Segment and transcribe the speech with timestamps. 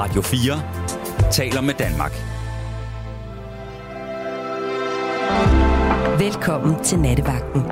[0.00, 2.12] Radio 4 taler med Danmark.
[6.20, 7.62] Velkommen til Nattevagten.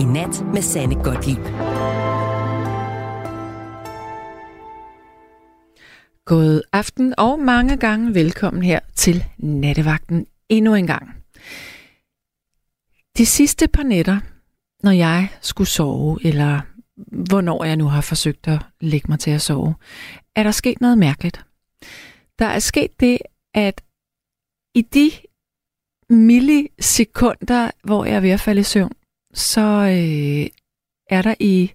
[0.00, 1.44] I nat med Sanne Godtlip.
[6.24, 11.10] God aften og mange gange velkommen her til Nattevagten endnu en gang.
[13.18, 14.20] De sidste par nætter,
[14.82, 16.60] når jeg skulle sove, eller
[17.06, 19.74] hvornår jeg nu har forsøgt at lægge mig til at sove,
[20.36, 21.44] er der sket noget mærkeligt.
[22.38, 23.18] Der er sket det,
[23.54, 23.82] at
[24.74, 25.10] i de
[26.10, 28.92] millisekunder, hvor jeg er ved at falde i søvn,
[29.34, 30.50] så øh,
[31.10, 31.72] er der i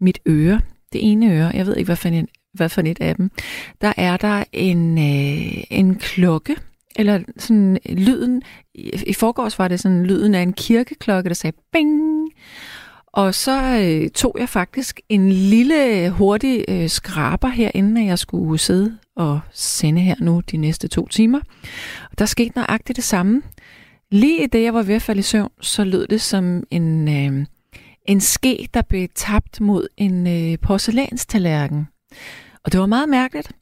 [0.00, 0.60] mit øre,
[0.92, 3.30] det ene øre, jeg ved ikke, hvad for, en, hvad for et af dem,
[3.80, 6.56] der er der en, øh, en klokke,
[6.96, 8.42] eller sådan lyden,
[8.74, 12.28] i, i forgårs var det sådan lyden af en kirkeklokke, der sagde bing,
[13.12, 18.58] og så øh, tog jeg faktisk en lille hurtig øh, skraber her, inden jeg skulle
[18.58, 21.40] sidde og sende her nu de næste to timer.
[22.10, 23.42] Og der skete nøjagtigt det samme.
[24.10, 27.08] Lige i det, jeg var ved at falde i søvn, så lød det som en,
[27.08, 27.46] øh,
[28.06, 31.88] en ske, der blev tabt mod en øh, porcelænstallerken.
[32.64, 33.52] Og det var meget mærkeligt,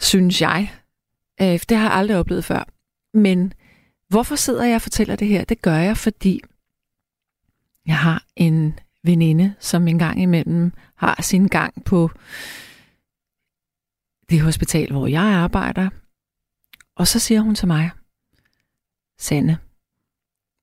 [0.00, 0.72] synes jeg.
[1.42, 2.68] Øh, det har jeg aldrig oplevet før.
[3.14, 3.52] Men
[4.08, 5.44] hvorfor sidder jeg og fortæller det her?
[5.44, 6.42] Det gør jeg, fordi
[7.86, 12.10] jeg har en veninde, som en gang imellem har sin gang på
[14.30, 15.90] det hospital, hvor jeg arbejder.
[16.96, 17.90] Og så siger hun til mig,
[19.18, 19.58] Sande,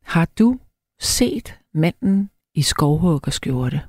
[0.04, 0.60] har du
[1.00, 3.82] set manden i skovhuggerskjorte?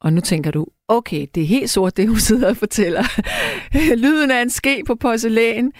[0.00, 3.02] Og nu tænker du, okay, det er helt sort, det hun sidder og fortæller.
[4.04, 5.72] lyden af en ske på porcelæn,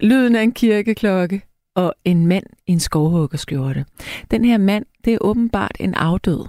[0.00, 1.42] lyden af en kirkeklokke
[1.78, 3.84] og en mand i en skovhuggerskjorte.
[4.30, 6.46] Den her mand, det er åbenbart en afdød,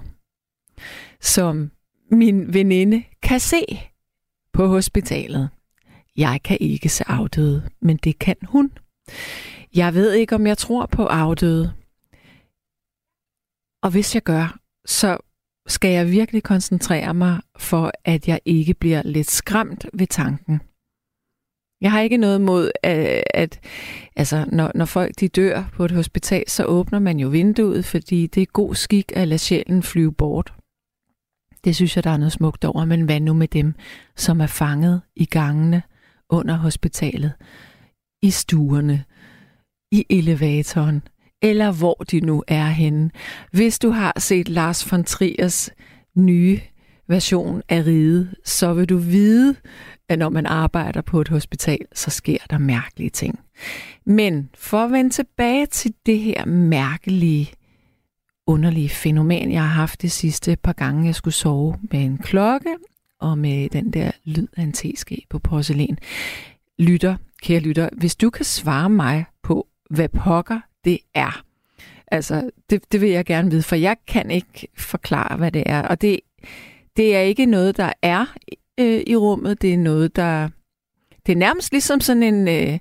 [1.20, 1.70] som
[2.10, 3.64] min veninde kan se
[4.52, 5.48] på hospitalet.
[6.16, 8.72] Jeg kan ikke se afdøde, men det kan hun.
[9.74, 11.72] Jeg ved ikke, om jeg tror på afdøde.
[13.82, 15.18] Og hvis jeg gør, så
[15.66, 20.60] skal jeg virkelig koncentrere mig for, at jeg ikke bliver lidt skræmt ved tanken.
[21.80, 23.60] Jeg har ikke noget mod, at, at
[24.16, 28.26] altså, når, når folk de dør på et hospital, så åbner man jo vinduet, fordi
[28.26, 30.52] det er god skik at lade sjælen flyve bort.
[31.64, 33.74] Det synes jeg, der er noget smukt over, men hvad nu med dem,
[34.16, 35.82] som er fanget i gangene
[36.28, 37.32] under hospitalet,
[38.22, 39.04] i stuerne,
[39.92, 41.02] i elevatoren,
[41.42, 43.10] eller hvor de nu er henne.
[43.52, 45.70] Hvis du har set Lars von Triers
[46.16, 46.60] nye
[47.08, 49.56] version af ride, så vil du vide,
[50.10, 53.40] at når man arbejder på et hospital, så sker der mærkelige ting.
[54.04, 57.52] Men for at vende tilbage til det her mærkelige,
[58.46, 62.76] underlige fænomen, jeg har haft de sidste par gange, jeg skulle sove med en klokke
[63.20, 65.98] og med den der lyd af en teske på porcelæn.
[66.78, 71.42] Lytter, kære lytter, hvis du kan svare mig på, hvad pokker det er.
[72.06, 75.82] Altså, det, det vil jeg gerne vide, for jeg kan ikke forklare, hvad det er.
[75.82, 76.20] Og det,
[76.96, 78.34] det er ikke noget, der er
[78.80, 79.62] øh, i rummet.
[79.62, 80.48] Det er noget, der...
[81.26, 82.48] Det er nærmest ligesom sådan en...
[82.48, 82.78] Øh,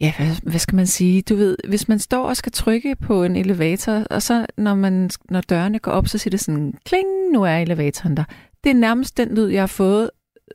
[0.00, 1.22] ja, hvad, hvad skal man sige?
[1.22, 5.10] Du ved, hvis man står og skal trykke på en elevator, og så når, man,
[5.30, 8.24] når dørene går op, så siger det sådan, kling, nu er elevatoren der.
[8.64, 10.10] Det er nærmest den lyd, jeg har fået,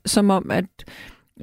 [0.05, 0.65] som om, at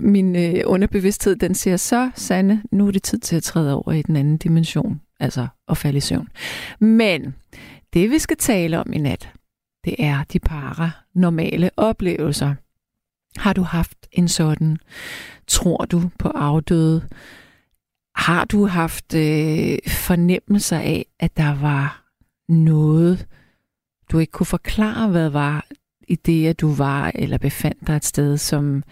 [0.00, 3.92] min øh, underbevidsthed, den siger, så Sande, nu er det tid til at træde over
[3.92, 6.28] i den anden dimension, altså at falde i søvn.
[6.80, 7.34] Men
[7.92, 9.28] det, vi skal tale om i nat,
[9.84, 12.54] det er de paranormale oplevelser.
[13.38, 14.78] Har du haft en sådan?
[15.46, 17.08] Tror du på afdøde?
[18.14, 22.04] Har du haft øh, fornemmelser af, at der var
[22.48, 23.26] noget,
[24.12, 25.66] du ikke kunne forklare, hvad var
[26.08, 28.82] i det, at du var eller befandt dig et sted, som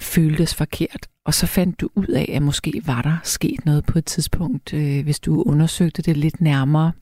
[0.00, 1.08] føltes forkert?
[1.24, 4.74] Og så fandt du ud af, at måske var der sket noget på et tidspunkt,
[4.74, 6.92] øh, hvis du undersøgte det lidt nærmere.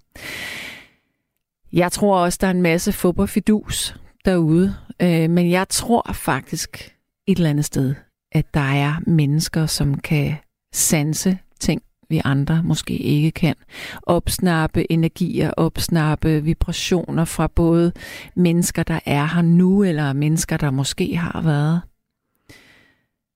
[1.72, 6.94] Jeg tror også, der er en masse fodboldfidus derude, øh, men jeg tror faktisk
[7.26, 7.94] et eller andet sted,
[8.32, 10.36] at der er mennesker, som kan
[10.74, 13.54] sanse ting, vi andre måske ikke kan.
[14.02, 17.92] Opsnappe energier, opsnappe vibrationer fra både
[18.36, 21.80] mennesker, der er her nu, eller mennesker, der måske har været.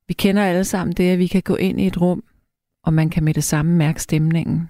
[0.08, 2.24] Vi kender alle sammen det, at vi kan gå ind i et rum,
[2.84, 4.68] og man kan med det samme mærke stemningen.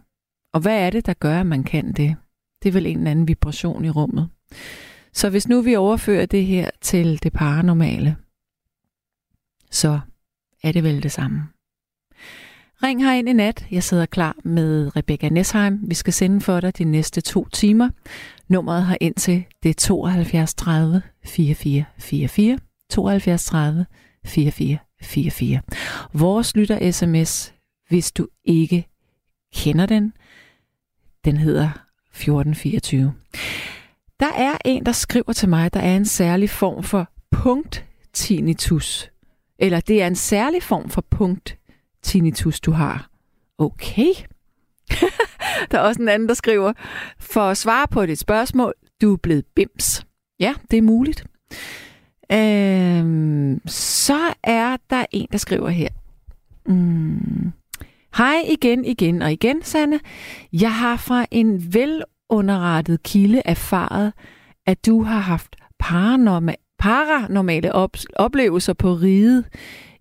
[0.54, 2.16] Og hvad er det, der gør, at man kan det?
[2.62, 4.28] Det er vel en eller anden vibration i rummet.
[5.16, 8.16] Så hvis nu vi overfører det her til det paranormale,
[9.70, 10.00] så
[10.62, 11.48] er det vel det samme.
[12.82, 13.66] Ring her ind i nat.
[13.70, 15.78] Jeg sidder klar med Rebecca Nesheim.
[15.82, 17.90] Vi skal sende for dig de næste to timer.
[18.48, 22.58] Nummeret har ind til det 72 30 44 44.
[22.90, 23.86] 72 30
[24.24, 25.60] 44 44.
[26.12, 27.54] Vores lytter sms,
[27.88, 28.88] hvis du ikke
[29.54, 30.12] kender den,
[31.24, 31.68] den hedder
[32.10, 33.14] 1424.
[34.20, 39.10] Der er en, der skriver til mig, der er en særlig form for punkt tinnitus.
[39.58, 41.58] Eller det er en særlig form for punkt
[42.02, 43.10] tinnitus, du har.
[43.58, 44.12] Okay.
[45.70, 46.72] der er også en anden, der skriver,
[47.18, 50.06] for at svare på dit spørgsmål, du er blevet bims.
[50.40, 51.24] Ja, det er muligt.
[52.32, 55.88] Øhm, så er der en, der skriver her.
[56.66, 57.52] Mm.
[58.16, 60.00] Hej igen, igen og igen, Sanne.
[60.52, 64.12] Jeg har fra en vel underrettet kilde erfaret,
[64.66, 69.44] at du har haft paranorma- paranormale op- oplevelser på riget.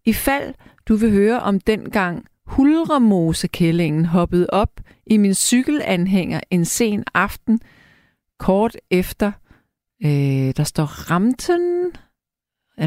[0.05, 0.53] I fald
[0.87, 7.59] du vil høre om dengang Hulremosekællingen hoppede op i min cykelanhænger en sen aften,
[8.39, 9.31] kort efter,
[10.05, 11.91] øh, der står Ramten,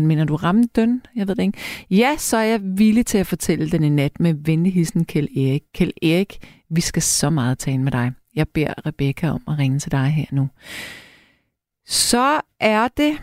[0.06, 1.02] mener du Ramten?
[1.16, 1.58] Jeg ved det ikke.
[1.90, 5.62] Ja, så er jeg villig til at fortælle den i nat med venligheden Kjell Erik.
[5.74, 6.38] Kjell Erik,
[6.70, 8.12] vi skal så meget tale med dig.
[8.34, 10.48] Jeg beder Rebecca om at ringe til dig her nu.
[11.86, 13.18] Så er det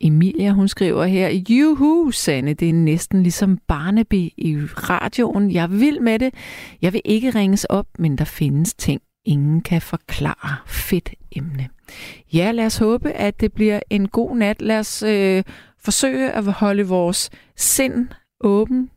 [0.00, 5.50] Emilia, hun skriver her, Juhu, Sanne, det er næsten ligesom Barnaby i radioen.
[5.52, 6.34] Jeg vil med det.
[6.82, 10.56] Jeg vil ikke ringes op, men der findes ting, ingen kan forklare.
[10.66, 11.68] Fedt emne.
[12.32, 14.62] Ja, lad os håbe, at det bliver en god nat.
[14.62, 15.42] Lad os øh,
[15.78, 18.08] forsøge at holde vores sind
[18.40, 18.90] åben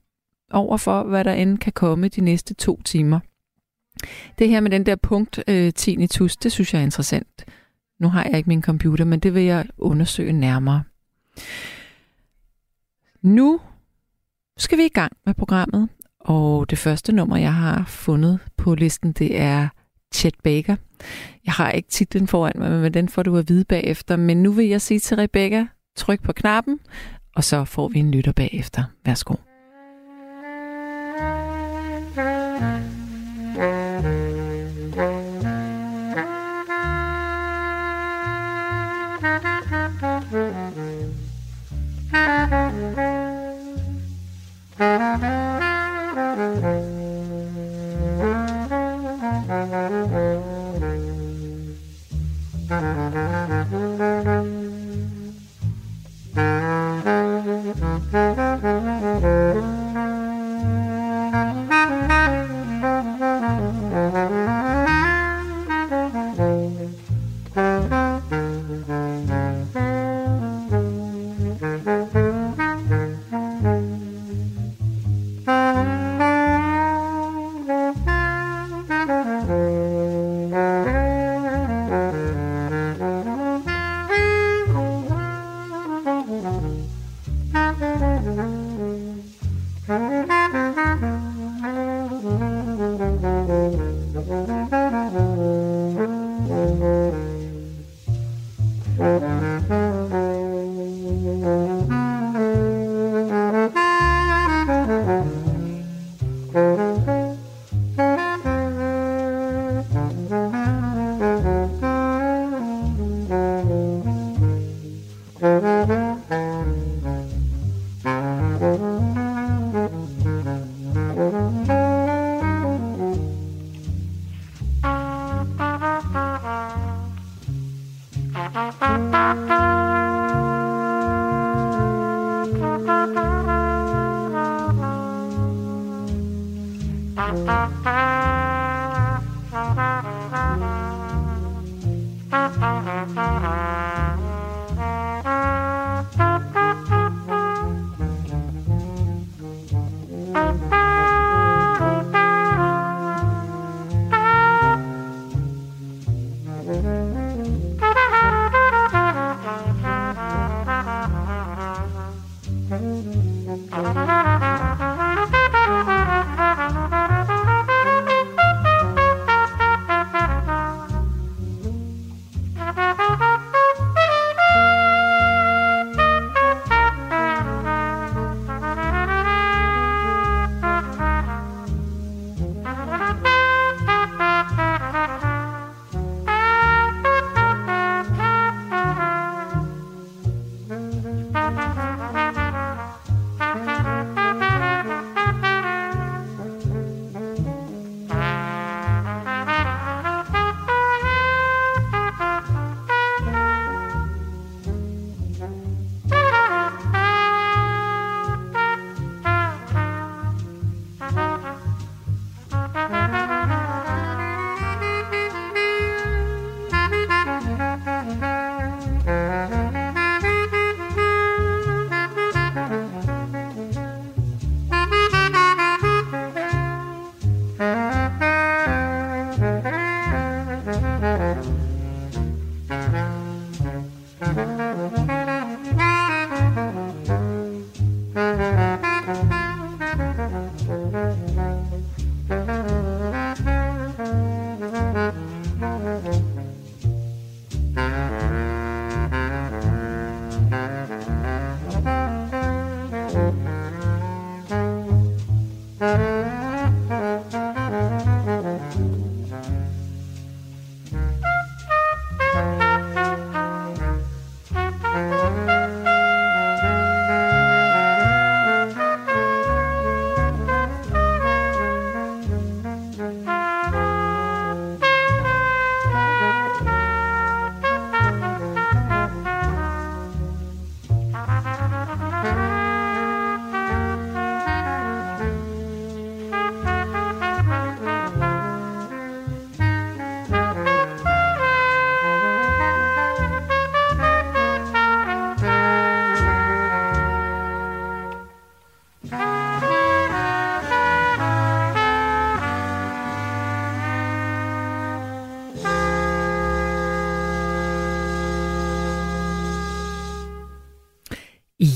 [0.52, 3.20] over for, hvad der end kan komme de næste to timer.
[4.40, 7.46] Det her med den der punkt øh, tinnitus, det synes jeg er interessant.
[8.00, 10.84] Nu har jeg ikke min computer, men det vil jeg undersøge nærmere.
[13.22, 13.60] Nu
[14.58, 19.12] skal vi i gang med programmet, og det første nummer, jeg har fundet på listen,
[19.12, 19.68] det er
[20.14, 20.76] Chet Baker.
[21.46, 24.16] Jeg har ikke titlen foran mig, men den får du at vide bagefter.
[24.16, 26.80] Men nu vil jeg sige til Rebecca, tryk på knappen,
[27.36, 28.84] og så får vi en lytter bagefter.
[29.06, 29.49] Værsgo.
[44.80, 45.39] Música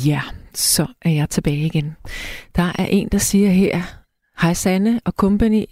[0.05, 0.21] Ja,
[0.53, 1.95] så er jeg tilbage igen.
[2.55, 3.81] Der er en, der siger her,
[4.41, 5.65] Hej Sanne og company,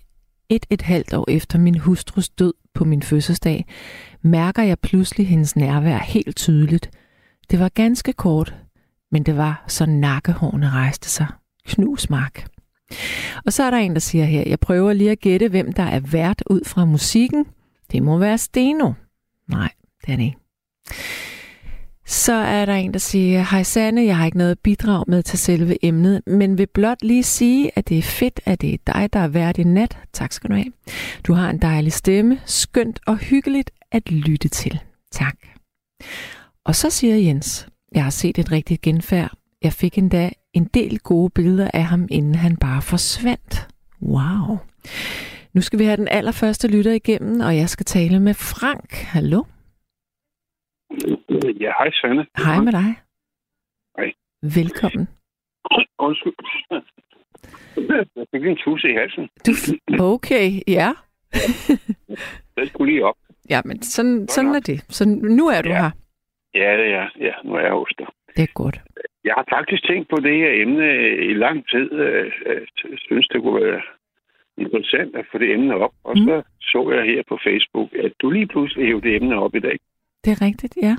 [0.50, 3.66] et et halvt år efter min hustrus død på min fødselsdag,
[4.22, 6.90] mærker jeg pludselig hendes nærvær helt tydeligt.
[7.52, 8.56] Det var ganske kort,
[9.12, 11.28] men det var så nakkehårene rejste sig.
[11.66, 12.48] Knusmark.
[13.46, 15.84] Og så er der en, der siger her, jeg prøver lige at gætte, hvem der
[15.84, 17.46] er vært ud fra musikken.
[17.92, 18.94] Det må være Steno.
[19.48, 19.72] Nej,
[20.06, 20.38] det er det ikke.
[22.12, 25.40] Så er der en, der siger, Hej Sanne, jeg har ikke noget bidrag med til
[25.40, 29.14] selve emnet, men vil blot lige sige, at det er fedt, at det er dig,
[29.14, 29.98] der er værd i nat.
[30.14, 30.72] Tak skal du have.
[31.24, 34.80] Du har en dejlig stemme, skønt og hyggeligt at lytte til.
[35.12, 35.36] Tak.
[36.66, 39.32] Og så siger Jens, jeg har set et rigtigt genfærd.
[39.62, 43.68] Jeg fik endda en del gode billeder af ham, inden han bare forsvandt.
[44.02, 44.58] Wow.
[45.54, 48.94] Nu skal vi have den allerførste lytter igennem, og jeg skal tale med Frank.
[48.94, 49.44] Hallo?
[51.46, 52.26] Ja, hej Sanne.
[52.46, 52.90] Hej med dig.
[53.98, 54.14] Hej.
[54.42, 55.08] Velkommen.
[56.00, 56.34] Undskyld.
[58.16, 59.30] Jeg fik en tusse i halsen.
[59.48, 59.52] Du,
[60.04, 60.90] okay, ja.
[62.58, 63.16] Den skulle lige op.
[63.50, 64.80] Ja, men sådan, sådan er det.
[64.90, 65.04] Så
[65.40, 65.76] nu er du Ja.
[65.82, 65.92] her.
[66.54, 67.34] Ja, det er ja.
[67.44, 68.08] Nu er jeg hos dig.
[68.36, 68.82] Det er godt.
[69.24, 70.88] Jeg har faktisk tænkt på det her emne
[71.32, 71.92] i lang tid.
[71.92, 72.68] Øh, øh,
[72.98, 73.82] synes, det kunne være
[74.58, 75.94] interessant at få det emne op.
[76.04, 76.26] Og Mm.
[76.26, 79.60] så så jeg her på Facebook, at du lige pludselig hævde det emne op i
[79.60, 79.78] dag.
[80.26, 80.96] Det er rigtigt, ja.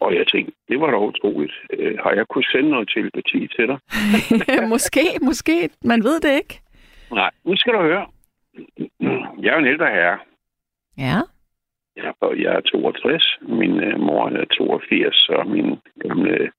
[0.00, 1.52] Og jeg tænkte, det var da utroligt.
[1.72, 3.78] Øh, har jeg kunnet sende noget telepati til dig?
[4.74, 5.70] måske, måske.
[5.84, 6.60] Man ved det ikke.
[7.12, 8.06] Nej, nu skal du høre.
[9.42, 10.18] Jeg er en ældre herre.
[10.98, 11.18] Ja.
[11.96, 13.38] Ja, og jeg er 62.
[13.42, 16.50] Min øh, mor er 82, og min gamle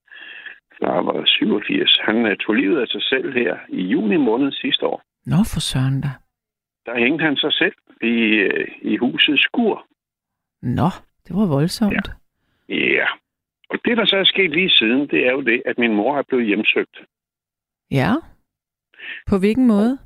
[0.80, 2.00] far var 87.
[2.04, 5.02] Han øh, tog livet af sig selv her i juni måned sidste år.
[5.26, 6.08] Nå, for søren da.
[6.86, 8.16] Der hængte han sig selv i,
[8.48, 9.86] øh, i husets skur.
[10.62, 10.90] Nå,
[11.28, 11.94] det var voldsomt.
[12.70, 12.76] Ja.
[12.76, 13.06] Ja.
[13.70, 16.18] Og det, der så er sket lige siden, det er jo det, at min mor
[16.18, 16.98] er blevet hjemsøgt.
[17.92, 18.12] Ja.
[19.30, 19.98] På hvilken måde?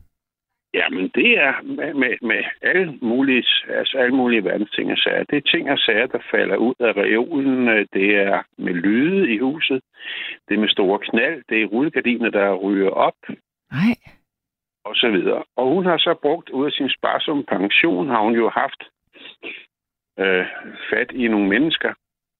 [0.74, 5.24] Jamen, det er med, med, med alle mulige, altså alle mulige verdensting og sager.
[5.24, 7.67] Det er ting og sager, der falder ud af reolen.
[7.93, 9.82] Det er med lyde i huset.
[10.48, 11.43] Det er med store knald.
[11.50, 13.15] Det er rullegardiner, der ryger op.
[13.72, 13.96] Nej.
[14.86, 15.43] og så videre.
[15.55, 18.84] Og hun har så brugt ud af sin sparsomme pension, har hun jo haft
[20.20, 20.46] øh,
[20.89, 21.93] fat i nogle mennesker,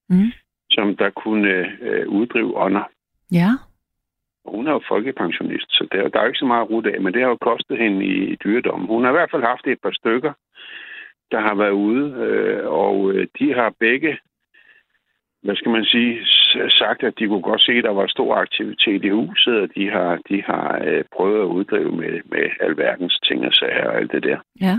[0.10, 0.32] Mm.
[0.75, 2.84] Som der kunne øh, uddrive ånder.
[3.32, 3.50] Ja.
[4.46, 7.01] Og hun er jo folkepensionist, så der, der er jo ikke så meget at af,
[7.01, 8.86] men det har jo kostet hende i, i dyredom.
[8.86, 10.34] Hun har i hvert fald haft et par stykker,
[11.32, 14.18] der har været ude, øh, og øh, de har begge,
[15.44, 16.25] hvad skal man sige,
[16.70, 19.89] sagt, at de kunne godt se, at der var stor aktivitet i huset, og de
[19.89, 24.12] har, de har øh, prøvet at uddrive med, med alverdens ting og sager og alt
[24.12, 24.39] det der.
[24.62, 24.75] Ja.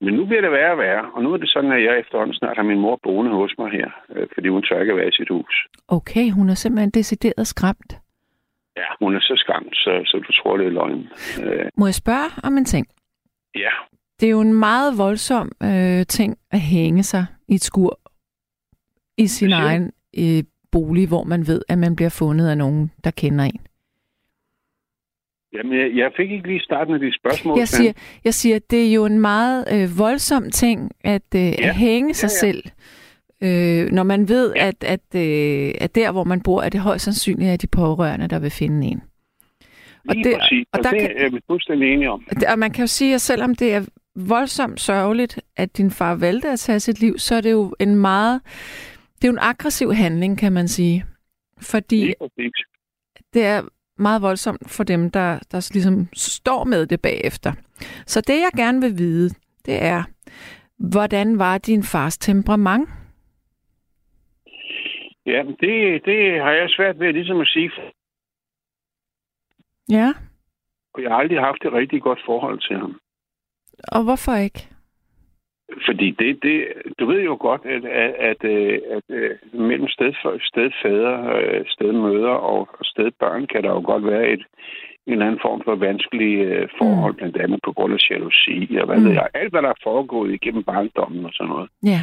[0.00, 2.34] Men nu bliver det værre og værre, og nu er det sådan, at jeg efterhånden
[2.34, 5.08] snart har min mor boende hos mig her, øh, fordi hun tør ikke at være
[5.08, 5.54] i sit hus.
[5.88, 7.92] Okay, hun er simpelthen decideret skræmt.
[8.76, 11.08] Ja, hun er så skræmt, så, så du tror, det er løgn.
[11.44, 12.86] Øh, Må jeg spørge om en ting?
[13.54, 13.70] ja,
[14.20, 18.00] Det er jo en meget voldsom øh, ting at hænge sig i et skur
[19.18, 20.42] i sin egen øh,
[20.72, 23.60] bolig, hvor man ved, at man bliver fundet af nogen, der kender en.
[25.52, 27.58] Jamen, jeg, jeg fik ikke lige starten af dit spørgsmål.
[27.58, 27.92] Jeg siger,
[28.24, 31.48] jeg siger, det er jo en meget øh, voldsom ting at, øh, ja.
[31.68, 32.46] at hænge sig ja.
[32.46, 32.62] selv,
[33.42, 34.66] øh, når man ved, ja.
[34.68, 38.28] at, at, øh, at der, hvor man bor, er det højst sandsynligt, at de pårørende,
[38.28, 39.02] der vil finde en.
[40.08, 42.24] og Lige det, præcis, og, og der det kan- er vi fuldstændig enige om.
[42.52, 43.84] Og man kan jo sige, at selvom det er
[44.16, 47.94] voldsomt sørgeligt, at din far valgte at tage sit liv, så er det jo en
[47.96, 48.40] meget
[49.16, 51.04] Det er jo en aggressiv handling, kan man sige.
[51.62, 52.14] Fordi
[53.34, 53.62] det er
[54.00, 57.52] meget voldsomt for dem, der, der ligesom står med det bagefter.
[58.06, 59.28] Så det, jeg gerne vil vide,
[59.66, 60.02] det er,
[60.78, 62.88] hvordan var din fars temperament?
[65.26, 67.70] Ja, det, det har jeg svært ved ligesom at sige.
[69.90, 70.12] Ja,
[70.94, 73.00] Og jeg har aldrig haft et rigtig godt forhold til ham.
[73.88, 74.68] og hvorfor ikke?
[75.86, 76.56] Fordi det, det,
[76.98, 82.30] du ved jo godt, at, at, at, øh, at, at mellem stedf- stedfader, øh, stedmøder
[82.52, 84.44] og stedbørn kan der jo godt være et,
[85.06, 87.16] en eller anden form for vanskelig øh, forhold, mm.
[87.16, 89.04] blandt andet på grund af jalousi og hvad Mm.
[89.04, 89.28] ved jeg.
[89.34, 91.68] Alt, hvad der er foregået igennem barndommen og sådan noget.
[91.84, 92.00] Ja,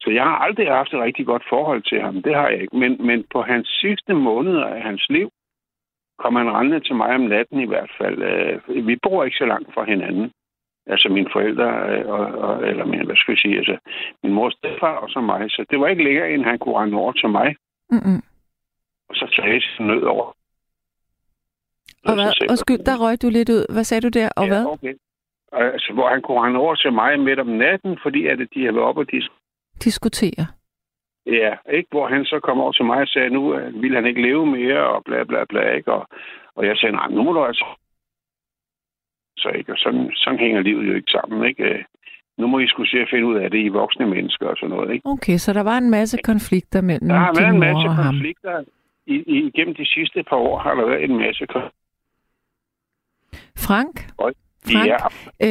[0.00, 2.22] Så jeg har aldrig haft et rigtig godt forhold til ham.
[2.22, 2.76] Det har jeg ikke.
[2.76, 5.30] Men, men på hans sidste måneder af hans liv,
[6.18, 8.22] kom han rendende til mig om natten i hvert fald.
[8.22, 10.30] Øh, Vi bor ikke så langt fra hinanden.
[10.86, 13.76] Altså mine forældre, øh, og, og, eller min, hvad skal jeg sige, altså
[14.22, 15.50] min mors stedfar og så mig.
[15.50, 17.56] Så det var ikke længere, end han kunne rende over til mig,
[17.90, 18.22] Mm-mm.
[19.08, 20.36] og så tage sin nød over.
[22.08, 22.50] Og hvad?
[22.50, 23.72] Undskyld, der røg du lidt ud.
[23.72, 24.28] Hvad sagde du der?
[24.36, 24.64] Og ja, hvad?
[24.66, 24.94] Okay.
[25.52, 28.74] Altså, hvor han kunne rende over til mig midt om natten, fordi at de havde
[28.74, 29.22] været oppe og de
[29.84, 30.46] Diskutere.
[31.26, 31.88] Ja, ikke?
[31.90, 34.46] Hvor han så kom over til mig og sagde, nu øh, vil han ikke leve
[34.46, 35.92] mere, og bla bla bla, ikke?
[35.92, 36.06] Og,
[36.54, 37.64] og jeg sagde, nej, nu må du altså...
[39.36, 39.72] Så ikke?
[39.72, 41.64] Og sådan, sådan hænger livet jo ikke sammen, ikke?
[41.64, 41.84] Øh,
[42.38, 44.70] Nu må I skulle se at finde ud af det, I voksne mennesker og sådan
[44.76, 45.06] noget, ikke?
[45.08, 48.14] Okay, så der var en masse konflikter mellem Der har været en masse og ham.
[48.14, 48.64] konflikter.
[49.06, 51.70] I, i, igennem de sidste par år har der været en masse konflikter.
[53.66, 53.94] Frank?
[54.18, 54.32] Oj,
[54.72, 54.96] Frank, Ja,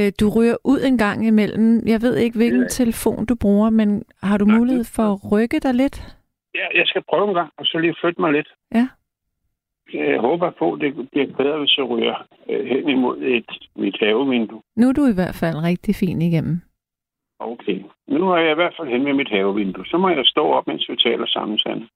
[0.07, 1.87] øh, du ryger ud en gang imellem.
[1.87, 2.67] Jeg ved ikke, hvilken Ja.
[2.67, 6.17] telefon du bruger, men har du Nej, mulighed for at rykke dig lidt?
[6.55, 8.49] ja, jeg skal prøve en gang, og så lige flytte mig lidt.
[8.75, 8.87] Ja.
[9.93, 12.15] Jeg håber på, at det bliver bedre, hvis jeg ryger
[12.49, 14.61] øh, hen imod et, mit havevindue.
[14.75, 16.61] Nu er du i hvert fald rigtig fin igennem.
[17.39, 17.79] Okay.
[18.07, 19.85] Nu er jeg i hvert fald hen ved mit havevindue.
[19.85, 21.87] Så må jeg stå op, mens vi taler sammen, Sande.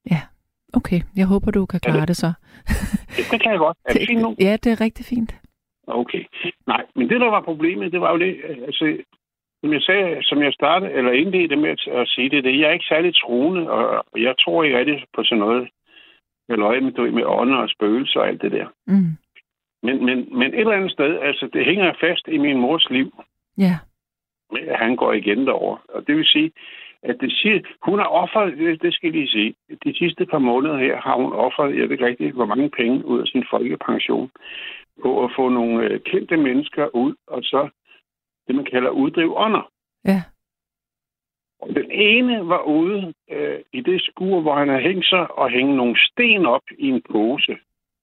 [0.74, 2.30] Okay, jeg håber, du kan Er det- klare det så.
[3.18, 3.76] Ja, det kan jeg godt.
[3.84, 4.34] Er det fint nu?
[4.40, 5.34] Ja, det er rigtig fint.
[5.86, 6.24] Okay.
[6.66, 8.96] Nej, men det, der var problemet, det var jo det, øh, altså,
[9.62, 12.72] som jeg sagde, som jeg startede, eller indledte med at, sige det, det, jeg er
[12.72, 15.68] ikke særlig troende, og og jeg tror ikke rigtig på sådan noget,
[16.48, 18.66] eller med, med ånder og spøgelser og alt det der.
[18.86, 19.16] Mm.
[19.82, 23.24] Men, men, men et eller andet sted, altså, det hænger fast i min mors liv,
[23.58, 23.78] Ja,
[24.52, 25.76] med, at han går igen derover.
[25.88, 26.52] Og det vil sige,
[27.02, 30.96] at det siger, hun har offret, det, skal lige sige, de sidste par måneder her
[30.96, 34.30] har hun offret, jeg ved ikke rigtig, hvor mange penge ud af sin folkepension,
[35.02, 37.68] på at få nogle øh, kendte mennesker ud, og så
[38.46, 39.70] det, man kalder uddrive ånder.
[40.04, 40.22] ja.
[41.66, 45.76] Den ene var ude øh, i det skur, hvor han havde hængt sig og hængt
[45.76, 47.58] nogle sten op i en pose.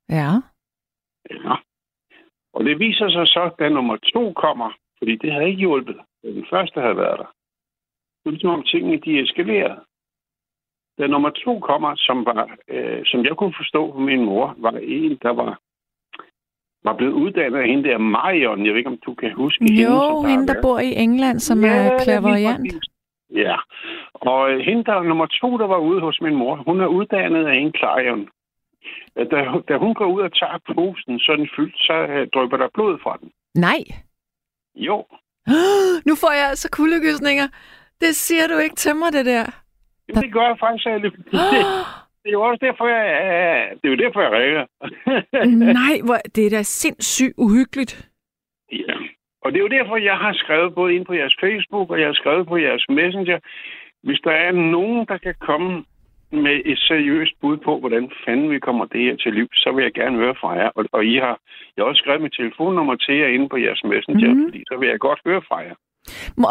[0.10, 0.32] Ja.
[1.30, 1.56] Ja.
[2.54, 6.46] Og det viser sig så, da nummer to kommer, fordi det havde ikke hjulpet, den
[6.50, 7.32] første havde været der.
[8.20, 9.80] Det er ligesom om tingene, de eskalerede.
[10.98, 14.72] Da nummer to kommer, som, var, øh, som jeg kunne forstå på min mor, var
[14.72, 15.60] en, der var,
[16.84, 18.66] var blevet uddannet af hende der Marion.
[18.66, 19.84] Jeg ved ikke, om du kan huske hende.
[19.84, 22.74] Jo, som har hende, der bor i England, som Ja, er klaverjant.
[23.34, 23.56] Ja,
[24.14, 27.46] og øh, hende, der nummer to, der var ude hos min mor, hun er uddannet
[27.48, 28.30] af en klarion.
[29.18, 29.38] Øh, Da,
[29.70, 33.00] da hun går ud og tager posen, så den fyldt, så øh, drypper der blod
[33.04, 33.32] fra den.
[33.56, 33.82] Nej.
[34.76, 35.06] Jo,
[36.08, 37.48] Nu får jeg altså kuldegysninger.
[38.02, 39.46] Det siger du ikke til mig, det der.
[40.10, 41.12] Jamen, det gør jeg faktisk alle.
[42.24, 44.66] Det, er jo også derfor, jeg, det er jo derfor, jeg ringer.
[45.82, 48.10] Nej, hvor, det er da sindssygt uhyggeligt.
[48.72, 48.95] ja.
[49.46, 52.08] Og det er jo derfor, jeg har skrevet både ind på jeres Facebook, og jeg
[52.08, 53.40] har skrevet på jeres Messenger.
[54.04, 55.84] Hvis der er nogen, der kan komme
[56.46, 59.84] med et seriøst bud på, hvordan fanden vi kommer det her til liv, så vil
[59.84, 60.70] jeg gerne høre fra jer.
[60.78, 61.36] Og, og I har,
[61.74, 64.34] jeg har også skrevet mit telefonnummer til jer inde på jeres Messenger, Mhm.
[64.38, 64.48] mm-hmm.
[64.50, 65.76] fordi så vil jeg godt høre fra jer.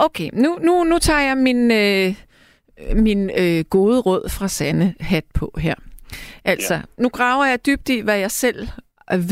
[0.06, 2.08] Okay, nu, nu, nu tager jeg min, øh,
[3.06, 5.74] min øh, gode råd fra Sande hat på her.
[6.44, 6.80] Altså, ja.
[7.02, 8.60] nu graver jeg dybt i, hvad jeg selv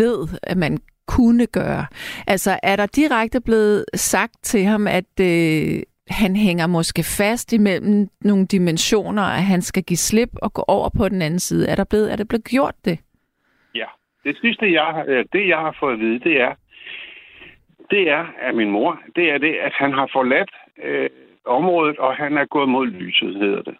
[0.02, 0.78] ved, at man
[1.16, 1.86] kunne gøre.
[2.26, 8.08] Altså, er der direkte blevet sagt til ham, at øh, han hænger måske fast imellem
[8.20, 11.68] nogle dimensioner, at han skal give slip og gå over på den anden side?
[11.68, 12.98] Er der blevet, er det blevet gjort det?
[13.74, 13.88] Ja.
[14.24, 16.54] Det sidste, jeg, øh, det jeg har fået at vide, det er,
[17.90, 20.50] det er af min mor, det er det, at han har forladt
[20.84, 21.10] øh,
[21.46, 23.76] området, og han er gået mod lyset, hedder det.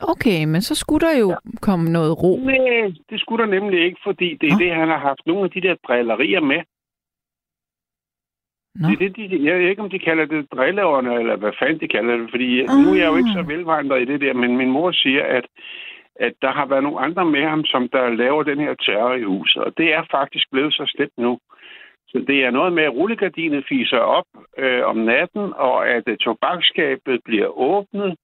[0.00, 1.36] Okay, men så skulle der jo ja.
[1.60, 2.36] komme noget ro.
[2.36, 4.58] Nej, det skulle der nemlig ikke, fordi det er Nå.
[4.58, 6.60] det, han har haft nogle af de der drillerier med.
[8.74, 8.88] Nå.
[8.88, 11.80] Det er det, de, jeg ved ikke, om de kalder det drilleårene, eller hvad fanden
[11.80, 12.66] de kalder det, fordi ah.
[12.84, 15.46] nu er jeg jo ikke så velvandret i det der, men min mor siger, at,
[16.16, 19.22] at der har været nogle andre med ham, som der laver den her terror i
[19.22, 21.38] huset, og det er faktisk blevet så slemt nu.
[22.08, 24.26] Så det er noget med, at rullegardinet fiser op
[24.58, 28.16] øh, om natten, og at øh, tobaksskabet bliver åbnet,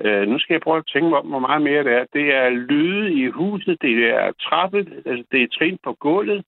[0.00, 2.04] Øh, nu skal jeg prøve at tænke mig om, hvor meget mere det er.
[2.12, 6.44] Det er lyde i huset, det er trappe, altså det er trin på gulvet,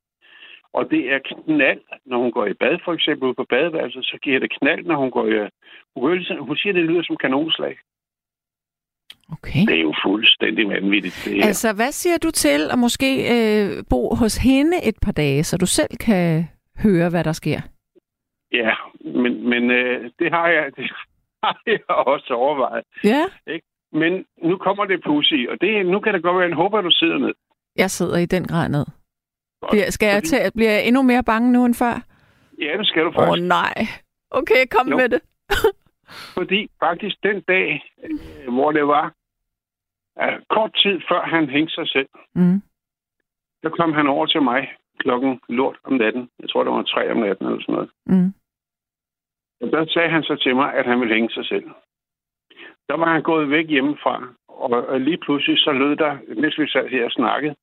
[0.73, 4.41] og det er knald, når hun går i bad, for eksempel på badeværelset, så giver
[4.41, 5.49] det knald, når hun går i...
[5.97, 7.77] Hun, hun siger, det lyder som kanonslag.
[9.33, 9.67] Okay.
[9.69, 11.23] Det er jo fuldstændig vanvittigt.
[11.25, 11.47] Det her.
[11.47, 15.59] Altså, hvad siger du til at måske øh, bo hos hende et par dage, så
[15.59, 16.45] du selv kan
[16.83, 17.61] høre, hvad der sker?
[18.53, 20.93] Ja, men, men øh, det har jeg det
[21.57, 22.85] har jeg også overvejet.
[23.05, 23.25] Ja.
[23.47, 23.67] Ikke?
[23.93, 26.91] Men nu kommer det pussy, og det, nu kan det godt være, jeg håber, du
[26.91, 27.35] sidder ned.
[27.77, 28.87] Jeg sidder i den grad ned.
[29.71, 31.95] Bliver, skal jeg tage, bliver jeg endnu mere bange nu end før?
[32.61, 33.43] Ja, det skal du Åh faktisk.
[33.43, 33.75] oh, nej.
[34.31, 34.97] Okay, kom Jo.
[34.97, 35.21] med det.
[36.37, 39.13] Fordi faktisk den dag, øh, hvor det var,
[40.23, 42.63] øh, kort tid før han hængte sig selv, Mm.
[43.63, 46.29] der kom han over til mig klokken lort om natten.
[46.41, 47.91] Jeg tror, det var tre om natten eller sådan noget.
[48.07, 48.33] Mm.
[49.61, 51.65] Og der sagde han så til mig, at han ville hænge sig selv.
[52.89, 56.89] Der var han gået væk hjemmefra, og lige pludselig så lød der, mens vi sad
[56.89, 57.55] her og snakkede,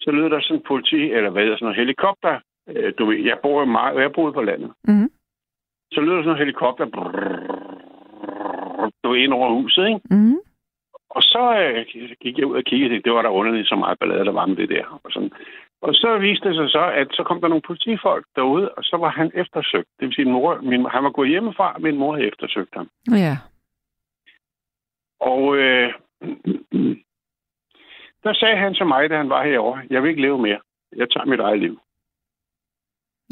[0.00, 2.40] så lød der sådan en politi, eller hvad hedder sådan noget, helikopter.
[2.68, 4.72] Øh, Du ved, jeg bor meget, jeg boede på landet.
[4.88, 5.10] Mm.
[5.92, 6.84] Så lød der sådan en helikopter,
[9.04, 10.00] du ved, ind over huset, ikke?
[10.10, 10.36] Mm.
[11.10, 11.86] Og så øh,
[12.22, 14.56] gik jeg ud og kiggede, det var der underligt så meget ballade, der var med
[14.56, 15.00] det der.
[15.04, 15.32] Og, sådan.
[15.82, 18.96] Og så viste det sig så, at så kom der nogle politifolk derude, og så
[18.96, 19.88] var han eftersøgt.
[20.00, 22.74] Det vil sige, min mor, min, han var gået hjemmefra, og min mor havde eftersøgt
[22.74, 22.90] ham.
[23.10, 23.36] Ja.
[25.20, 25.92] Og øh,
[28.24, 30.60] der sagde han til mig, da han var herovre, jeg vil ikke leve mere.
[30.96, 31.80] Jeg tager mit eget liv.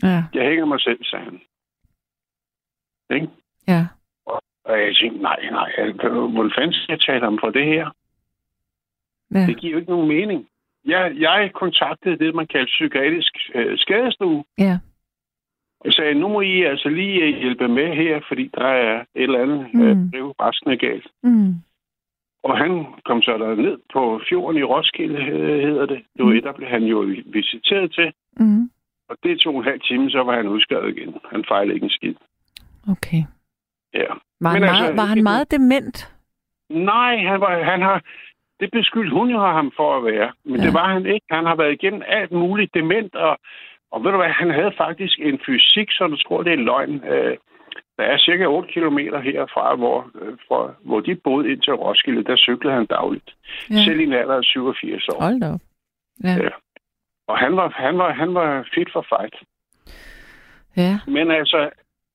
[0.02, 0.24] Ja.
[0.34, 1.40] Jeg hænger mig selv, sagde han.
[3.10, 3.28] Ikke?
[3.68, 3.86] Ja.
[4.64, 7.90] Og jeg tænkte, nej, nej, hvordan fanden skal jeg tale om for det her?
[9.34, 9.46] Ja.
[9.46, 10.48] Det giver jo ikke nogen mening.
[10.84, 14.78] Jeg, jeg kontaktede det, man kalder psykiatrisk øh, skadestue, Ja.
[15.80, 19.06] og sagde, nu må I altså lige øh, hjælpe med her, fordi der er et
[19.22, 19.82] eller andet, mm.
[19.82, 21.06] øh, det er resten galt.
[21.22, 21.54] Mm.
[22.42, 25.98] Og han kom så der ned på fjorden i Roskilde, øh, hedder det.
[26.16, 26.36] Det var Mm.
[26.36, 28.12] et, der blev han jo visiteret til.
[28.36, 28.70] Mm.
[29.08, 31.14] Og det tog en halv time, så var han udskrevet igen.
[31.30, 32.14] Han fejlede ikke en skid.
[32.90, 33.22] Okay.
[33.94, 34.06] Ja.
[34.40, 36.14] Var han, Men altså, meget, var han det- meget dement?
[36.70, 38.02] Nej, han, var, han har...
[38.60, 40.32] Det beskyldte hun jo ham for at være.
[40.44, 40.66] Men Ja.
[40.66, 41.26] det var han ikke.
[41.30, 43.38] Han har været igennem alt muligt dement, og,
[43.92, 47.04] og ved du hvad, han havde faktisk en fysik, så du tror, det er løgn.
[47.04, 47.36] Øh,
[47.98, 52.24] der er cirka 8 kilometer herfra, hvor, øh, fra, hvor de boede ind til Roskilde.
[52.24, 53.30] Der cyklede han dagligt.
[53.70, 53.84] Ja.
[53.84, 55.22] Selv i en alder af 87 år.
[55.22, 55.60] Hold da op.
[56.24, 56.30] Ja.
[56.44, 56.48] Ja.
[57.28, 59.34] Og han var, han var, han var fit for fight.
[60.76, 60.98] Ja.
[61.06, 61.70] Men altså,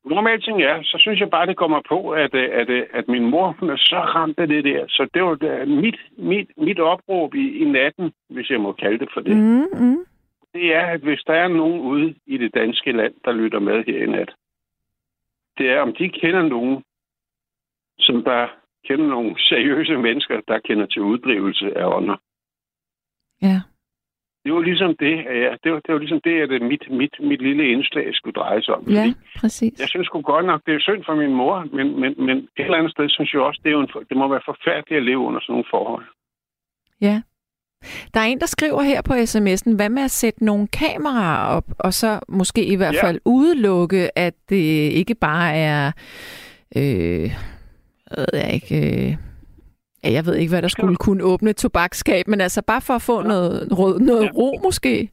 [0.06, 3.08] normalt ting er, så synes jeg bare, det kommer på, at, øh, at, at, at
[3.08, 4.86] min mor hun er så ramt af det der.
[4.88, 9.00] Så det var da mit, mit, mit opråb i, i natten, hvis jeg må kalde
[9.00, 9.38] det for det.
[9.38, 9.66] Mm.
[9.82, 10.06] Mm.
[10.54, 13.84] Det er, at hvis der er nogen ude i det danske land, der lytter med
[13.88, 14.32] her i nat,
[15.58, 16.84] det er, om de kender nogen,
[18.00, 18.48] som der
[18.88, 22.18] kender nogle seriøse mennesker, der kender til uddrivelse af ånder.
[23.42, 23.62] Ja.
[24.46, 27.42] Det var ligesom det, ja, det var, det var ligesom det, at mit, mit, mit
[27.42, 28.84] lille indslag skulle dreje sig om.
[28.84, 29.80] Ja, Fordi præcis.
[29.80, 32.48] Jeg synes sgu godt nok, det er synd for min mor, men, men, men et
[32.58, 35.04] eller andet sted synes jeg også, det, er jo en, det må være forfærdeligt at
[35.06, 36.06] leve under sådan nogle forhold.
[37.02, 37.22] Ja.
[38.14, 41.64] Der er en, der skriver her på sms'en, hvad med at sætte nogle kameraer op,
[41.80, 43.08] og så måske i hvert Ja.
[43.08, 44.66] fald udelukke, at det
[45.02, 45.92] ikke bare er,
[46.78, 47.24] øh,
[48.12, 48.76] jeg ved jeg ikke,
[49.10, 49.16] øh,
[50.06, 52.94] ja, jeg ved ikke, hvad der skulle kunne åbne et tobaksskab, men altså bare for
[52.94, 54.30] at få noget, råd, noget Ja.
[54.38, 55.10] ro måske.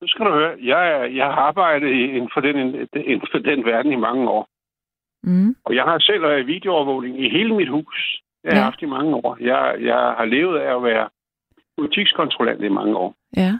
[0.00, 2.56] Nu skal du høre, jeg, jeg har arbejdet inden for, den,
[2.94, 4.48] inden for den verden i mange år.
[5.22, 5.56] Mm.
[5.64, 8.22] Og jeg har selv været videoovervågning i hele mit hus.
[8.42, 8.64] Det har jeg Ja.
[8.64, 9.36] haft i mange år.
[9.40, 11.08] Jeg, jeg har levet af at være
[11.76, 13.14] butikskontrollant i mange år.
[13.36, 13.52] Ja,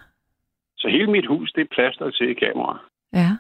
[0.77, 2.79] Så hele mit hus, det er plastret til kamera.
[3.13, 3.31] ja,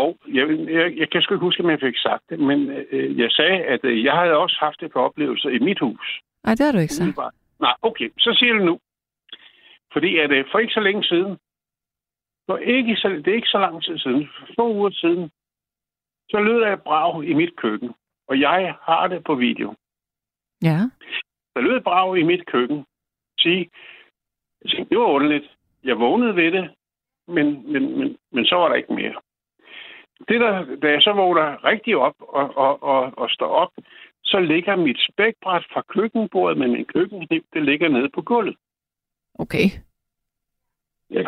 [0.00, 0.44] Og jeg,
[0.78, 3.58] jeg, jeg kan sgu ikke huske, om jeg fik sagt det, men øh, jeg sagde,
[3.74, 6.20] at øh, jeg havde også haft et par oplevelser i mit hus.
[6.44, 7.16] Ej, det har du ikke sagt.
[7.60, 8.78] Nej, okay, så siger det nu.
[9.92, 11.38] Fordi at øh, for ikke så længe siden,
[12.46, 15.30] for ikke så, det er ikke så lang tid siden, for få uger siden,
[16.30, 17.90] så lød der et brag i mit køkken.
[18.28, 19.74] Og jeg har det på video.
[20.62, 20.78] Ja,
[21.54, 22.84] Der lød et brag i mit køkken.
[23.38, 23.70] Sige,
[24.62, 25.56] det var underligt.
[25.84, 26.70] Jeg vågnede ved det,
[27.28, 29.14] men, men, men, men så var der ikke mere.
[30.28, 33.72] Det der, da jeg så vågner rigtig op og, og, og, og står op,
[34.22, 38.56] så ligger mit spækbræt fra køkkenbordet med min køkkenkniv, det ligger nede på gulvet.
[39.34, 39.66] okay.
[41.10, 41.24] Ja.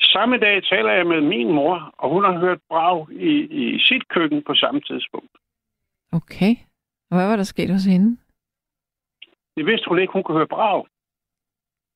[0.00, 4.08] Samme dag taler jeg med min mor, og hun har hørt brag i, i sit
[4.08, 5.30] køkken på samme tidspunkt.
[6.12, 6.54] Okay.
[7.10, 8.16] Og hvad var der sket hos hende?
[9.56, 10.84] Det vidste hun ikke, hun kunne høre brag.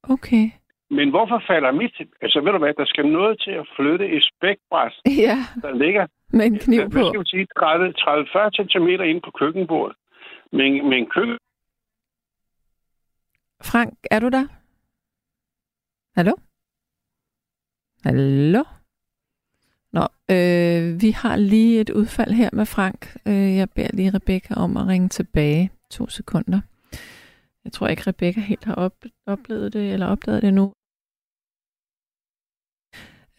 [0.03, 0.51] Okay.
[0.91, 1.95] Men hvorfor falder mit...
[2.23, 4.93] Altså ved du hvad, der skal noget til at flytte et spækbræt,
[5.27, 7.09] Ja, der ligger med en kniv hvad på.
[7.09, 9.97] skal vi sige, 30-40 cm inde på køkkenbordet.
[10.53, 11.39] Med en, med en køkken
[13.65, 14.47] Frank, er du der?
[16.17, 16.33] Hallo?
[18.05, 18.63] Hallo?
[19.93, 23.17] Nå, øh, vi har lige et udfald her med Frank.
[23.27, 25.71] Øh, jeg beder lige Rebecca om at ringe tilbage.
[25.91, 26.61] To sekunder.
[27.67, 28.93] Jeg tror ikke, Rebecca helt har op,
[29.27, 30.73] oplevet det, eller opdaget det nu.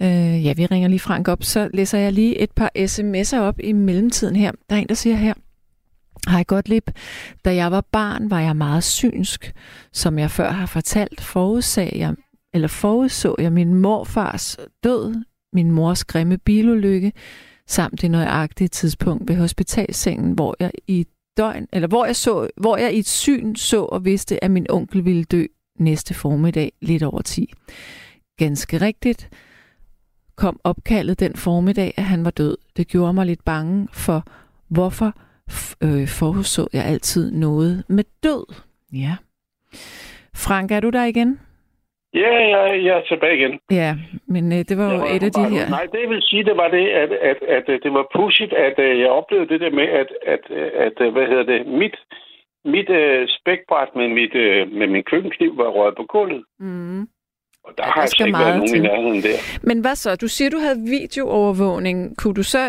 [0.01, 1.43] Øh, ja, vi ringer lige Frank op.
[1.43, 4.51] Så læser jeg lige et par sms'er op i mellemtiden her.
[4.69, 5.33] Der er en, der siger her.
[6.29, 6.89] Hej Gottlieb.
[7.45, 9.53] Da jeg var barn, var jeg meget synsk.
[9.93, 12.15] Som jeg før har fortalt, forudsag jeg,
[12.53, 17.13] eller forudså jeg min morfars død, min mors grimme bilulykke,
[17.67, 21.05] samt det nøjagtige tidspunkt ved hospitalsengen, hvor jeg i
[21.37, 24.65] døgn, eller hvor jeg, så, hvor jeg i et syn så og vidste, at min
[24.69, 25.45] onkel ville dø
[25.79, 27.53] næste formiddag lidt over 10.
[28.37, 29.29] Ganske rigtigt
[30.35, 32.57] kom opkaldet den formiddag, at han var død.
[32.77, 34.23] Det gjorde mig lidt bange for,
[34.67, 35.13] hvorfor
[35.81, 38.53] øh, forudså jeg altid noget med død.
[38.93, 39.15] Ja.
[40.33, 41.39] Frank, er du der igen?
[42.23, 43.53] Ja, jeg, jeg er tilbage igen.
[43.71, 43.91] Ja,
[44.27, 45.65] men øh, det var jo et af de her...
[45.69, 48.75] Nej, det vil sige, det var det, at, at, at, at det var pudsigt, at
[48.85, 50.43] uh, jeg oplevede det der med, at, at,
[50.85, 51.95] at, at hvad hedder det, mit,
[52.73, 56.43] mit uh, spækbræt med, mit, uh, med min køkkenkniv var røget på gulvet.
[56.59, 57.01] Mm.
[57.67, 58.79] Og der ja, har altså ikke været nogen til.
[58.79, 59.37] i nærheden der.
[59.63, 60.15] Men hvad så?
[60.15, 62.17] Du siger, du havde videoovervågning.
[62.17, 62.63] Kunne du så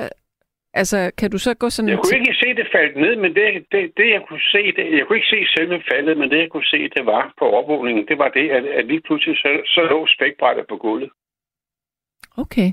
[0.74, 1.88] Altså, kan du så gå sådan...
[1.88, 4.98] Jeg kunne ikke se det faldt ned, men det, det, det jeg kunne se, det,
[4.98, 8.08] jeg kunne ikke se selve faldet, men det jeg kunne se, det var på opvågningen,
[8.08, 11.10] det var det, at, at lige pludselig så, så lå spækbrættet på gulvet.
[12.36, 12.72] Okay.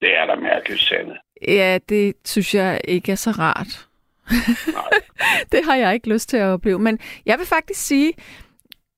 [0.00, 1.18] Det er da mærkeligt sandet.
[1.48, 3.88] Ja, det synes jeg ikke er så rart.
[4.72, 4.90] Nej.
[5.52, 6.78] det har jeg ikke lyst til at opleve.
[6.78, 8.12] Men jeg vil faktisk sige,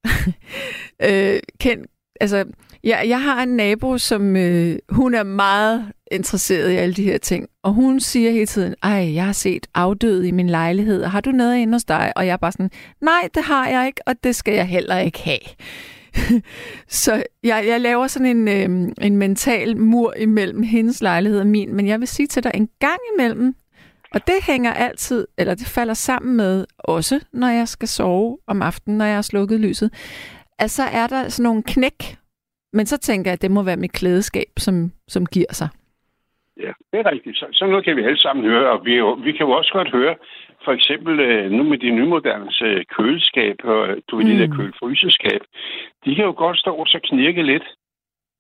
[1.09, 1.87] øh, Ken,
[2.21, 2.45] altså,
[2.87, 7.19] Ja, jeg har en nabo, som øh, hun er meget interesseret i alle de her
[7.19, 7.49] ting.
[7.63, 11.05] Og hun siger hele tiden, ej, jeg har set afdøde i min lejlighed.
[11.05, 12.13] Har du noget inde hos dig?
[12.17, 12.71] Og jeg er bare sådan,
[13.01, 15.39] nej, det har jeg ikke, og det skal jeg heller ikke have.
[16.89, 21.75] så jeg, jeg laver sådan en, øh, en mental mur imellem hendes lejlighed og min.
[21.75, 23.55] Men jeg vil sige til dig, en gang imellem,
[24.15, 28.63] og det hænger altid, eller det falder sammen med også, når jeg skal sove om
[28.63, 29.91] aftenen, når jeg har slukket lyset,
[30.59, 32.17] at så er der sådan nogle knæk
[32.73, 35.69] men så tænker jeg, at det må være mit klædeskab, som, som giver sig.
[36.61, 37.37] Ja, det er rigtigt.
[37.37, 38.93] Så, sådan noget kan vi alle sammen høre, og vi,
[39.25, 40.15] vi kan jo også godt høre,
[40.65, 44.31] for eksempel øh, nu med de nymoderne øh, køleskab, og du ved, mm.
[44.31, 45.41] det der kølefryseskab,
[46.05, 47.67] de kan jo godt stå og så knirke lidt.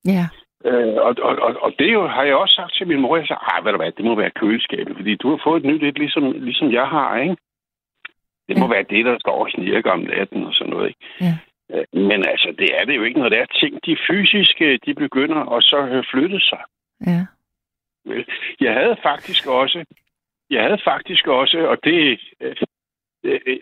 [0.05, 0.25] Ja.
[0.65, 3.27] Øh, og, og, og, og det jo, har jeg også sagt til min mor, jeg
[3.27, 5.83] sagde, ej, hvad der hvad, det må være køleskabet, fordi du har fået et nyt
[5.83, 7.37] lidt, ligesom, ligesom jeg har, ikke?
[8.49, 8.73] Det må ja.
[8.75, 11.01] være det, der står og knirker om natten og sådan noget, ikke?
[11.21, 11.35] Ja.
[11.73, 14.95] Øh, men altså, det er det jo ikke, når det er ting, de fysiske, de
[14.95, 16.63] begynder at så flytte sig.
[17.07, 17.27] Ja.
[18.61, 19.85] Jeg havde faktisk også,
[20.51, 22.57] jeg havde faktisk også, og det, øh,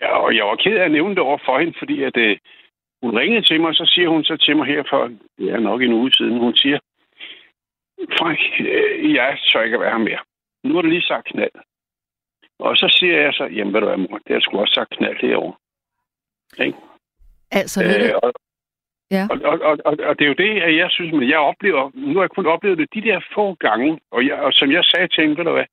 [0.02, 2.36] og jeg var ked af at nævne det over for hende, fordi at øh,
[3.02, 5.58] hun ringede til mig, og så siger hun så til mig her for, det er
[5.58, 6.78] nok en uge siden, hun siger,
[8.18, 8.38] Frank,
[9.14, 10.22] jeg så ikke at være her mere.
[10.64, 11.50] Nu har du lige sagt knald.
[12.58, 14.96] Og så siger jeg så, jamen hvad du er, mor, det har sgu også sagt
[14.96, 15.56] knald herovre.
[16.58, 16.78] Ikke?
[17.50, 18.32] Altså, øh, og,
[19.10, 19.26] ja.
[19.30, 21.90] og, og, og, og, og det er jo det, at jeg synes, at jeg oplever,
[21.94, 24.84] nu har jeg kun oplevet det de der få gange, og, jeg, og som jeg
[24.84, 25.64] sagde til hende, ved du hvad,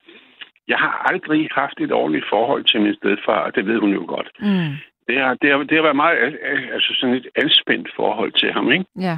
[0.68, 4.04] jeg har aldrig haft et ordentligt forhold til min stedfar, og det ved hun jo
[4.08, 4.30] godt.
[4.40, 4.72] Mm.
[5.08, 6.38] Det, har, det, har, det har været meget,
[6.74, 8.86] altså sådan et anspændt forhold til ham, ikke?
[9.00, 9.18] Ja.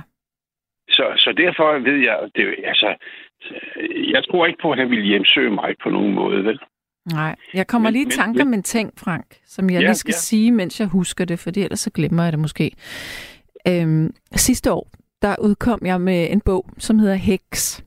[0.90, 2.96] Så, så derfor ved jeg, det, altså,
[4.14, 6.60] jeg tror ikke på, at han ville hjemsøge mig på nogen måde, vel?
[7.06, 9.96] Nej, jeg kommer men, lige i tanker med en ting, Frank, som jeg ja, lige
[9.96, 10.18] skal ja.
[10.18, 12.72] sige, mens jeg husker det, for ellers så glemmer jeg det måske.
[13.68, 14.88] Øhm, sidste år,
[15.22, 17.82] der udkom jeg med en bog, som hedder Hex.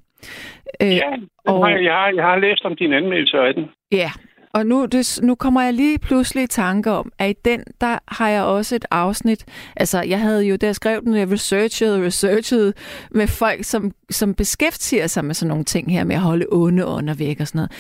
[0.83, 1.13] Øh, ja,
[1.45, 3.65] og, har jeg, jeg, har, jeg har læst om din anmeldelse af den.
[3.93, 4.11] Ja,
[4.57, 7.99] og nu, det, nu kommer jeg lige pludselig i tanke om, at i den, der
[8.09, 9.71] har jeg også et afsnit.
[9.77, 12.73] Altså, jeg havde jo, da jeg skrev den, jeg researchede researchede
[13.11, 16.87] med folk, som, som beskæftiger sig med sådan nogle ting her, med at holde onde
[16.87, 17.73] ånder væk og sådan noget.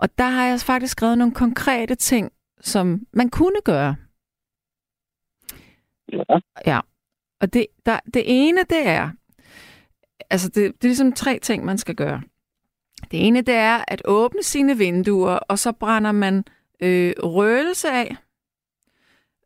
[0.00, 3.96] Og der har jeg faktisk skrevet nogle konkrete ting, som man kunne gøre.
[6.12, 6.38] Ja.
[6.66, 6.80] Ja.
[7.40, 9.10] Og det, der, det ene, det er,
[10.30, 12.22] altså det, det er ligesom tre ting, man skal gøre.
[13.10, 16.44] Det ene, det er at åbne sine vinduer, og så brænder man
[16.80, 18.16] øh, røgelse af.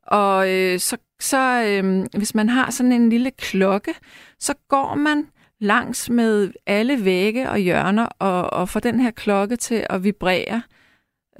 [0.06, 3.94] Og øh, så, så øh, hvis man har sådan en lille klokke,
[4.38, 5.28] så går man
[5.60, 10.62] langs med alle vægge og hjørner og, og få den her klokke til at vibrere,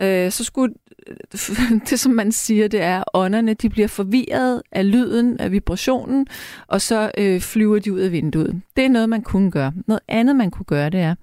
[0.01, 0.75] øh, så skulle
[1.91, 6.27] det, som man siger, det er, at ånderne de bliver forvirret af lyden, af vibrationen,
[6.67, 8.63] og så øh, flyver de ud af vinduet.
[8.77, 9.73] Det er noget, man kunne gøre.
[9.87, 11.15] Noget andet, man kunne gøre, det er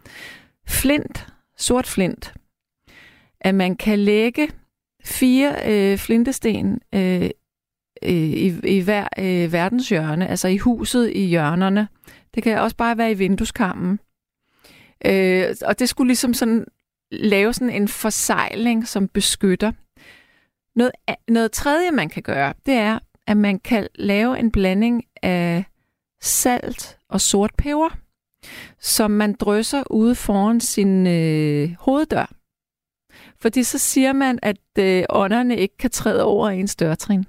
[0.68, 1.28] flint,
[1.58, 2.34] sort flint.
[3.42, 4.50] At man kan lægge
[5.04, 7.30] fire øh, flintesten øh,
[8.04, 11.88] øh i, i hver øh, verdens hjørne, altså i huset i hjørnerne.
[12.36, 14.00] Det kan også bare være i vindueskammen.
[15.06, 16.66] Øh, og det skulle ligesom sådan
[17.12, 19.72] lave sådan en forsejling, som beskytter.
[20.76, 20.92] Noget,
[21.28, 25.64] noget tredje, man kan gøre, det er, at man kan lave en blanding af
[26.22, 27.90] salt og sort peber,
[28.80, 32.32] som man drysser ude foran sin øh, hoveddør.
[33.42, 37.26] Fordi så siger man, at øh, ånderne ikke kan træde over en dørtrin.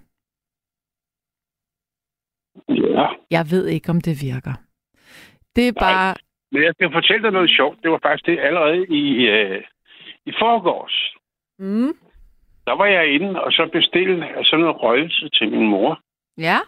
[2.69, 3.07] Ja.
[3.31, 4.62] Jeg ved ikke, om det virker.
[5.57, 5.93] Det er Nej.
[5.93, 6.15] bare...
[6.53, 7.79] Men jeg skal fortælle dig noget sjovt.
[7.83, 9.63] Det var faktisk det allerede i, øh,
[10.27, 10.97] i forgårs.
[11.59, 11.93] Mm.
[12.67, 16.01] Der var jeg inde og så bestilte sådan noget røgelse til min mor.
[16.39, 16.59] Ja.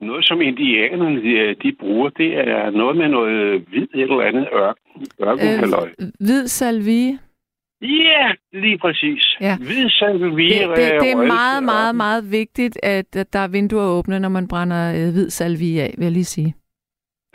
[0.00, 4.48] Noget, som indianerne de, de bruger, det er noget med noget hvid et eller andet
[4.52, 5.06] ørken.
[5.20, 5.88] Ørkenhalløj.
[5.98, 7.18] Øh, hvid salvie.
[7.82, 9.36] Ja, lige præcis.
[9.40, 9.56] Ja.
[9.56, 10.58] Hvid salvie.
[10.58, 14.28] Det, det, det er meget, meget, meget vigtigt, at, at der er vinduer åbne, når
[14.28, 16.54] man brænder øh, hvid salvie af, vil jeg lige sige.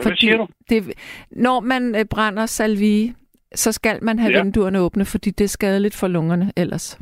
[0.02, 0.48] Hvad siger du?
[0.70, 0.94] Det,
[1.32, 3.16] når man øh, brænder salvie,
[3.56, 4.42] så skal man have ja.
[4.42, 7.00] Vinduerne åbne, fordi det er skadeligt for lungerne ellers.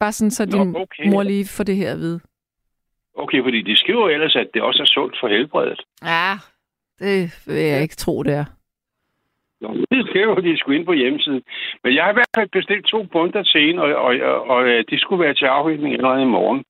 [0.00, 1.10] Bare sådan, så Nå, din okay.
[1.10, 2.20] mor lige får det her at vide.
[3.14, 5.80] Okay, fordi de skriver ellers, at det også er sundt for helbredet.
[6.02, 6.32] Ja,
[6.98, 8.44] det vil jeg ikke tro, det er.
[9.60, 11.42] Nå, det skriver de sgu ind på hjemmesiden.
[11.84, 14.64] Men jeg har i hvert fald bestilt to bunter til en, og, og, og, og
[14.64, 16.64] øh, de skulle være til afhængning allerede i morgen.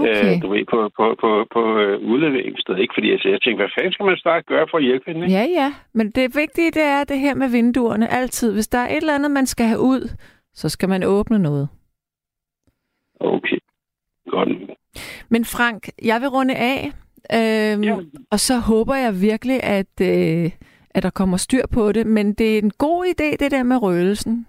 [0.00, 0.36] Okay.
[0.36, 2.80] Øh, du ved, på, på, på, på øh, udleveringsstedet.
[2.80, 5.22] Ikke fordi altså, jeg tænker, hvad fanden skal man starte gøre for at hjælpe hende?
[5.26, 5.32] ikke?
[5.38, 5.74] Ja, ja.
[5.92, 8.08] Men det vigtige, det er det her med vinduerne.
[8.12, 8.52] Altid.
[8.52, 10.02] Hvis der er et eller andet, man skal have ud,
[10.54, 11.68] så skal man åbne noget.
[13.20, 13.58] Okay.
[14.30, 14.48] Godt.
[15.28, 16.92] Men Frank, jeg vil runde af.
[17.34, 17.96] Øhm, Ja.
[18.30, 20.50] Og så håber jeg virkelig, at, øh,
[20.90, 22.06] at der kommer styr på det.
[22.06, 24.46] Men det er en god idé, det der med røgelsen.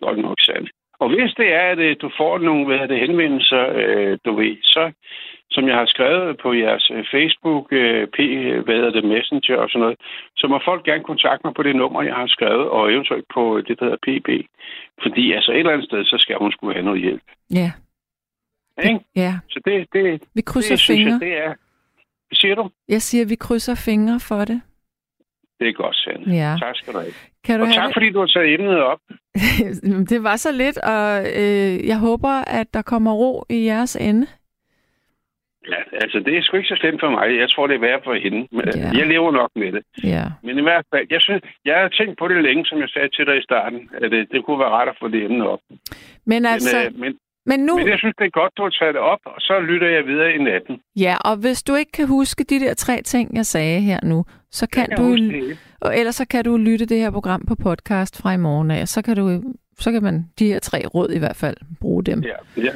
[0.00, 0.70] Godt nok sandt.
[1.02, 4.30] Og hvis det er, at øh, du får nogle hvad er det, henvendelser, øh, du
[4.40, 4.92] ved, så
[5.50, 9.56] som jeg har skrevet på jeres øh, Facebook, øh, P, øh, hvad hedder det, Messenger
[9.56, 9.96] og sådan noget,
[10.36, 13.60] så må folk gerne kontakte mig på det nummer, jeg har skrevet, og eventuelt på
[13.66, 14.28] det, der hedder PB.
[15.02, 17.22] Fordi altså et eller andet sted, så skal hun skulle have noget hjælp.
[17.60, 17.70] Ja,
[18.88, 19.00] Ikke?
[19.16, 19.32] ja.
[19.50, 21.12] Så det, det, Vi krydser det synes fingre.
[21.12, 21.52] jeg, det er...
[22.28, 22.70] Hvad siger du?
[22.88, 24.62] Jeg siger, vi krydser fingre for det.
[25.62, 26.36] Det er godt, Sande.
[26.42, 26.56] Ja.
[26.64, 27.12] Tak skal du have.
[27.44, 29.00] Kan du Og have tak, fordi du har taget emnet op.
[30.10, 30.22] det?
[30.22, 31.06] var så lidt, og
[31.40, 34.26] øh, jeg håber, at der kommer ro i jeres ende.
[35.72, 37.26] Ja, altså, det er sgu ikke så slemt for mig.
[37.42, 38.40] Jeg tror, det er værd for hende.
[38.56, 38.90] Men Ja.
[38.98, 39.82] Jeg lever nok med det.
[40.14, 40.24] Ja.
[40.46, 43.08] Men i hvert fald, jeg, synes, jeg har tænkt på det længe, som jeg sagde
[43.16, 45.60] til dig i starten, at det, det kunne være rart at få det emne op.
[46.26, 47.12] Men altså, men, øh, men,
[47.46, 47.76] men nu...
[47.78, 50.06] men jeg synes, det er godt, du har taget det op, og så lytter jeg
[50.06, 50.80] videre i natten.
[50.96, 54.24] Ja, og hvis du ikke kan huske de der tre ting, jeg sagde her nu,
[54.52, 55.18] så kan du...
[55.80, 58.88] Og ellers så kan du lytte det her program på podcast fra i morgen af.
[58.88, 59.42] Så kan du
[59.78, 62.22] så kan man de her tre råd i hvert fald bruge dem.
[62.22, 62.72] Ja, ja.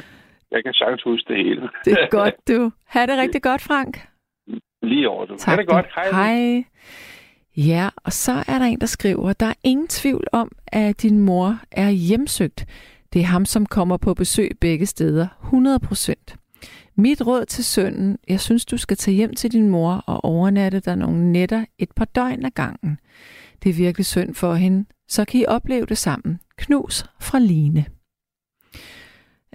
[0.51, 1.61] Jeg kan sagtens huske det hele.
[1.85, 2.71] Det er godt, du.
[2.85, 4.07] Ha' det rigtig godt, Frank.
[4.81, 5.39] Lige over det.
[5.39, 5.49] Tak.
[5.55, 5.85] Ha' det godt.
[5.85, 6.15] du.
[6.15, 6.35] Hej.
[6.35, 6.63] Hej.
[7.57, 11.19] Ja, og så er der en, der skriver, der er ingen tvivl om, at din
[11.19, 12.65] mor er hjemsøgt.
[13.13, 15.27] Det er ham, som kommer på besøg begge steder.
[15.43, 16.35] 100 procent.
[16.97, 20.79] Mit råd til sønnen, jeg synes, du skal tage hjem til din mor og overnatte
[20.79, 22.99] der nogle nætter et par døgn ad gangen.
[23.63, 24.85] Det er virkelig synd for hende.
[25.07, 26.39] Så kan I opleve det sammen.
[26.57, 27.85] Knus fra Line.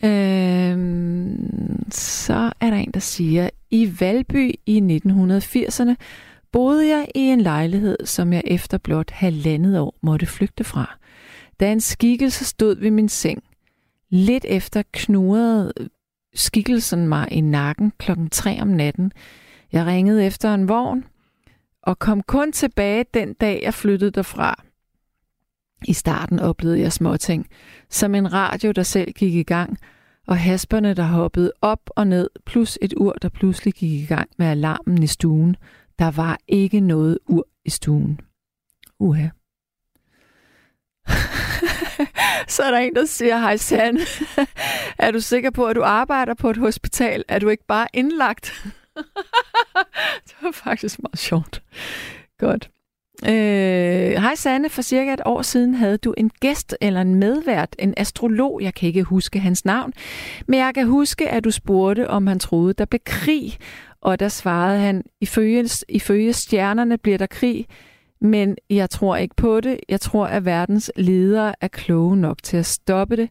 [0.04, 5.94] Øhm, så er der en, der siger, i Valby i 1980'erne
[6.52, 10.98] boede jeg i en lejlighed, som jeg efter blot halvandet år måtte flygte fra.
[11.60, 13.42] Da en skikkelse stod ved min seng.
[14.10, 15.72] Lidt efter knurrede
[16.34, 19.12] skikkelsen mig i nakken klokken 3 om natten.
[19.72, 21.04] Jeg ringede efter en vogn
[21.82, 24.64] og kom kun tilbage den dag, jeg flyttede derfra.
[25.84, 27.48] I starten oplevede jeg småting,
[27.90, 29.78] som en radio, der selv gik i gang,
[30.26, 34.30] og hasperne, der hoppede op og ned, plus et ur, der pludselig gik i gang
[34.38, 35.56] med alarmen i stuen.
[35.98, 38.20] Der var ikke noget ur i stuen.
[38.98, 39.28] Uha.
[42.48, 43.98] Så er der en, der siger, hej Sand,
[44.98, 47.24] er du sikker på, at du arbejder på et hospital?
[47.28, 48.64] Er du ikke bare indlagt?
[50.26, 51.62] det var faktisk meget sjovt.
[52.38, 52.70] Godt.
[53.26, 57.76] Øh, hej Sanne, for cirka et år siden havde du en gæst eller en medvært,
[57.78, 59.92] en astrolog, jeg kan ikke huske hans navn,
[60.46, 63.58] men jeg kan huske, at du spurgte, om han troede, der blev krig,
[64.00, 67.66] og der svarede han, ifølge, ifølge stjernerne bliver der krig,
[68.22, 69.80] men jeg tror ikke på det.
[69.88, 73.28] Jeg tror, at verdens ledere er kloge nok til at stoppe det.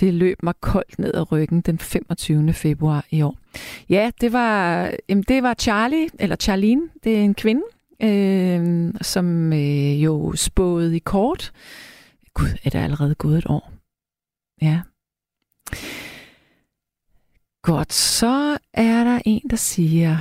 [0.00, 2.52] Det løb mig koldt ned ad ryggen den 25.
[2.52, 3.38] februar i år.
[3.88, 7.62] Ja, det var, jamen, det var Charlie, eller Charlene, det er en kvinde,
[8.02, 11.52] øh, som øh, jo spåede i kort.
[12.34, 13.72] Gud, er der allerede gået et år?
[14.62, 14.80] Ja.
[17.62, 20.18] Godt, så er der en, der siger,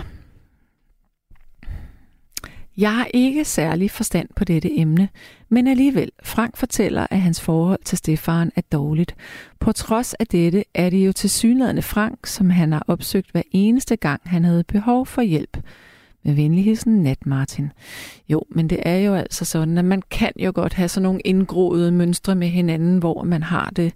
[2.79, 5.09] jeg har ikke særlig forstand på dette emne,
[5.49, 9.15] men alligevel, Frank fortæller, at hans forhold til Stefan er dårligt.
[9.59, 13.41] På trods af dette er det jo til synligheden Frank, som han har opsøgt hver
[13.51, 15.57] eneste gang, han havde behov for hjælp.
[16.23, 17.71] Med venlig hilsen, Nat Martin.
[18.29, 21.21] Jo, men det er jo altså sådan, at man kan jo godt have sådan nogle
[21.25, 23.93] indgroede mønstre med hinanden, hvor man har det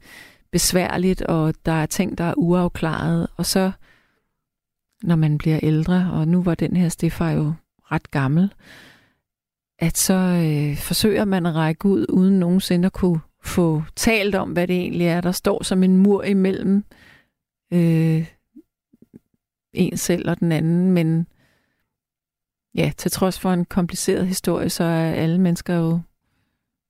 [0.52, 3.72] besværligt, og der er ting, der er uafklaret, og så
[5.04, 7.54] når man bliver ældre, og nu var den her Stefan jo
[7.92, 8.54] ret gammel,
[9.80, 14.52] at så øh, forsøger man at række ud, uden nogensinde at kunne få talt om,
[14.52, 16.84] hvad det egentlig er, der står som en mur imellem
[17.74, 18.28] øh,
[19.74, 21.28] en selv og den anden, men
[22.76, 25.92] ja, til trods for en kompliceret historie, så er alle mennesker jo,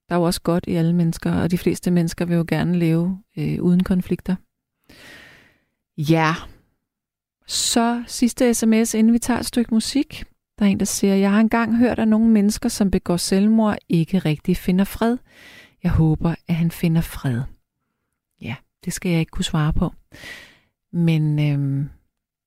[0.09, 2.79] der er jo også godt i alle mennesker, og de fleste mennesker vil jo gerne
[2.79, 4.35] leve øh, uden konflikter.
[5.97, 6.35] Ja,
[7.47, 10.23] så sidste sms, inden vi tager et stykke musik.
[10.59, 13.77] Der er en, der siger, jeg har engang hørt, at nogle mennesker, som begår selvmord,
[13.89, 15.17] ikke rigtig finder fred.
[15.83, 17.41] Jeg håber, at han finder fred.
[18.41, 19.93] Ja, det skal jeg ikke kunne svare på.
[20.91, 21.89] Men øhm,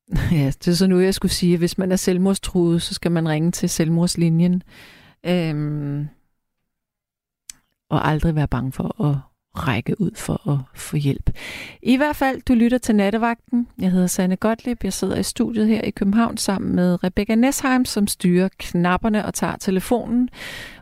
[0.38, 3.12] ja, det er så nu, jeg skulle sige, at hvis man er selvmordstruet, så skal
[3.12, 4.62] man ringe til selvmordslinjen.
[5.26, 6.08] Øhm,
[7.90, 9.16] og aldrig være bange for at
[9.58, 11.30] række ud for at få hjælp.
[11.82, 13.68] I hvert fald, du lytter til Nattevagten.
[13.78, 14.84] Jeg hedder Sanne Gottlieb.
[14.84, 19.34] Jeg sidder i studiet her i København sammen med Rebecca Nesheim, som styrer knapperne og
[19.34, 20.28] tager telefonen.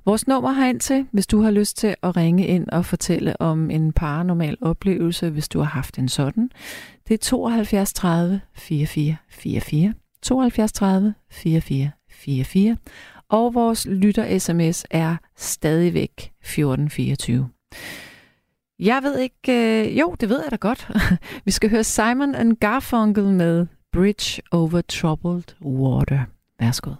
[0.04, 3.40] Vores nummer har ind til, hvis du har lyst til at ringe ind og fortælle
[3.40, 6.50] om en paranormal oplevelse, hvis du har haft en sådan.
[7.08, 9.94] Det er 72 30 44 44.
[10.22, 12.76] 72 30 44 44.
[13.28, 17.48] Og vores lytter-sms er stadigvæk 1424.
[18.78, 19.52] Jeg ved ikke...
[19.52, 20.88] Øh, jo, det ved jeg da godt.
[21.44, 26.20] Vi skal høre Simon and Garfunkel med Bridge over Troubled Water.
[26.60, 26.90] Værsgo.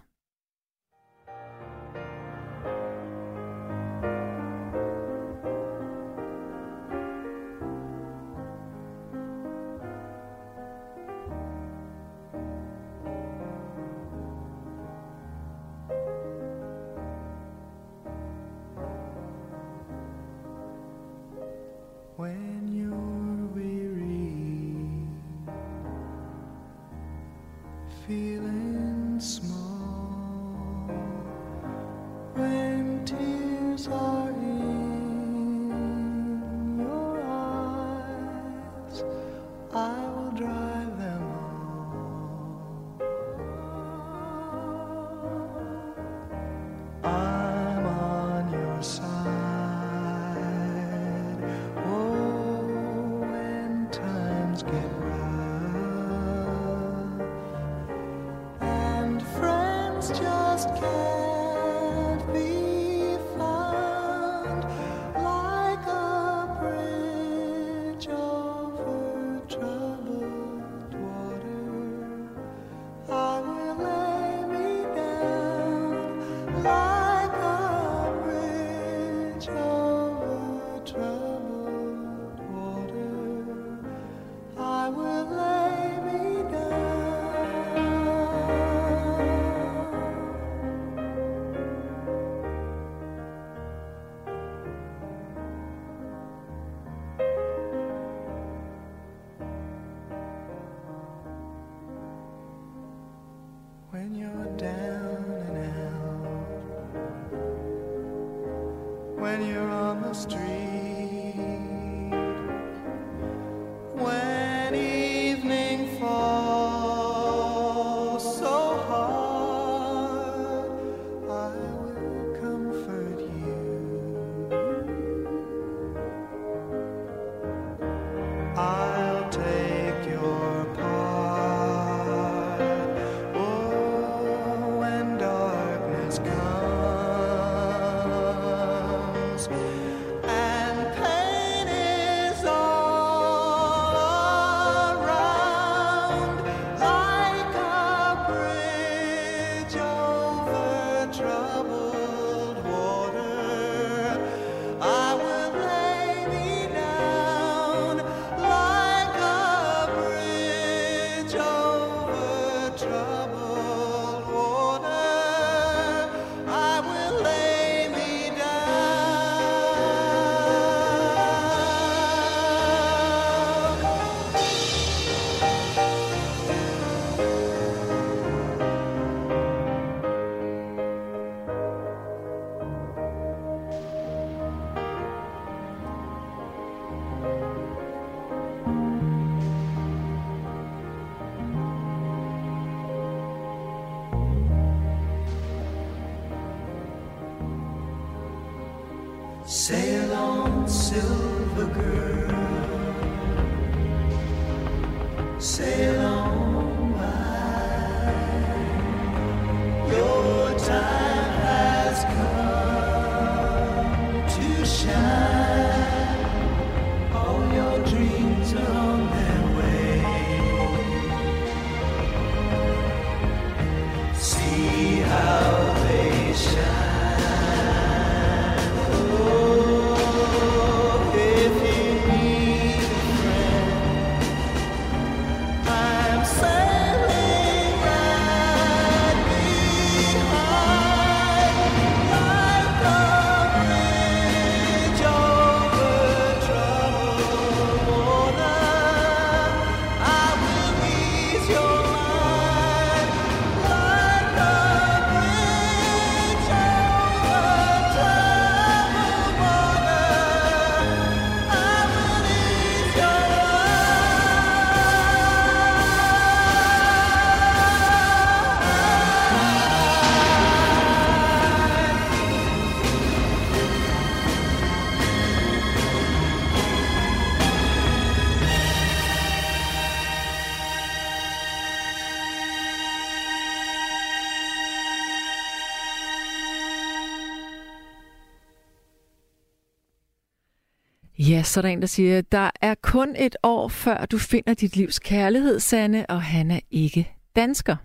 [291.35, 294.55] Ja, så er der en, der siger, der er kun et år før du finder
[294.55, 297.76] dit livs kærlighed, Sanne, og han er ikke dansker.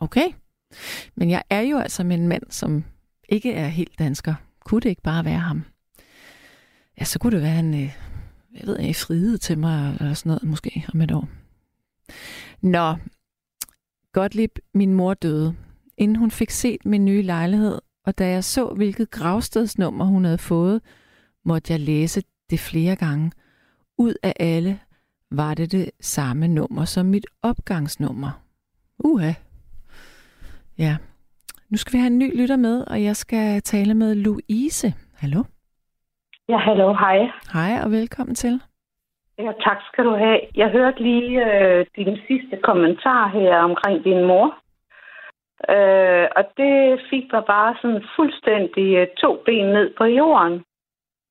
[0.00, 0.28] Okay.
[1.14, 2.84] Men jeg er jo altså med en mand, som
[3.28, 4.34] ikke er helt dansker.
[4.64, 5.64] Kunne det ikke bare være ham?
[7.00, 7.96] Ja, så kunne det være en, øh,
[8.54, 11.28] jeg ved ikke, frihed til mig, eller sådan noget, måske om et år.
[12.62, 12.96] Nå,
[14.12, 15.54] Gottlieb, min mor døde,
[15.96, 20.38] inden hun fik set min nye lejlighed, og da jeg så, hvilket gravstedsnummer hun havde
[20.38, 20.80] fået,
[21.48, 22.20] måtte jeg læse
[22.50, 23.26] det flere gange.
[23.98, 24.72] Ud af alle
[25.30, 28.32] var det det samme nummer som mit opgangsnummer.
[29.04, 29.32] Uha.
[30.78, 30.96] Ja.
[31.70, 34.88] Nu skal vi have en ny lytter med, og jeg skal tale med Louise.
[35.22, 35.40] Hallo?
[36.48, 37.18] Ja, hallo, hej.
[37.52, 38.60] Hej og velkommen til.
[39.38, 40.40] Ja, tak skal du have.
[40.54, 44.46] Jeg hørte lige øh, din sidste kommentar her omkring din mor.
[45.74, 50.64] Øh, og det fik mig bare sådan fuldstændig øh, to ben ned på jorden.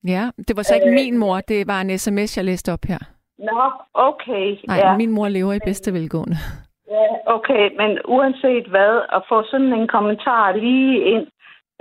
[0.03, 2.85] Ja, det var så ikke Øh, min mor, det var en sms, jeg læste op
[2.87, 2.99] her.
[3.39, 4.57] Nå, okay.
[4.67, 4.97] Nej, ja.
[4.97, 6.35] min mor lever i bedste velgående.
[6.89, 11.27] ja, okay, men uanset hvad, at få sådan en kommentar lige ind,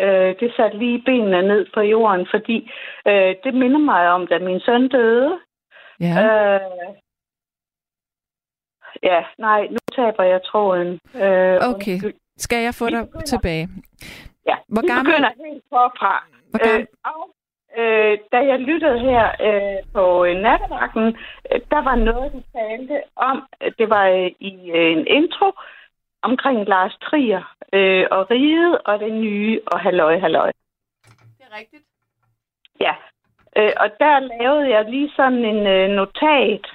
[0.01, 2.71] øh, det satte lige benene ned på jorden, fordi
[3.07, 5.39] øh, det minder mig om, da min søn døde.
[6.01, 6.61] Ja, Øh,
[9.03, 11.01] ja, nej, nu taber jeg tråden.
[11.15, 11.93] Øh, okay.
[11.93, 12.15] undskyld.
[12.37, 13.21] Skal jeg få dig begynder.
[13.27, 13.69] tilbage?
[14.47, 16.25] Ja, Hvor vi gammel- begynder helt forfra.
[16.51, 16.87] Hvor gammel- Øh,
[17.77, 21.07] øh, da jeg lyttede her øh, på øh, nattevagten,
[21.53, 23.47] øh, der var noget, der talte om,
[23.79, 25.53] det var øh, i øh, en intro,
[26.23, 30.51] omkring Lars Trier øh, og riget og det nye og halløj, halløj.
[31.39, 31.83] Det er rigtigt.
[32.81, 32.95] Ja,
[33.57, 36.67] øh, og der lavede jeg lige sådan en øh, notat.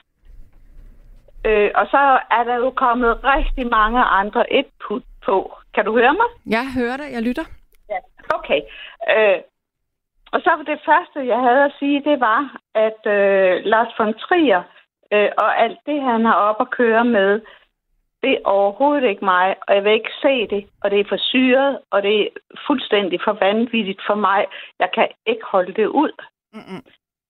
[1.45, 5.54] Øh, og så er der jo kommet rigtig mange andre input på.
[5.74, 6.30] Kan du høre mig?
[6.45, 7.45] Jeg hører dig, jeg lytter.
[7.89, 7.99] Ja.
[8.38, 8.62] Okay.
[9.16, 9.38] Øh,
[10.34, 12.41] og så var det første, jeg havde at sige, det var,
[12.75, 14.63] at øh, Lars von Trier
[15.13, 17.41] øh, og alt det, han har op at køre med,
[18.23, 21.17] det er overhovedet ikke mig, og jeg vil ikke se det, og det er for
[21.17, 22.27] syret, og det er
[22.67, 24.45] fuldstændig for vanvittigt for mig.
[24.79, 26.11] Jeg kan ikke holde det ud.
[26.53, 26.84] Mm-mm.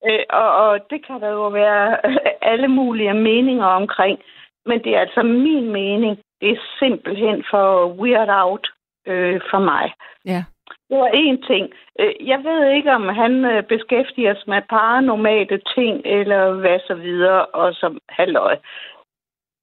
[0.07, 1.97] Øh, og, og det kan der jo være
[2.51, 4.19] alle mulige meninger omkring.
[4.65, 6.19] Men det er altså min mening.
[6.41, 8.67] Det er simpelthen for weird out
[9.07, 9.93] øh, for mig.
[10.25, 10.43] Ja.
[10.91, 11.65] Det var én ting.
[11.99, 16.95] Øh, Jeg ved ikke, om han øh, beskæftiger sig med paranormale ting, eller hvad så
[16.95, 18.57] videre, og som halløj.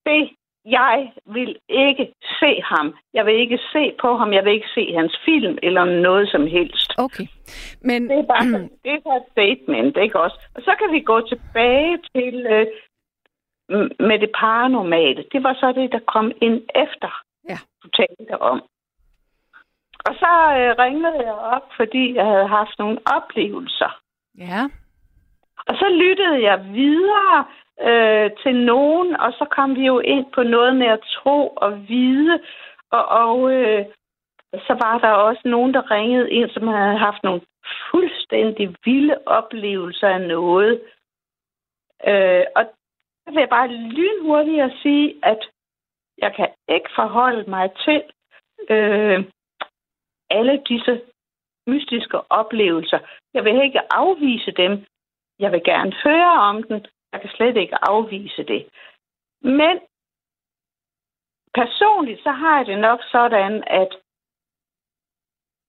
[0.07, 0.31] Det,
[0.65, 2.95] jeg vil ikke se ham.
[3.15, 4.33] Jeg vil ikke se på ham.
[4.33, 6.95] Jeg vil ikke se hans film, eller noget som helst.
[6.99, 7.27] Okay.
[7.83, 8.47] Men Det er bare
[8.85, 10.39] det er et statement, ikke også?
[10.55, 12.67] Og så kan vi gå tilbage til øh,
[14.09, 15.25] med det paranormale.
[15.33, 17.59] Det var så det, der kom ind efter, Ja.
[17.83, 18.63] du talte om.
[20.07, 24.01] Og så øh, ringede jeg op, fordi jeg havde haft nogle oplevelser.
[24.39, 24.63] ja,
[25.69, 27.45] Og så lyttede jeg videre
[27.89, 31.89] øh, til nogen, og så kom vi jo ind på noget med at tro og
[31.89, 32.41] vide.
[32.91, 33.85] Og, og øh,
[34.55, 37.41] så var der også nogen, der ringede ind, som havde haft nogle
[37.91, 40.81] fuldstændig vilde oplevelser af noget.
[42.07, 42.65] Øh, og
[43.25, 45.39] så vil jeg bare lynhurtigt at sige, at
[46.19, 48.03] jeg kan ikke forholde mig til
[48.71, 49.25] øh,
[50.31, 51.03] alle disse
[51.67, 52.99] mystiske oplevelser.
[53.35, 54.87] Jeg vil ikke afvise dem.
[55.39, 56.87] Jeg vil gerne høre om den.
[57.13, 58.69] Jeg kan slet ikke afvise det.
[59.43, 59.81] Men
[61.55, 63.89] personligt, så har jeg det nok sådan, at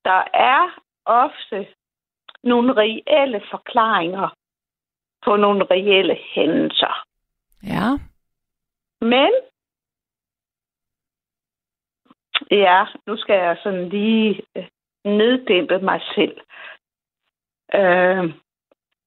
[0.06, 1.68] der er ofte
[2.44, 4.30] nogle reelle forklaringer
[5.26, 7.06] på nogle reelle hændelser.
[7.64, 7.88] Ja.
[9.02, 9.32] Men,
[12.52, 14.68] ja, nu skal jeg sådan lige øh,
[15.06, 16.38] neddæmpe mig selv.
[17.74, 18.34] Øh,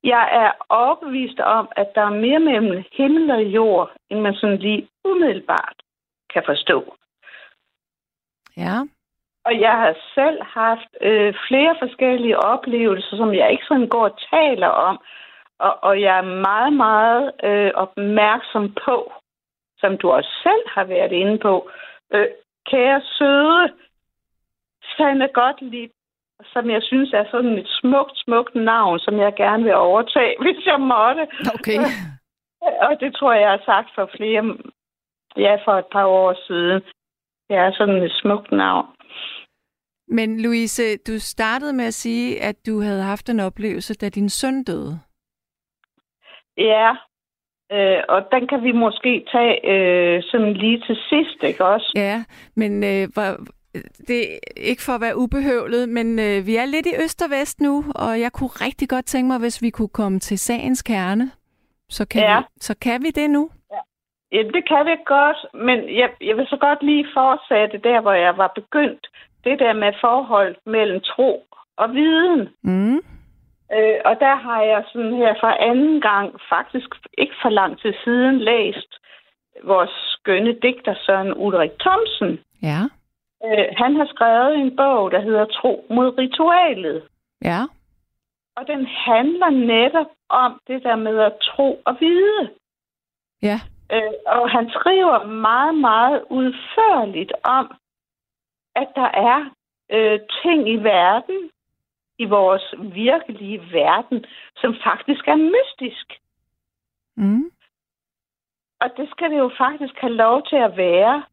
[0.05, 4.59] jeg er overbevist om, at der er mere mellem himmel og jord, end man sådan
[4.59, 5.77] lige umiddelbart
[6.33, 6.97] kan forstå.
[8.57, 8.77] Ja.
[9.45, 14.19] Og jeg har selv haft øh, flere forskellige oplevelser, som jeg ikke sådan går og
[14.31, 14.99] taler om.
[15.59, 19.13] Og, og jeg er meget, meget øh, opmærksom på,
[19.79, 21.71] som du også selv har været inde på,
[22.15, 22.27] øh,
[22.71, 23.73] kære søde
[24.97, 25.91] Sanne Gottlieb,
[26.53, 30.67] som jeg synes er sådan et smukt, smukt navn, som jeg gerne vil overtage, hvis
[30.67, 31.27] jeg måtte.
[31.55, 31.79] Okay.
[32.87, 34.57] Og det tror jeg, jeg har sagt for flere,
[35.37, 36.83] ja, for et par år siden.
[37.49, 38.87] Det er sådan et smukt navn.
[40.09, 44.29] Men Louise, du startede med at sige, at du havde haft en oplevelse, da din
[44.29, 45.01] søn døde.
[46.57, 46.97] Ja,
[47.73, 51.93] øh, og den kan vi måske tage øh, sådan lige til sidst, ikke også?
[51.97, 52.25] Ja,
[52.57, 53.09] men øh,
[54.09, 57.31] det er ikke for at være ubehøvlet, men øh, vi er lidt i øst og
[57.31, 60.83] vest nu, og jeg kunne rigtig godt tænke mig, hvis vi kunne komme til sagens
[60.83, 61.31] kerne.
[61.89, 62.39] Så kan, Ja.
[62.39, 63.51] vi, så kan vi det nu?
[64.33, 68.13] Ja, det kan vi godt, men jeg, jeg vil så godt lige fortsætte der, hvor
[68.13, 69.07] jeg var begyndt.
[69.45, 71.45] Det der med forhold mellem tro
[71.77, 72.49] og viden.
[72.63, 73.01] Mm.
[73.77, 77.93] Øh, og der har jeg sådan her for anden gang, faktisk ikke for lang tid
[78.05, 78.93] siden, læst
[79.65, 82.41] vores skønne digter Søren Ulrik Thomsen.
[82.63, 82.81] Ja.
[83.45, 87.03] Øh, han har skrevet en bog, der hedder Tro mod ritualet.
[87.45, 87.61] Ja.
[88.57, 92.51] Og den handler netop om det der med at tro og vide.
[93.43, 93.61] Ja.
[93.93, 97.75] Øh, og han skriver meget, meget udførligt om,
[98.77, 99.51] at der er
[99.93, 101.51] øh, ting i verden,
[102.19, 104.25] i vores virkelige verden,
[104.57, 106.07] som faktisk er mystisk.
[107.17, 107.51] Mm.
[108.81, 111.25] Og det skal det jo faktisk have lov til at være,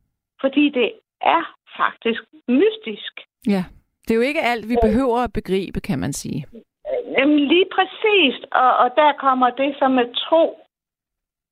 [0.41, 3.13] fordi det er faktisk mystisk.
[3.47, 3.63] Ja.
[4.03, 6.45] Det er jo ikke alt, vi behøver at begribe, kan man sige.
[7.17, 10.59] Jamen lige præcis, og, og der kommer det som er tro,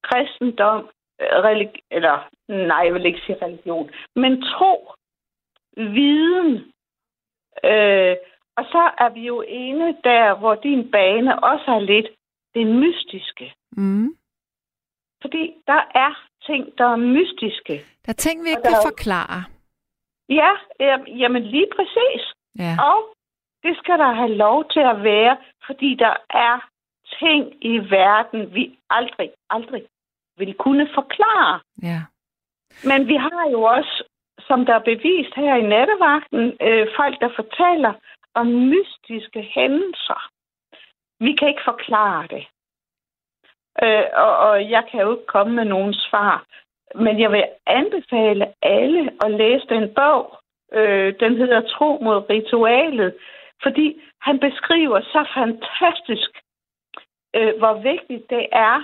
[0.03, 0.89] kristendom,
[1.21, 2.29] øh, religi- eller
[2.67, 4.91] nej, jeg vil ikke sige religion, men tro,
[5.77, 6.51] viden,
[7.63, 8.15] øh,
[8.57, 12.07] og så er vi jo ene der, hvor din bane også er lidt
[12.53, 13.53] det mystiske.
[13.71, 14.15] Mm.
[15.21, 16.11] Fordi der er
[16.45, 17.73] ting, der er mystiske.
[18.05, 19.43] Der er ting, vi ikke kan forklare.
[20.29, 22.23] Ja, jam- jamen lige præcis.
[22.59, 22.73] Ja.
[22.91, 22.99] Og
[23.63, 26.69] det skal der have lov til at være, fordi der er
[27.19, 29.83] ting i verden, vi aldrig, aldrig
[30.37, 31.59] vil kunne forklare.
[31.81, 32.01] Ja.
[32.89, 34.03] Men vi har jo også,
[34.47, 37.93] som der er bevist her i nattevagten, øh, folk, der fortæller
[38.39, 40.21] og mystiske hændelser.
[41.19, 42.43] Vi kan ikke forklare det.
[43.83, 46.45] Øh, og, og jeg kan jo ikke komme med nogen svar.
[46.95, 50.39] Men jeg vil anbefale alle at læse den bog.
[50.73, 53.15] Øh, den hedder Tro mod ritualet.
[53.63, 56.31] Fordi han beskriver så fantastisk,
[57.35, 58.77] øh, hvor vigtigt det er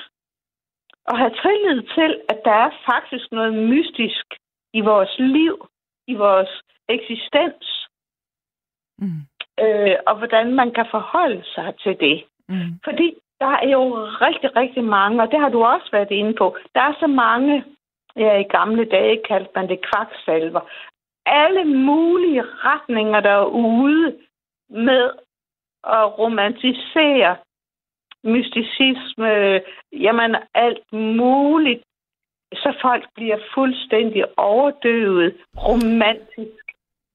[1.12, 4.26] at have tillid til, at der er faktisk noget mystisk
[4.74, 5.68] i vores liv,
[6.08, 7.84] i vores eksistens,
[9.04, 9.22] Mm
[9.60, 12.24] øh, og hvordan man kan forholde sig til det.
[12.50, 12.80] Mm.
[12.84, 13.84] Fordi der er jo
[14.26, 17.64] rigtig, rigtig mange, og det har du også været inde på, der er så mange,
[18.16, 20.62] ja i gamle dage kaldte man det kvaksalver,
[21.26, 24.18] alle mulige retninger derude
[24.70, 25.12] med
[25.84, 27.38] at romantisere
[28.24, 31.84] mysticisme, jamen alt muligt,
[32.54, 36.64] så folk bliver fuldstændig overdøvet romantisk.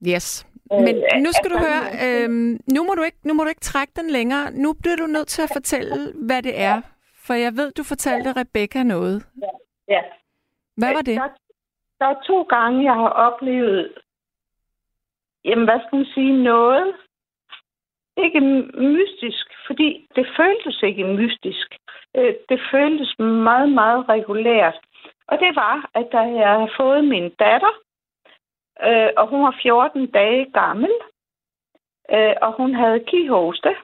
[0.07, 0.47] Yes.
[0.71, 3.61] Men Øh, nu skal du høre, øhm, nu, må du ikke, nu må du ikke
[3.73, 4.51] trække den længere.
[4.51, 6.83] Nu bliver du nødt til at fortælle, hvad det er.
[7.27, 9.27] For jeg ved, du fortalte Rebecca noget.
[9.89, 10.03] Ja.
[10.77, 11.16] Hvad var det?
[11.16, 11.29] Der,
[12.01, 13.93] der er to gange, jeg har oplevet,
[15.45, 16.95] jamen hvad skal man sige, noget.
[18.25, 18.41] Ikke
[18.95, 21.69] mystisk, fordi det føltes ikke mystisk.
[22.16, 24.79] Øh, Det føltes meget, meget regulært.
[25.29, 27.75] Og det var, at da jeg havde fået min datter,
[28.83, 30.91] øh, og hun var 14 dage gammel,
[32.11, 33.76] øh, og hun havde kihoste,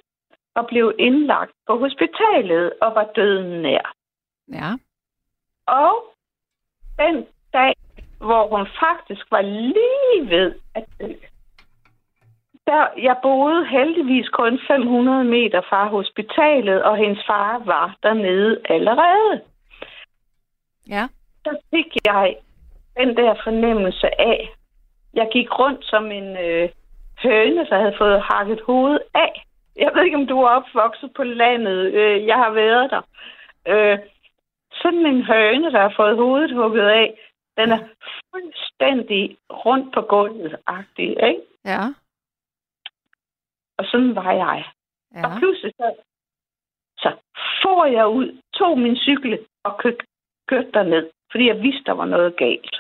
[0.55, 3.95] og blev indlagt på hospitalet og var døden nær.
[4.53, 4.71] Ja.
[5.67, 6.05] Og
[6.99, 7.75] den dag,
[8.19, 11.13] hvor hun faktisk var lige ved at dø,
[12.67, 19.43] der, jeg boede heldigvis kun 500 meter fra hospitalet, og hendes far var dernede allerede.
[20.89, 21.09] Ja.
[21.45, 22.37] Så fik jeg
[22.97, 24.55] den der fornemmelse af,
[25.15, 26.69] jeg gik rundt som en øh,
[27.23, 29.45] høne, der havde fået hakket hovedet af.
[29.77, 31.95] Jeg ved ikke, om du er opvokset på landet.
[31.95, 33.03] Øh, jeg har været der.
[33.69, 33.99] Øh,
[34.83, 37.19] sådan en høne, der har fået hovedet hugget af,
[37.57, 37.79] den er
[38.31, 41.43] fuldstændig rundt på gulvet-agtig, ikke?
[41.65, 41.81] Ja.
[43.79, 44.65] Og sådan var jeg.
[45.15, 45.27] Ja.
[45.27, 45.95] Og pludselig så,
[46.99, 47.17] så
[47.63, 50.07] får jeg ud, tog min cykel og kørte,
[50.49, 52.77] kørte derned, fordi jeg vidste, der var noget galt.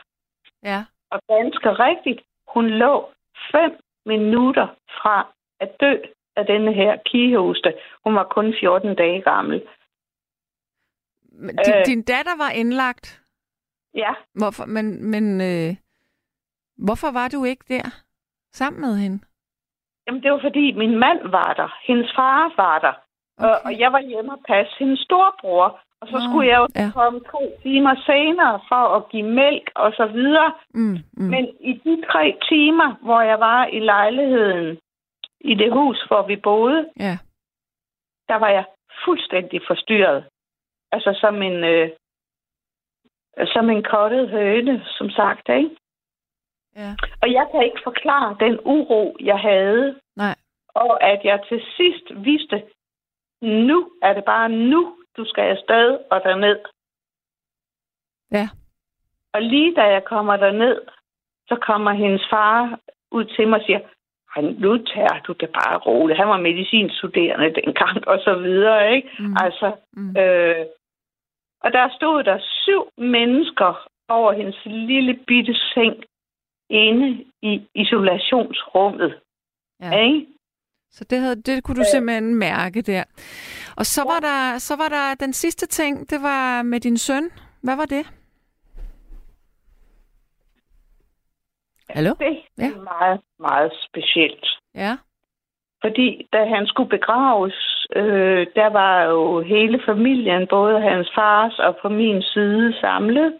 [0.62, 0.84] Ja.
[1.14, 2.20] Og ganske rigtigt,
[2.54, 3.10] hun lå
[3.52, 3.72] fem
[4.06, 4.66] minutter
[4.98, 5.92] fra at dø
[6.36, 7.74] af denne her kigehoste.
[8.04, 9.68] Hun var kun 14 dage gammel.
[11.32, 11.84] Men Din, Øh.
[11.86, 13.20] din datter var indlagt.
[13.94, 15.76] Ja, Hvorfor, men, men øh,
[16.86, 17.86] hvorfor var du ikke der
[18.52, 19.18] sammen med hende?
[20.06, 21.78] jamen det var fordi min mand var der.
[21.86, 22.94] Hendes far var der.
[23.38, 23.48] Okay.
[23.48, 25.80] Og, og jeg var hjemme og passe hendes storebror.
[26.04, 26.90] Og så skulle jeg jo ja.
[26.94, 30.52] komme to timer senere for at give mælk og så videre.
[30.74, 31.24] Mm, mm.
[31.32, 34.78] Men i de tre timer, hvor jeg var i lejligheden,
[35.40, 37.18] i det hus, hvor vi boede, Ja.
[38.28, 38.64] der var jeg
[39.04, 40.24] fuldstændig forstyrret.
[40.92, 41.88] Altså som en, øh,
[43.46, 45.70] som en kottet høne, som sagt, ikke?
[46.76, 46.90] Ja.
[47.22, 50.34] Og jeg kan ikke forklare den uro, jeg havde, Nej.
[50.68, 52.62] og at jeg til sidst vidste,
[53.42, 56.58] nu er det bare nu, du skal afsted og derned.
[58.32, 58.48] Ja.
[59.32, 60.80] Og lige da jeg kommer derned,
[61.48, 62.78] så kommer hendes far
[63.10, 63.80] ud til mig og siger,
[64.36, 66.18] "Ej, nu tager du det bare roligt.
[66.18, 69.10] Han var medicinstuderende dengang, og så videre, ikke?
[69.18, 69.36] Mm.
[69.40, 70.16] Altså, Mm.
[70.16, 70.66] øh,
[71.60, 76.04] og der stod der syv mennesker over hendes lille bitte seng
[76.70, 79.20] inde i isolationsrummet.
[79.80, 79.98] Ja.
[80.04, 80.26] Ikke?
[80.96, 81.86] Så det, havde, det kunne du Øh.
[81.94, 83.04] simpelthen mærke der.
[83.76, 87.30] Og så var, der, så var der den sidste ting, det var med din søn.
[87.62, 88.06] Hvad var det?
[91.90, 92.14] Hallo?
[92.18, 92.26] Det
[92.58, 92.70] er Ja.
[92.76, 94.46] meget, meget specielt.
[94.74, 94.96] Ja.
[95.84, 101.76] Fordi da han skulle begraves, øh, der var jo hele familien, både hans fars og
[101.82, 103.38] på min side, samlet.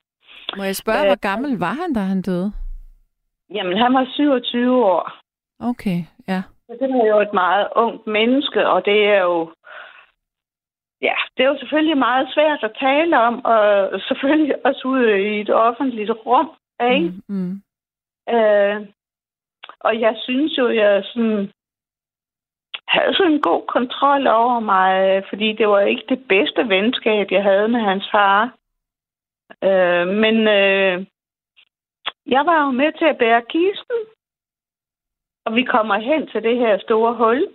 [0.56, 2.52] Må jeg spørge, Øh, hvor gammel var han, da han døde?
[3.54, 5.12] Jamen, han var 27 år.
[5.60, 6.42] Okay, ja.
[6.80, 9.52] Det var jo et meget ungt menneske, og det er jo...
[11.02, 15.40] Ja, det er jo selvfølgelig meget svært at tale om, og selvfølgelig også ude i
[15.40, 16.50] et offentligt rum,
[16.92, 17.12] ikke?
[17.28, 17.62] Mm, mm.
[18.34, 18.86] Øh,
[19.80, 21.52] og jeg synes jo, jeg sådan,
[22.88, 27.42] havde sådan en god kontrol over mig, fordi det var ikke det bedste venskab, jeg
[27.42, 28.54] havde med hans far.
[29.64, 31.06] Øh, men øh,
[32.26, 34.00] jeg var jo med til at bære kisten,
[35.44, 37.54] og vi kommer hen til det her store hul,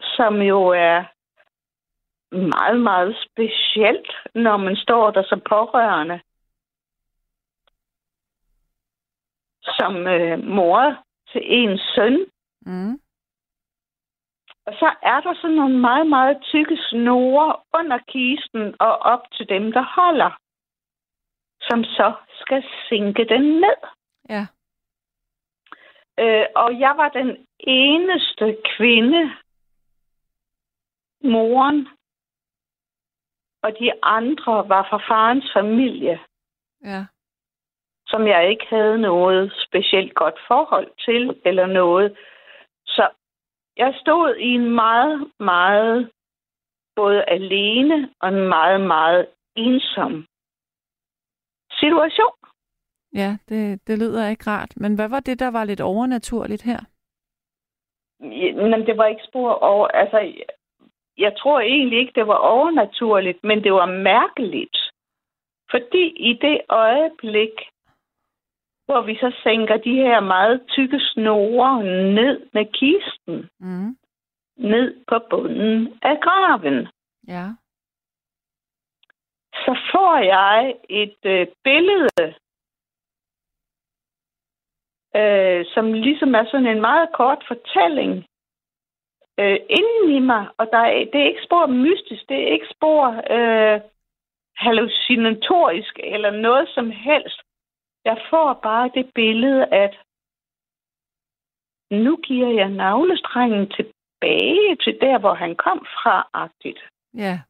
[0.00, 1.04] som jo er
[2.36, 6.20] meget, meget specielt, når man står der som pårørende.
[9.62, 12.26] Som øh, mor til ens søn.
[12.66, 13.00] Mm.
[14.66, 19.48] Og så er der sådan nogle meget, meget tykke snore under kisten og op til
[19.48, 20.38] dem, der holder.
[21.60, 23.80] Som så skal sinke den ned.
[24.28, 24.46] Ja.
[26.18, 29.32] Øh, og jeg var den eneste kvinde,
[31.24, 31.88] moren,
[33.62, 36.20] og de andre var fra farens familie,
[36.84, 37.06] Ja.
[38.06, 42.16] som jeg ikke havde noget specielt godt forhold til eller noget.
[42.86, 43.08] Så
[43.76, 46.10] jeg stod i en meget, meget
[46.96, 50.26] både alene og en meget, meget ensom
[51.72, 52.45] situation.
[53.16, 54.72] Ja, det, det lyder ikke rart.
[54.76, 56.80] Men hvad var det, der var lidt overnaturligt her?
[58.70, 59.86] Men det var ikke spor over...
[59.88, 60.18] Altså,
[61.18, 64.76] jeg- tror egentlig ikke, det var overnaturligt, men det var mærkeligt.
[65.70, 67.54] Fordi i det øjeblik,
[68.86, 71.82] hvor vi så sænker de her meget tykke snore
[72.14, 73.96] ned med kisten, Mm.
[74.56, 76.88] ned på bunden af graven,
[77.28, 77.46] Ja.
[79.64, 82.34] så får jeg et øh, billede,
[85.18, 88.12] øh, som ligesom er sådan en meget kort fortælling
[89.40, 90.48] øh, inden i mig.
[90.58, 93.04] Og der er, det er ikke spor mystisk, det er ikke spor
[93.36, 93.80] øh,
[94.56, 97.40] hallucinatorisk eller noget som helst.
[98.04, 99.98] Jeg får bare det billede, at
[101.90, 106.80] nu giver jeg navlestrengen tilbage til der, hvor han kom fra-agtigt.
[107.14, 107.40] Ja.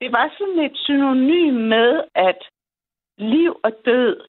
[0.00, 2.38] Det var sådan et synonym med, at
[3.18, 4.26] liv og død,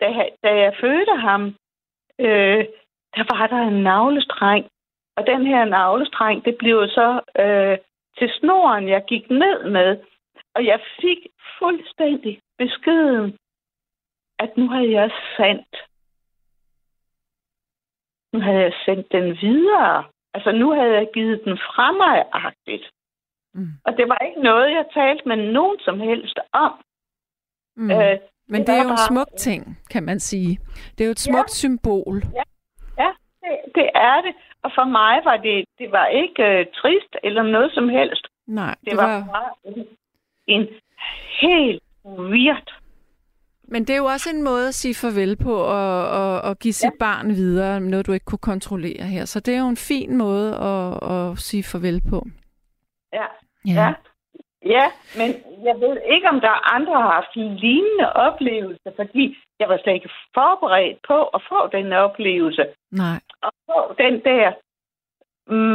[0.00, 0.06] da,
[0.42, 1.54] da jeg fødte ham,
[2.20, 2.64] øh,
[3.16, 4.66] der var der en navlestreng.
[5.16, 7.78] Og den her navlestreng, det blev så øh,
[8.18, 9.98] til snoren, jeg gik ned med.
[10.54, 11.18] Og jeg fik
[11.58, 13.38] fuldstændig beskeden,
[14.38, 15.76] at nu havde jeg sendt.
[18.32, 20.04] Nu havde jeg sendt den videre.
[20.34, 22.90] Altså nu havde jeg givet den fra mig agtigt.
[23.54, 23.68] Mm.
[23.84, 26.72] Og det var ikke noget, jeg talte med nogen som helst om.
[27.76, 27.90] Mm.
[27.90, 30.58] Øh, Men det det er jo en smuk ting, kan man sige.
[30.98, 32.22] Det er jo et smukt symbol.
[32.98, 33.10] Ja,
[33.42, 34.34] det, det er det.
[34.62, 38.26] Og for mig var det, det var ikke øh, trist eller noget som helst.
[38.46, 39.26] Nej, Det, det var, var...
[39.26, 39.86] bare en,
[40.46, 40.66] en
[41.40, 42.74] helt weird.
[43.68, 46.72] Men det er jo også en måde at sige farvel på og, og, og give
[46.72, 46.98] sit ja.
[46.98, 49.24] barn videre, noget du ikke kunne kontrollere her.
[49.24, 52.26] Så det er jo en fin måde at, at sige farvel på.
[53.12, 53.24] Ja,
[53.66, 53.84] ja.
[53.84, 53.92] Ja,
[55.18, 55.30] men
[55.64, 59.94] jeg ved ikke, om der er andre, har haft lignende oplevelser, fordi jeg var slet
[59.94, 62.66] ikke forberedt på at få den oplevelse.
[62.92, 63.18] Nej.
[63.42, 64.52] At få den der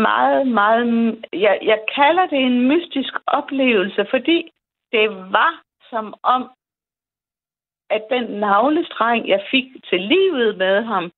[0.08, 0.86] meget, meget...
[1.34, 4.52] Jeg, jeg kalder det en mystisk oplevelse, fordi
[4.92, 6.52] det var som om,
[7.90, 11.12] at den navlestreng, jeg fik til livet med ham,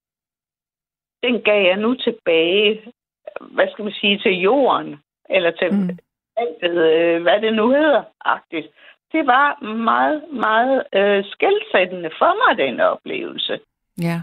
[1.23, 2.93] den gav jeg nu tilbage,
[3.41, 4.99] hvad skal man sige, til jorden,
[5.29, 5.97] eller til Mm.
[6.41, 8.67] Alt, øh, hvad det nu hedder, agtigt.
[9.11, 13.59] Det var meget, meget øh, skældsættende for mig, den oplevelse.
[14.01, 14.21] Ja.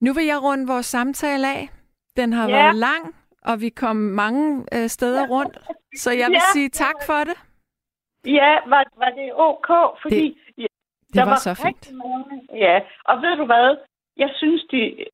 [0.00, 1.68] Nu vil jeg runde vores samtale af.
[2.16, 2.56] Den har Ja.
[2.56, 5.58] været lang, og vi kom mange øh, steder rundt.
[5.96, 6.52] Så jeg vil Ja.
[6.52, 7.36] sige tak for det.
[8.26, 9.68] Ja, var, var det ok?
[10.02, 10.66] Fordi det,
[11.14, 11.92] Det var, så fint.
[11.92, 12.42] mange.
[12.54, 13.76] Ja, og ved du hvad?
[14.16, 15.04] Jeg synes, de...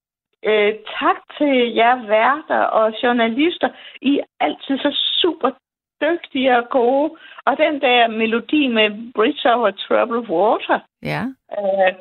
[0.44, 3.68] Øh, tak til jer værter og journalister.
[4.02, 4.90] I er altid så
[5.22, 5.50] super
[6.04, 7.08] dygtige og gode.
[7.46, 11.22] Og den der melodi med Bridge Over Troubled Water, Ja,
[11.58, 11.92] øh,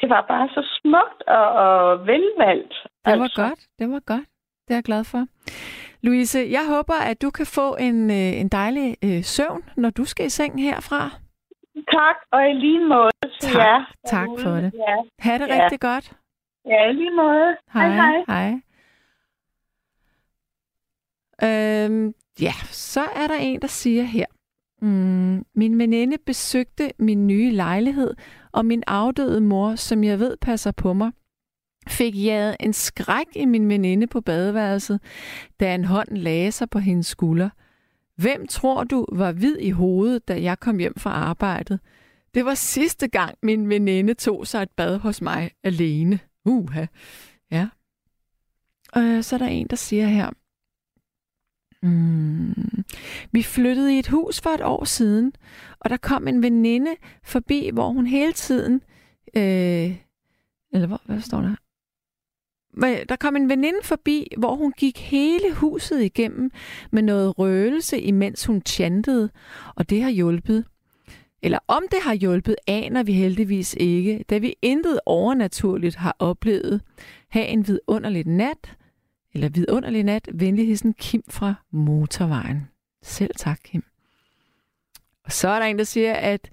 [0.00, 2.74] det var bare så smukt og, og velvalgt.
[3.06, 3.60] det var godt.
[3.78, 4.26] Det var godt.
[4.64, 5.26] Det er jeg glad for.
[6.02, 10.04] Louise, jeg håber, at du kan få en, øh, en dejlig øh, søvn, når du
[10.04, 11.00] skal i seng herfra.
[11.92, 13.10] Tak, og i lige måde
[13.40, 13.62] til Tak.
[13.66, 13.92] jer.
[14.06, 14.72] Tak for det.
[14.74, 15.64] Ja, Ha' det Ja.
[15.64, 16.12] rigtig godt.
[16.66, 17.56] ja i lige måde.
[17.74, 17.88] Hej.
[17.88, 18.24] hej.
[18.28, 18.48] hej.
[18.50, 18.60] hej.
[21.86, 24.26] Øhm, ja, så er der en, der siger her.
[24.82, 28.14] Mm, min veninde besøgte min nye lejlighed,
[28.52, 31.12] og min afdøde mor, som jeg ved passer på mig,
[31.88, 35.00] fik jaget en skræk i min veninde på badeværelset,
[35.60, 37.48] da en hånd lagde sig på hendes skulder.
[38.16, 41.80] Hvem tror du var hvid i hovedet, da jeg kom hjem fra arbejdet?
[42.34, 46.18] Det var sidste gang, min veninde tog sig et bad hos mig alene.
[46.44, 46.86] Uha.
[47.50, 47.68] Ja.
[48.96, 50.30] Øh, så er der en, der siger her.
[51.82, 52.84] Mm,
[53.32, 55.32] vi flyttede i et hus for et år siden,
[55.80, 58.82] og der kom en veninde forbi, hvor hun hele tiden...
[59.36, 59.96] Øh,
[60.72, 61.54] eller hvor, hvad står der?
[63.08, 66.50] Der kom en veninde forbi, hvor hun gik hele huset igennem
[66.92, 69.30] med noget røgelse, imens hun chantede,
[69.76, 70.64] og det har hjulpet.
[71.42, 76.80] Eller om det har hjulpet, aner vi heldigvis ikke, da vi intet overnaturligt har oplevet.
[77.28, 78.76] Ha' en vidunderlig nat,
[79.36, 82.68] eller vidunderlig nat, venlig hilsen Kim fra Motorvejen.
[83.02, 83.82] Selv tak, Kim.
[85.24, 86.50] Og så er der en, der siger, at,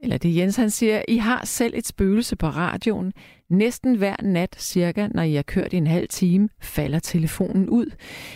[0.00, 3.12] eller det er Jens, han siger, I har selv et spøgelse på radioen.
[3.48, 7.86] Næsten hver nat, cirka, når I har kørt i en halv time, falder telefonen ud.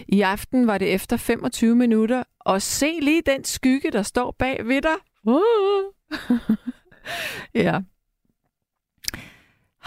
[0.08, 4.66] I aften var det efter 25 minutter, og se lige den skygge, der står bag
[4.66, 4.96] ved dig.
[5.24, 5.40] Uh.
[7.64, 7.80] ja.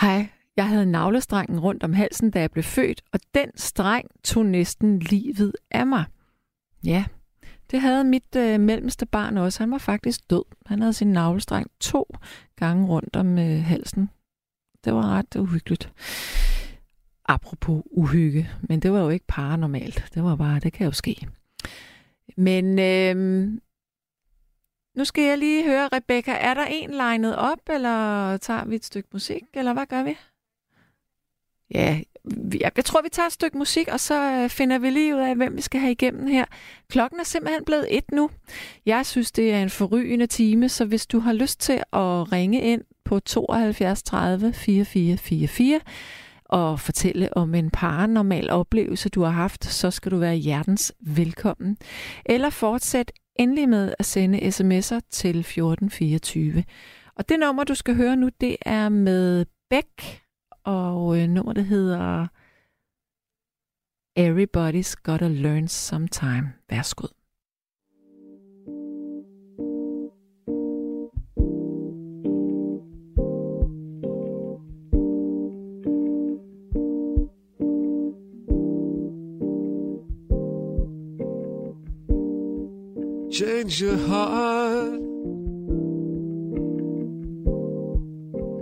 [0.02, 0.28] Hej,
[0.62, 5.00] jeg havde navlestrengen rundt om halsen, da jeg blev født, og den streng tog næsten
[5.00, 6.06] livet af mig.
[6.86, 7.06] Ja,
[7.72, 9.60] det havde mit øh, mellemste barn også.
[9.64, 10.44] Han var faktisk død.
[10.66, 12.16] Han havde sin navlestreng to
[12.56, 14.10] gange rundt om øh, halsen.
[14.86, 15.94] Det var ret uhyggeligt.
[17.26, 20.06] Apropos uhygge, men det var jo ikke paranormalt.
[20.14, 21.28] Det var bare, det kan jo ske.
[22.38, 23.48] Men øh,
[24.98, 28.86] nu skal jeg lige høre, Rebecca, er der en legnet op, eller tager vi et
[28.86, 30.18] stykke musik, eller hvad gør vi?
[31.74, 32.00] Ja,
[32.62, 35.20] jeg, jeg tror, vi tager et stykke musik, og så øh, finder vi lige ud
[35.20, 36.46] af, hvem vi skal have igennem her.
[36.90, 38.30] Klokken er simpelthen blevet et nu.
[38.86, 42.62] Jeg synes, det er en forrygende time, så hvis du har lyst til at ringe
[42.62, 45.80] ind på 72 30 4444
[46.46, 51.78] og fortælle om en paranormal oplevelse, du har haft, så skal du være hjertens velkommen.
[52.26, 56.64] Eller fortsæt endelig med at sende sms'er til 1424.
[57.16, 60.21] Og det nummer, du skal høre nu, det er med Beck,
[60.64, 62.28] og øh, nummer, der hedder
[64.20, 66.54] Everybody's Gotta Learn Sometime.
[66.70, 67.10] Værsgod.
[83.32, 85.02] Change your heart.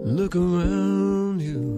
[0.06, 1.69] Look around you.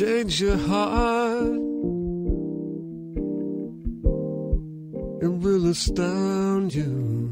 [0.00, 1.60] Change your heart.
[5.20, 7.28] It will astound you.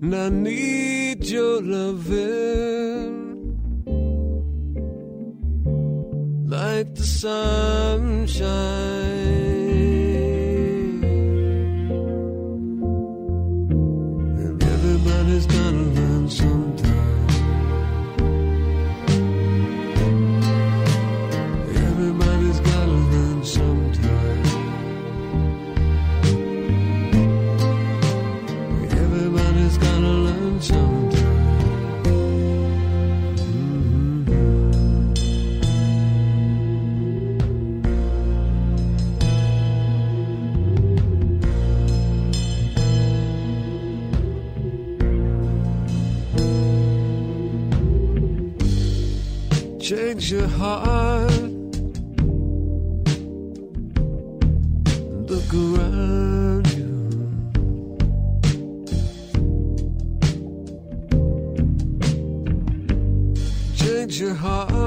[0.00, 2.16] And I need your loving
[6.48, 8.38] like the sunshine.
[50.28, 51.32] Change your heart.
[55.30, 56.92] Look around you.
[63.74, 64.77] Change your heart.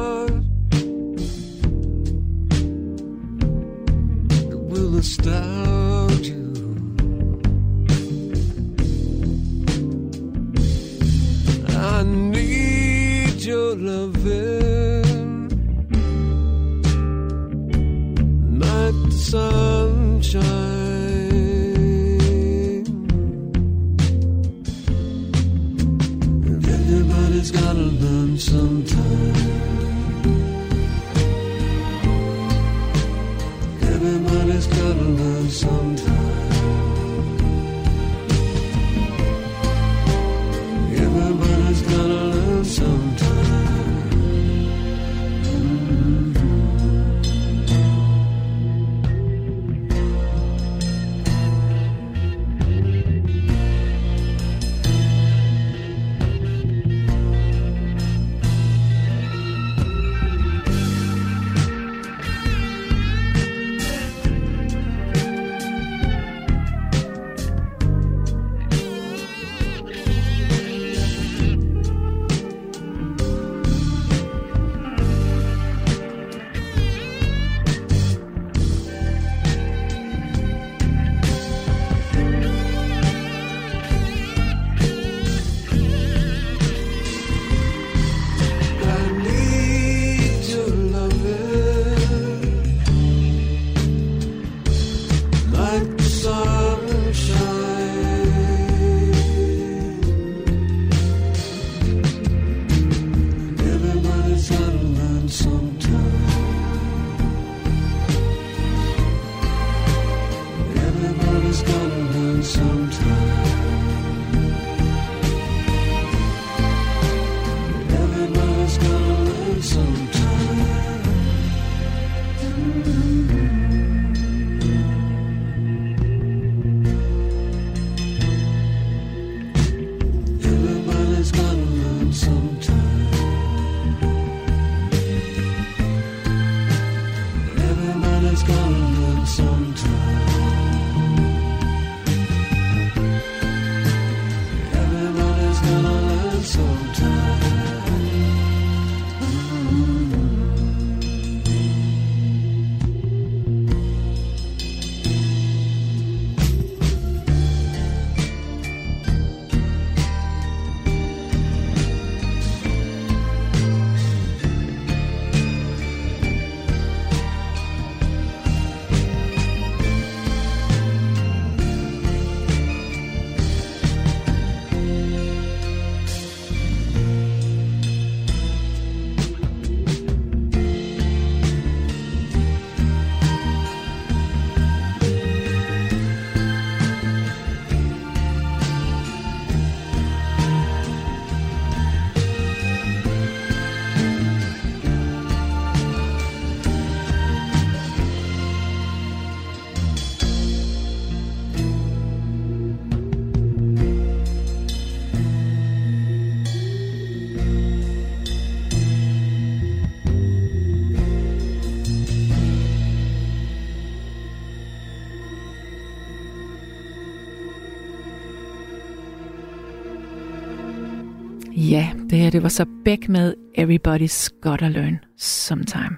[222.21, 225.97] Her det var så Beck med Everybody's Gotta Learn Sometime.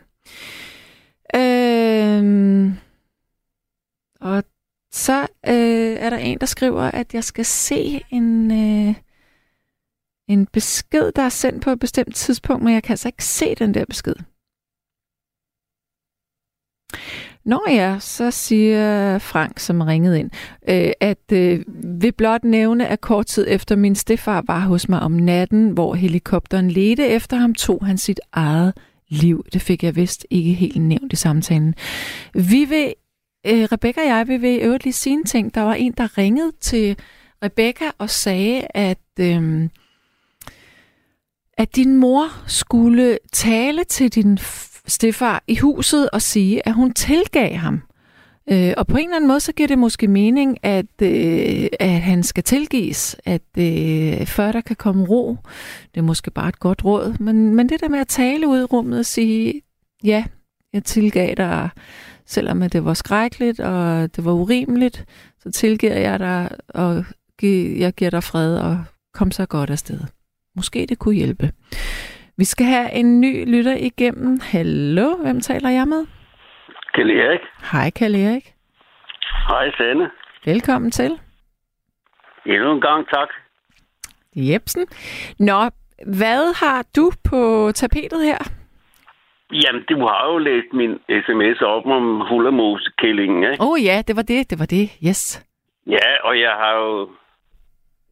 [1.35, 2.73] Øhm,
[4.21, 4.43] og
[4.91, 8.95] så øh, er der en, der skriver, at jeg skal se en, øh,
[10.27, 13.55] en besked, der er sendt på et bestemt tidspunkt, men jeg kan altså ikke se
[13.55, 14.15] den der besked.
[17.45, 20.31] Nå ja, så siger Frank, som ringede ind,
[20.69, 21.63] øh, at øh,
[22.01, 25.95] vil blot nævne, at kort tid efter min stefar var hos mig om natten, hvor
[25.95, 28.73] helikopteren ledte efter ham, tog han sit eget
[29.09, 29.45] liv.
[29.53, 31.75] Det fik jeg vist ikke helt nævnt i samtalen.
[32.33, 32.93] Vi vil,
[33.47, 35.55] øh, Rebecca og jeg, vi vil øvrigt lige sige en ting.
[35.55, 36.97] Der var en, der ringede til
[37.43, 38.97] Rebecca og sagde, at...
[39.19, 39.69] Øh,
[41.57, 44.37] at din mor skulle tale til din
[44.87, 47.81] stefar i huset og sige, at hun tilgav ham.
[48.51, 52.01] Øh, og på en eller anden måde, så giver det måske mening, at, øh, at
[52.01, 55.37] han skal tilgives, at øh, før der kan komme ro.
[55.93, 57.15] Det er måske bare et godt råd.
[57.19, 59.61] Men, men det der med at tale ud i rummet og sige,
[60.03, 60.25] ja,
[60.73, 61.69] jeg tilgav dig,
[62.25, 65.05] selvom at det var skrækkeligt og det var urimeligt,
[65.43, 67.05] så tilgiver jeg dig, og
[67.77, 69.99] jeg giver dig fred og kom så godt afsted.
[70.55, 71.51] Måske det kunne hjælpe.
[72.37, 74.39] Vi skal have en ny lytter igennem.
[74.51, 76.05] Hallo, hvem taler jeg med?
[76.95, 77.39] Kalle Erik.
[77.71, 78.53] Hej, Kalle Erik.
[79.47, 80.09] Hej, Sanne.
[80.45, 81.19] Velkommen til.
[82.45, 83.29] Endnu en gang tak.
[84.35, 84.87] Jebsen.
[85.39, 85.59] Nå,
[86.17, 88.37] hvad har du på tapetet her?
[89.51, 93.63] Jamen, du har jo læst min sms op om hullermosekillingen, ikke?
[93.63, 94.89] Åh oh, ja, det var det, det var det.
[95.07, 95.45] Yes.
[95.87, 97.09] Ja, og jeg har jo...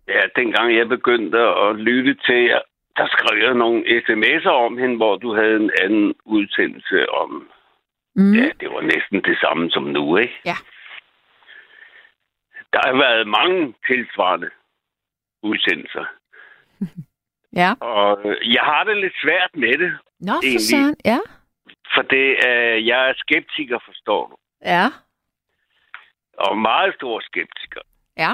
[0.07, 2.51] Ja, dengang jeg begyndte at lytte til
[2.97, 7.49] der skrev jeg nogle sms'er om hende, hvor du havde en anden udsendelse om...
[8.15, 8.33] Mm.
[8.33, 10.39] Ja, det var næsten det samme som nu, ikke?
[10.45, 10.55] Ja.
[12.73, 14.49] Der har været mange tilsvarende
[15.43, 16.05] udsendelser.
[17.55, 17.73] Ja.
[17.79, 20.61] Og øh, jeg har det lidt svært med det, Nå, for Egentlig.
[20.61, 20.95] søren.
[21.05, 21.19] Ja.
[21.95, 24.35] for det er, jeg er skeptiker, forstår du.
[24.65, 24.85] Ja.
[26.37, 27.81] Og meget stor skeptiker.
[28.17, 28.31] Ja.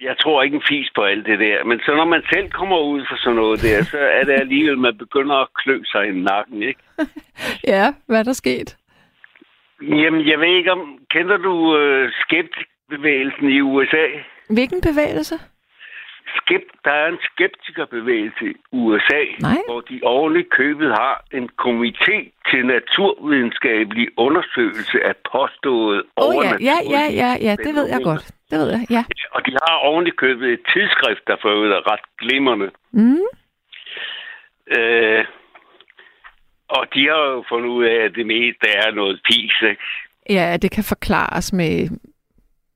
[0.00, 1.64] Jeg tror ikke en fis på alt det der.
[1.64, 4.78] Men så når man selv kommer ud for sådan noget der, så er det alligevel,
[4.78, 6.80] man begynder at klø sig i nakken, ikke?
[7.72, 8.76] Ja, hvad er der sket?
[9.82, 10.98] Jamen, jeg ved ikke om...
[11.10, 14.06] Kender du øh, skeptikbevægelsen i USA?
[14.50, 15.34] Hvilken bevægelse?
[16.36, 19.58] Skept, der er en skeptikerbevægelse i USA, Nej.
[19.68, 22.16] hvor de ovenligt købet har en komité
[22.50, 26.70] til naturvidenskabelig undersøgelse af påstået oh, ja, ja, overnaturlige
[27.00, 28.24] ja, ja, ja, det ved jeg godt.
[28.50, 29.04] Det ved jeg, ja.
[29.34, 32.70] Og de har ovenligt købet et tidsskrift, der for øvrigt er ret glimrende.
[32.92, 33.26] Mm.
[34.78, 35.24] Øh,
[36.68, 39.82] og de har jo fundet ud af, at det meste er noget pis, ikke?
[40.30, 41.88] Ja, det kan forklares med,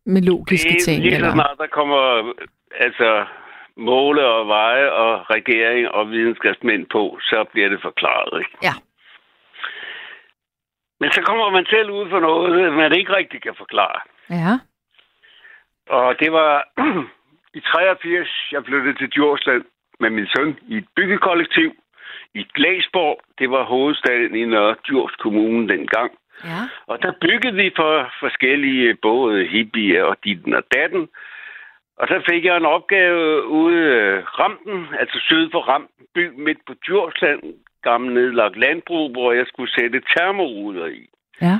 [0.06, 1.02] med logiske Det er ting.
[1.02, 1.32] lige så Eller?
[1.32, 2.32] snart, der kommer
[2.80, 3.24] altså,
[3.76, 8.56] måle og veje og regering og videnskabsmænd på, så bliver det forklaret, ikke?
[8.62, 8.74] Ja.
[11.00, 14.00] Men så kommer man selv ud for noget, man ikke rigtig kan forklare.
[14.30, 14.52] Ja.
[15.88, 16.68] Og det var
[17.58, 19.64] i 83, jeg flyttede til Djursland
[20.00, 21.72] med min søn i et byggekollektiv
[22.34, 23.20] i Glæsborg.
[23.38, 26.12] Det var hovedstaden i Nørre Djurs Kommune dengang.
[26.44, 26.60] Ja.
[26.86, 31.08] Og der byggede vi for forskellige, både hippie og ditten og datten.
[31.96, 36.58] Og så fik jeg en opgave ude øh, Rampen, altså syd for Rampen, by midt
[36.66, 37.42] på Djursland,
[37.82, 41.08] gammel nedlagt landbrug, hvor jeg skulle sætte termoruder i.
[41.42, 41.56] Ja.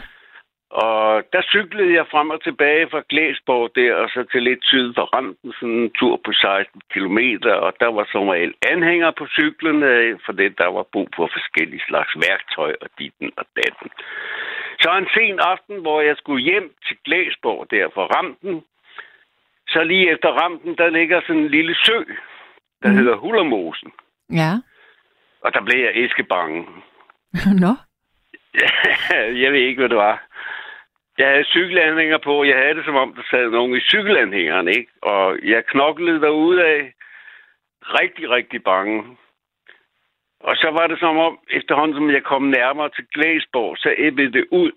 [0.71, 4.95] Og der cyklede jeg frem og tilbage fra Glæsborg der, og så til lidt syd
[4.95, 9.27] for Rampen, sådan en tur på 16 kilometer, og der var som regel anhænger på
[9.27, 13.89] cyklerne, for det der var brug for forskellige slags værktøj og ditten og datten.
[14.81, 18.65] Så en sen aften, hvor jeg skulle hjem til Glæsborg der fra Rampen,
[19.75, 21.99] så lige efter Rampen, der ligger sådan en lille sø,
[22.83, 22.97] der mm.
[22.97, 23.91] hedder Hullermosen.
[24.41, 24.53] Ja.
[25.45, 26.67] Og der blev jeg æskebange.
[27.65, 27.73] Nå.
[29.43, 30.17] jeg ved ikke, hvad det var.
[31.19, 32.45] Jeg havde cykelanhænger på.
[32.45, 34.91] Jeg havde det, som om der sad nogen i cykelanhængeren, ikke?
[35.03, 36.93] Og jeg knoklede derude af.
[38.01, 39.17] Rigtig, rigtig bange.
[40.41, 44.33] Og så var det som om, efterhånden som jeg kom nærmere til Glæsborg, så æbbede
[44.33, 44.73] det ud.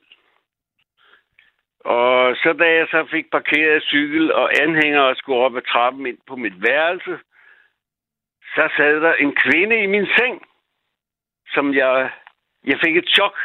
[1.96, 6.06] Og så da jeg så fik parkeret cykel og anhænger og skulle op ad trappen
[6.06, 7.14] ind på mit værelse,
[8.56, 10.42] så sad der en kvinde i min seng,
[11.54, 12.10] som jeg,
[12.66, 13.36] jeg fik et chok.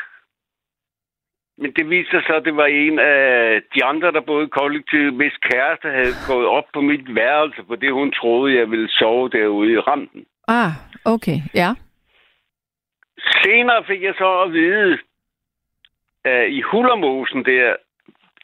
[1.59, 4.57] Men det viste sig så, at det var en af de andre, der boede i
[4.61, 9.29] kollektivet, hvis kæreste havde gået op på mit værelse, fordi hun troede, jeg ville sove
[9.29, 10.27] derude i rampen.
[10.49, 10.73] Ah,
[11.05, 11.39] okay.
[11.55, 11.71] Ja.
[13.19, 14.99] Senere fik jeg så at vide,
[16.25, 17.77] at i Hullermosen der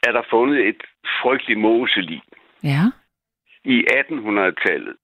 [0.07, 0.81] er der fundet et
[1.21, 2.21] frygteligt moselig
[2.63, 2.83] Ja.
[3.63, 4.95] i 1800-tallet.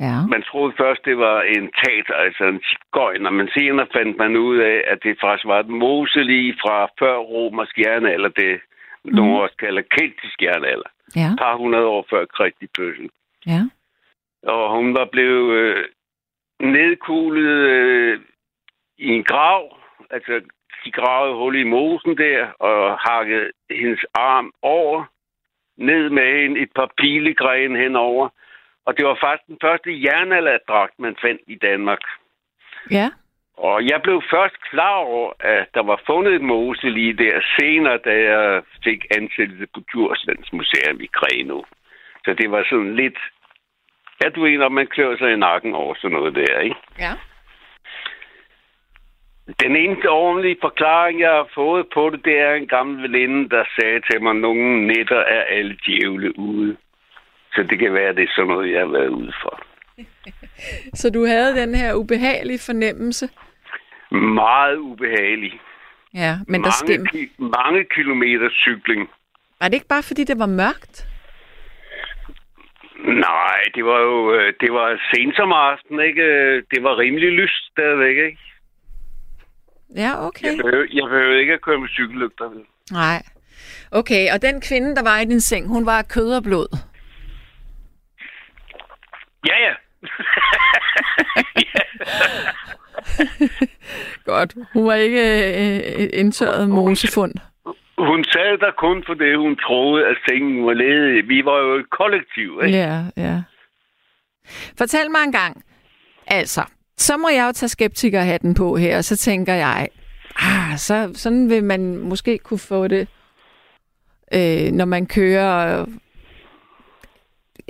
[0.00, 0.26] Ja.
[0.26, 4.58] Man troede først, det var en tat, altså en cigøjner, men senere fandt man ud
[4.58, 8.60] af, at det faktisk var et moselig fra før romersk jernalder, det
[9.04, 9.14] mm.
[9.14, 10.90] nogen også kalder keltisk jernalder.
[11.16, 11.30] Ja.
[11.38, 13.10] Par hundrede år før Kristi fødsel.
[13.46, 13.62] Ja.
[14.42, 15.84] Og hun var blevet øh,
[16.60, 18.20] nedkuglet øh,
[18.98, 19.76] i en grav.
[20.10, 20.40] Altså,
[20.84, 25.04] de gravede hul i mosen der, og hakkede hendes arm over,
[25.76, 28.28] ned med en, et par pilegren henover.
[28.86, 32.00] Og det var faktisk den første jernalderdragt, man fandt i Danmark.
[32.90, 33.10] Ja.
[33.56, 37.98] Og jeg blev først klar over, at der var fundet et mose lige der senere,
[37.98, 41.62] da jeg fik ansættelse på Djurslands Museum i Greno.
[42.24, 43.18] Så det var sådan lidt...
[44.22, 46.76] Ja, du ved, når man klør sig i nakken over sådan noget der, ikke?
[46.98, 47.12] Ja.
[49.60, 53.64] Den eneste ordentlige forklaring, jeg har fået på det, det er en gammel veninde, der
[53.80, 56.76] sagde til mig, nogle nætter er alle djævle ude.
[57.52, 59.62] Så det kan være, det er sådan noget, jeg har været ude for.
[61.00, 63.28] Så du havde den her ubehagelige fornemmelse?
[64.10, 65.60] Meget ubehagelig.
[66.14, 67.24] Ja, men der mange, skete...
[67.24, 69.10] ki- mange kilometer cykling.
[69.60, 71.06] Var det ikke bare, fordi det var mørkt?
[73.04, 76.24] Nej, det var jo øh, det var sent som aften, ikke?
[76.56, 78.38] Det var rimelig lyst stadigvæk, ikke?
[79.96, 80.46] Ja, okay.
[80.46, 82.48] Jeg behøvede, jeg behøvede ikke at køre med cykellygter.
[82.48, 82.64] vel?
[82.92, 83.22] Nej.
[83.90, 86.76] Okay, og den kvinde, der var i din seng, hun var kød og blod.
[89.46, 89.74] Ja, ja.
[94.24, 94.54] Godt.
[94.72, 97.34] Hun var ikke øh, et indtørret mosefund.
[97.98, 101.28] Hun sad der kun for det, hun troede, at sengen var ledig.
[101.28, 102.78] Vi var jo et kollektiv, ikke?
[102.78, 103.42] Ja, ja.
[104.78, 105.64] Fortæl mig en gang.
[106.26, 106.60] Altså,
[107.00, 109.88] så må jeg jo tage skeptikerhatten på her, og så tænker jeg,
[110.36, 113.08] ah, så, sådan vil man måske kunne få det,
[114.34, 115.86] øh, når man kører,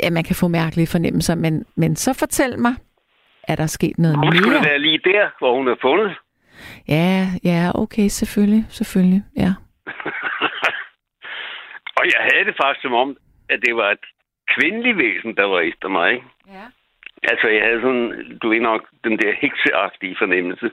[0.02, 2.74] ja, man kan få mærkelige fornemmelser, men, men så fortæl mig,
[3.42, 4.64] er der sket noget Hun skulle mere?
[4.64, 6.16] være lige der, hvor hun er fundet.
[6.88, 9.50] Ja, ja, okay, selvfølgelig, selvfølgelig, ja.
[11.98, 13.16] Og jeg havde det faktisk som om,
[13.48, 14.04] at det var et
[14.54, 16.12] kvindeligt væsen, der var efter mig.
[16.12, 16.26] Ikke?
[16.48, 16.66] Ja.
[17.30, 18.08] Altså, jeg havde sådan,
[18.42, 20.70] du ved nok, den der hekseagtige fornemmelse.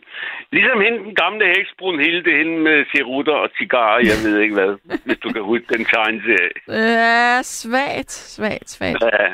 [0.52, 4.72] Ligesom hende, den gamle heksbrun Hilde, hende med cerutter og cigarer, jeg ved ikke hvad,
[5.06, 6.58] hvis du kan huske den tegneserie.
[6.68, 9.04] Ja, svagt, svagt, svagt.
[9.04, 9.26] Ja,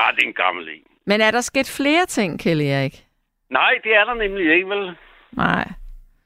[0.00, 0.84] ah, det er en gammel en.
[1.06, 2.94] Men er der sket flere ting, Kjell Erik?
[3.50, 4.96] Nej, det er der nemlig ikke, vel?
[5.32, 5.68] Nej.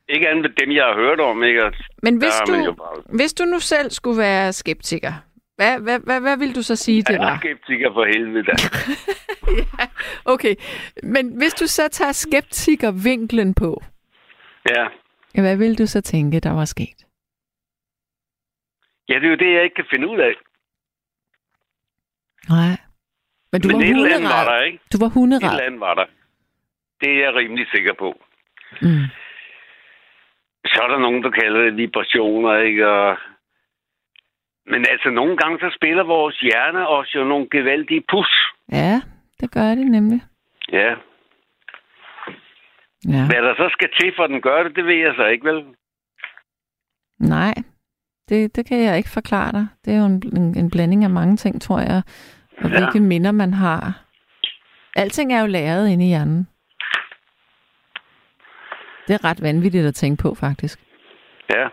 [0.09, 1.62] Ikke andet dem, jeg har hørt om, ikke?
[2.03, 3.16] Men hvis du, bare...
[3.16, 5.12] hvis du nu selv skulle være skeptiker,
[5.57, 7.39] hvad, hvad, hvad, hvad vil du så sige, det Jeg er var?
[7.39, 8.53] skeptiker for helvede, da.
[10.35, 10.55] Okay,
[11.03, 13.83] men hvis du så tager skeptikervinklen på,
[14.77, 14.87] Ja.
[15.41, 16.99] hvad vil du så tænke, der var sket?
[19.09, 20.35] ja, det er jo det, jeg ikke kan finde ud af.
[22.49, 22.77] Nej.
[23.53, 24.78] Men du Men var et eller var der, ikke?
[24.93, 25.51] Du var Et hunderad.
[25.51, 26.07] eller andet var der.
[27.01, 28.09] Det er jeg rimelig sikker på.
[28.83, 29.07] Mm.
[30.70, 32.89] Så er der nogen, der kalder det vibrationer, ikke?
[32.89, 33.16] Og...
[34.70, 38.52] Men altså, nogle gange så spiller vores hjerne os jo nogle gevaldige pus.
[38.72, 39.01] Ja,
[39.40, 40.20] det gør det nemlig.
[40.72, 40.90] Ja.
[43.09, 43.26] Ja.
[43.26, 45.44] Hvad der så skal til, for at den gør det, det ved jeg så ikke,
[45.47, 45.64] vel?
[47.20, 47.55] Nej,
[48.28, 49.66] det, det kan jeg ikke forklare dig.
[49.84, 52.02] Det er jo en, en, en blanding af mange ting, tror jeg.
[52.59, 52.78] Og Ja.
[52.78, 54.02] hvilke minder man har.
[54.97, 56.48] Alting er jo læret inde i hjernen.
[59.09, 60.78] Det er ret vanvittigt at tænke på, faktisk.
[61.51, 61.68] Ja.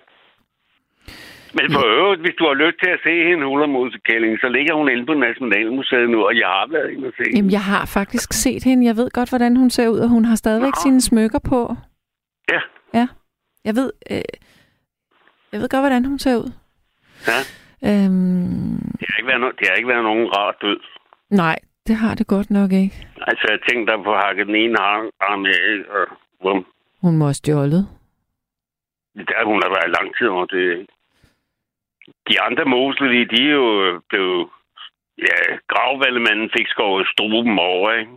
[1.58, 4.90] Men for øvrigt, hvis du har lyst til at se hende hullermosekælling, så ligger hun
[4.92, 7.24] inde på Nationalmuseet nu, og jeg har været inde og se.
[7.36, 8.86] Jamen, jeg har faktisk set hende.
[8.86, 10.82] Jeg ved godt, hvordan hun ser ud, og hun har stadigvæk Nå.
[10.84, 11.76] sine smykker på.
[12.54, 12.60] Ja.
[12.94, 13.08] Ja.
[13.66, 14.22] Jeg ved, øh,
[15.52, 16.52] jeg ved godt, hvordan hun ser ud.
[17.32, 17.40] Ja.
[17.90, 20.80] Øhm, Det har ikke været, no- det har ikke været nogen rar død.
[21.30, 21.58] nej,
[21.88, 23.08] det har det godt nok ikke.
[23.30, 24.78] Altså, jeg tænkte der på at hakke den ene
[25.30, 25.86] arm af, ikke?
[25.92, 26.08] og
[26.42, 26.66] bum.
[27.02, 27.88] Hun må have stjålet.
[29.16, 30.88] Der hun har været lang tid over det.
[32.30, 34.50] De andre moselige, de er jo blevet...
[35.18, 38.12] Ja, gravvallemanden fik skåret struben over, ikke?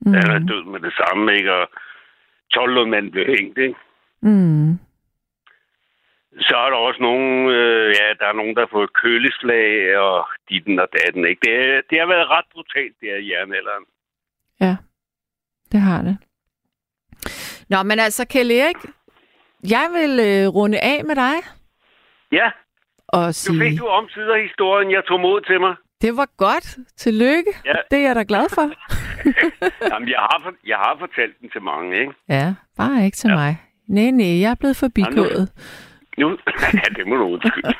[0.00, 0.12] Mm.
[0.14, 1.52] Han er død med det samme, ikke?
[1.54, 1.70] Og
[2.54, 3.74] 12 mand blev hængt, ikke?
[4.20, 4.78] Mm.
[6.40, 10.28] Så er der også nogen, øh, ja, der er nogen, der har fået køleslag og
[10.48, 11.40] ditten og datten, ikke?
[11.44, 13.84] Det, er- det har været ret brutalt, det her i jernalderen.
[14.60, 14.76] Ja,
[15.72, 16.16] det har det.
[17.68, 18.76] Nå, men altså, Kjell Erik,
[19.70, 21.34] jeg vil øh, runde af med dig
[22.32, 22.50] Ja,
[23.12, 25.74] og nu sige, fik du omsider historien, jeg tog mod til mig.
[26.02, 26.66] det var godt.
[26.96, 27.52] Tillykke.
[27.64, 27.72] Ja.
[27.90, 28.66] Det er jeg da glad for.
[29.92, 32.12] Jamen, jeg har, for- jeg har fortalt den til mange, ikke?
[32.28, 33.34] ja, bare ikke til ja.
[33.34, 33.56] mig.
[33.88, 35.44] Nej, nej, jeg er blevet forbigået.
[36.18, 36.28] Nu,
[36.80, 37.74] ja, det må du undskylde.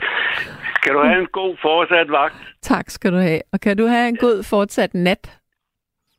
[0.82, 2.34] kan du have en god fortsat vagt?
[2.62, 3.40] Tak skal du have.
[3.52, 5.38] Og kan du have en god fortsat nat?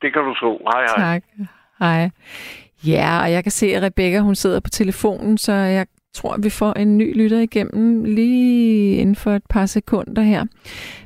[0.02, 0.68] Det kan du tro.
[0.72, 0.96] Hej, hej.
[0.96, 1.22] Tak.
[1.78, 2.10] Hej.
[2.86, 6.50] Ja, og jeg kan se, at Rebecca hun sidder på telefonen, så jeg tror, vi
[6.50, 10.44] får en ny lytter igennem lige inden for et par sekunder her.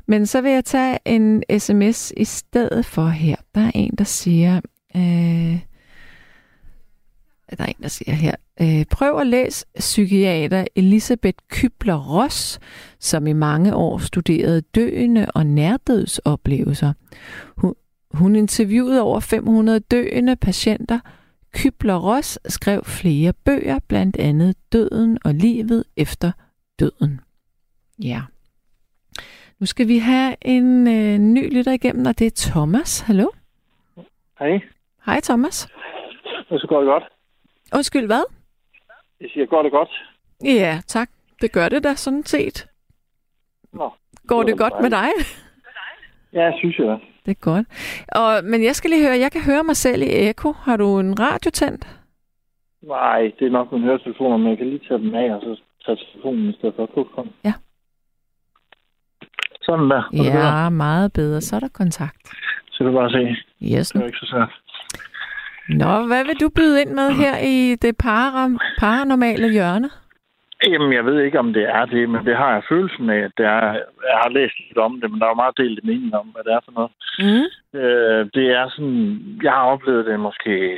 [0.07, 3.35] Men så vil jeg tage en sms i stedet for her.
[3.55, 4.61] Der er en, der siger...
[4.95, 5.59] Øh,
[7.49, 12.59] der er en, der siger her, øh, prøv at læse psykiater Elisabeth Kybler-Ross,
[12.99, 16.93] som i mange år studerede døende og nærdødsoplevelser.
[17.57, 17.73] Hun,
[18.11, 20.99] hun interviewede over 500 døende patienter.
[21.55, 26.31] Kybler-Ross skrev flere bøger, blandt andet Døden og livet efter
[26.79, 27.21] døden.
[28.03, 28.21] Ja.
[29.59, 32.99] Nu skal vi have en øh, ny lytter igennem, og det er Thomas.
[32.99, 33.27] Hallo?
[34.39, 34.59] Hej,
[35.05, 35.67] Hej Thomas.
[36.49, 37.03] og så går det godt.
[37.75, 38.23] Undskyld, hvad?
[39.21, 39.89] Jeg siger, går det godt?
[40.43, 41.09] Ja, tak.
[41.41, 42.67] Det gør det da sådan set.
[43.73, 43.91] Nå,
[44.27, 45.09] Går det det godt med dig?
[46.33, 46.99] ja, synes jeg.
[47.27, 47.67] Det er godt.
[48.07, 50.51] Og, men jeg skal lige høre, jeg kan høre mig selv i eko.
[50.51, 51.87] Har du en radio tændt?
[52.81, 55.61] Nej, det er nok mine høretelefoner, men jeg kan lige tage dem af, og så
[55.85, 57.03] tage telefonen i stedet for.
[57.15, 57.29] Kom.
[57.45, 57.53] Ja.
[59.61, 60.03] Sådan der.
[60.11, 60.63] Det bedre?
[60.63, 61.41] Ja, meget bedre.
[61.41, 62.27] Så er der kontakt.
[62.71, 63.35] Så du bare se.
[63.75, 63.89] Yes.
[63.89, 64.53] Det er ikke så svært.
[65.69, 68.49] Nå, hvad vil du byde ind med her i det para,
[68.79, 69.89] paranormale hjørne?
[70.65, 73.31] Jamen, jeg ved ikke, om det er det, men det har jeg følelsen af, at
[73.37, 73.73] det er.
[74.11, 76.43] Jeg har læst lidt om det, men der er jo meget delt mening om, hvad
[76.43, 76.91] det er for noget.
[77.19, 77.47] Mm.
[77.79, 80.77] Øh, det er sådan, jeg har oplevet det måske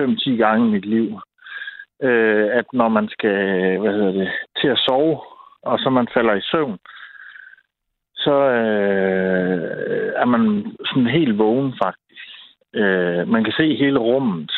[0.00, 1.20] 5-10 gange i mit liv,
[2.02, 3.38] øh, at når man skal,
[3.78, 5.20] hvad hedder det, til at sove,
[5.62, 6.78] og så man falder i søvn,
[8.14, 12.28] så øh, er man sådan helt vågen faktisk.
[12.74, 14.52] Øh, man kan se hele rummet,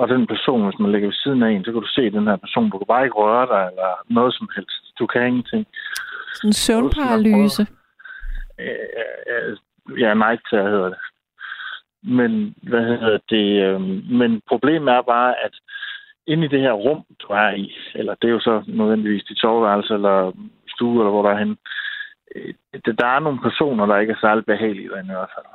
[0.00, 2.26] og den person, hvis man ligger ved siden af en, så kan du se den
[2.30, 2.70] her person.
[2.70, 4.98] Du kan bare ikke røre dig, eller noget som helst.
[4.98, 5.66] Du kan ingenting.
[6.34, 7.66] Sådan en søvnparalyse.
[9.98, 10.98] Ja, night terror hedder det.
[12.02, 13.46] Men, hvad hedder det?
[13.64, 13.80] Øh,
[14.20, 15.54] men problemet er bare, at
[16.26, 19.38] inde i det her rum, du er i, eller det er jo så nødvendigvis dit
[19.40, 20.32] soveværelse, eller
[20.74, 21.56] stue, eller hvor der er henne,
[22.36, 22.54] øh,
[22.86, 25.46] det- der er nogle personer, der ikke er særlig behagelige derinde i hvert fald.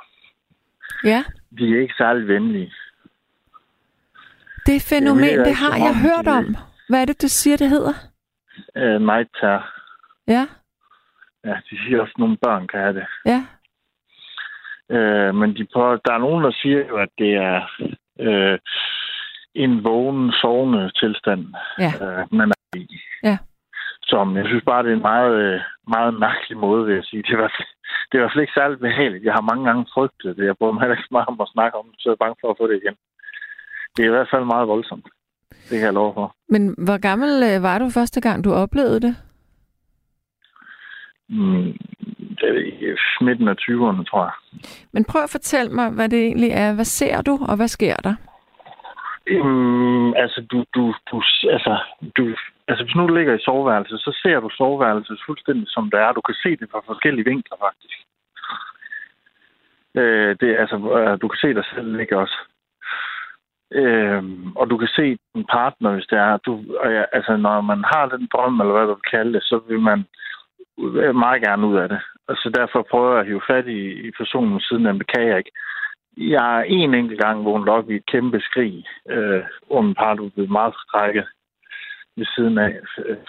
[1.12, 1.24] Ja,
[1.58, 2.72] De er ikke særlig venlige.
[4.66, 6.56] Det fænomen, det har jeg hørt om.
[6.90, 7.94] Hvad er det, du siger, det hedder?
[8.78, 9.02] Øh,
[9.40, 9.66] terror.
[10.28, 10.48] Ja,
[11.46, 13.06] Ja, de siger også, at nogle børn kan have det.
[13.26, 13.42] ja.
[14.96, 17.58] Øh, men de på, der er nogen, der siger jo, at det er
[18.20, 18.60] øh,
[19.54, 21.44] en vågen, sovende tilstand,
[21.80, 21.92] Ja.
[22.06, 23.00] øh, man er i.
[23.24, 23.38] Ja.
[24.04, 27.24] Som jeg synes bare, det er en meget, øh, meget mærkelig måde, vil jeg sige.
[27.24, 27.48] Det var,
[28.08, 29.24] det er i hvert fald ikke særlig behageligt.
[29.24, 30.46] Jeg har mange gange frygtet det.
[30.46, 32.38] Jeg bryder mig heller ikke meget om at snakke om det, så jeg er bange
[32.42, 32.96] for at få det igen.
[33.98, 35.08] Det er i hvert fald meget voldsomt.
[35.50, 36.36] Det kan jeg love for.
[36.50, 39.16] Men hvor gammel øh, var du første gang, du oplevede det?
[41.30, 41.78] Mm,
[42.38, 44.34] det er i midten af 20'erne, tror jeg.
[44.92, 46.74] Men prøv at fortælle mig, hvad det egentlig er.
[46.74, 48.16] Hvad ser du, og hvad sker der?
[49.28, 51.24] Øhm, altså, du, du, du,
[51.56, 51.74] altså,
[52.18, 52.36] du,
[52.68, 56.12] altså, hvis nu du ligger i soveværelset, så ser du soveværelset fuldstændig som det er.
[56.12, 57.98] Du kan se det fra forskellige vinkler, faktisk.
[59.96, 62.38] Øh, det, altså, øh, du kan se dig selv ligge også.
[63.82, 66.38] Øhm, og du kan se din partner, hvis det er.
[66.38, 66.52] Du,
[66.84, 69.80] ja, altså, når man har den drøm, eller hvad du vil kalde det, så vil
[69.80, 70.00] man
[71.24, 72.00] meget gerne ud af det.
[72.28, 75.28] Og så derfor prøver jeg at hive fat i, i personen siden men det kan
[75.28, 75.52] jeg ikke.
[76.18, 80.30] Jeg har en enkelt gang vågnet op i et kæmpe skrig, øh, hvor min partner
[80.30, 81.26] blev meget skrækket
[82.18, 82.74] ved siden af,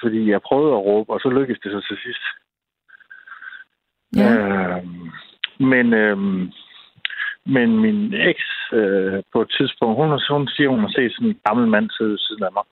[0.00, 2.24] fordi jeg prøvede at råbe, og så lykkedes det så til sidst.
[4.16, 4.32] Ja.
[4.34, 4.84] Øh,
[5.58, 6.18] men, øh,
[7.46, 11.40] men min eks øh, på et tidspunkt, hun, hun siger, hun har set sådan en
[11.46, 12.62] gammel mand sidde ved siden af mig.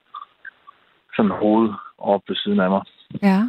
[1.15, 2.81] Sådan hoved op ved siden af mig.
[3.21, 3.39] Ja.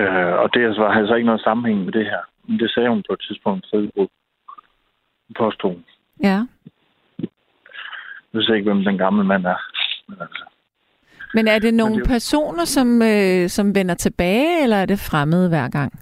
[0.00, 2.20] Øh, og det var altså ikke noget sammenhæng med det her.
[2.48, 4.10] Men det sagde hun på et tidspunkt Facebook.
[5.38, 5.84] Påstod hun.
[6.22, 6.38] Ja.
[8.32, 9.56] Jeg ved ikke, hvem den gamle mand er.
[10.08, 10.44] Men altså,
[11.34, 14.86] Men er det nogle det er jo- personer, som, øh, som vender tilbage, eller er
[14.86, 15.92] det fremmede hver gang?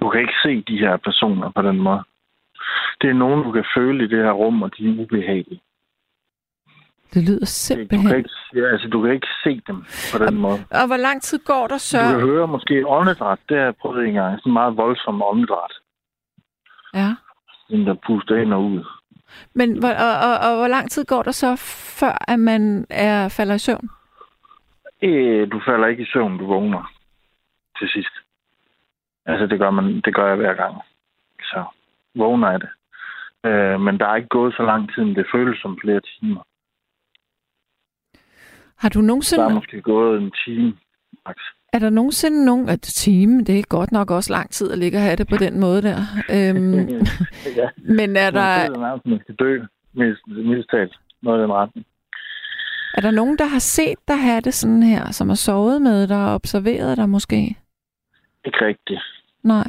[0.00, 2.02] du kan ikke se de her personer på den måde.
[3.00, 5.60] Det er nogen, du kan føle i det her rum, og de er ubehagelige.
[7.14, 8.08] Det lyder Du simpelthen.
[8.08, 10.58] kan, ikke, ja, altså, du kan ikke se dem på den måde.
[10.70, 11.98] Og hvor lang tid går der så?
[12.02, 13.38] Du kan høre måske åndedræt.
[13.48, 14.38] Det har jeg prøvet en gang.
[14.38, 15.72] Sådan meget voldsom åndedræt.
[16.94, 17.14] Ja.
[17.70, 18.84] Den, der puster ind og ud.
[19.54, 21.56] Men hvor, og, og, og hvor lang tid går der så,
[22.00, 23.88] før at man er falder i søvn?
[25.02, 26.92] Øh, du falder ikke i søvn, du vågner
[27.78, 28.14] til sidst.
[29.26, 30.76] Altså, det gør, man, det gør jeg hver gang.
[32.18, 32.68] Vågner jeg det.
[33.46, 36.42] Øh, men der er ikke gået så lang tid, det føles som flere timer.
[38.82, 39.54] Har du Der er nogensinde...
[39.54, 40.74] måske gået en time.
[41.26, 41.36] max.
[41.72, 42.68] Er der nogensinde nogen...
[42.68, 45.36] At time, det er godt nok også lang tid at ligge og have det på
[45.36, 45.98] den måde der.
[46.36, 46.88] Øhm,
[47.60, 47.68] ja.
[47.76, 49.60] men er der, Man nærmest, man skal dø,
[49.92, 50.98] mildest, mildest talt.
[51.22, 51.86] Noget i den retning.
[52.94, 56.06] er der nogen, der har set dig have det sådan her, som har sovet med
[56.08, 57.36] dig og observeret dig måske?
[58.44, 59.00] Ikke rigtigt.
[59.42, 59.68] Nej.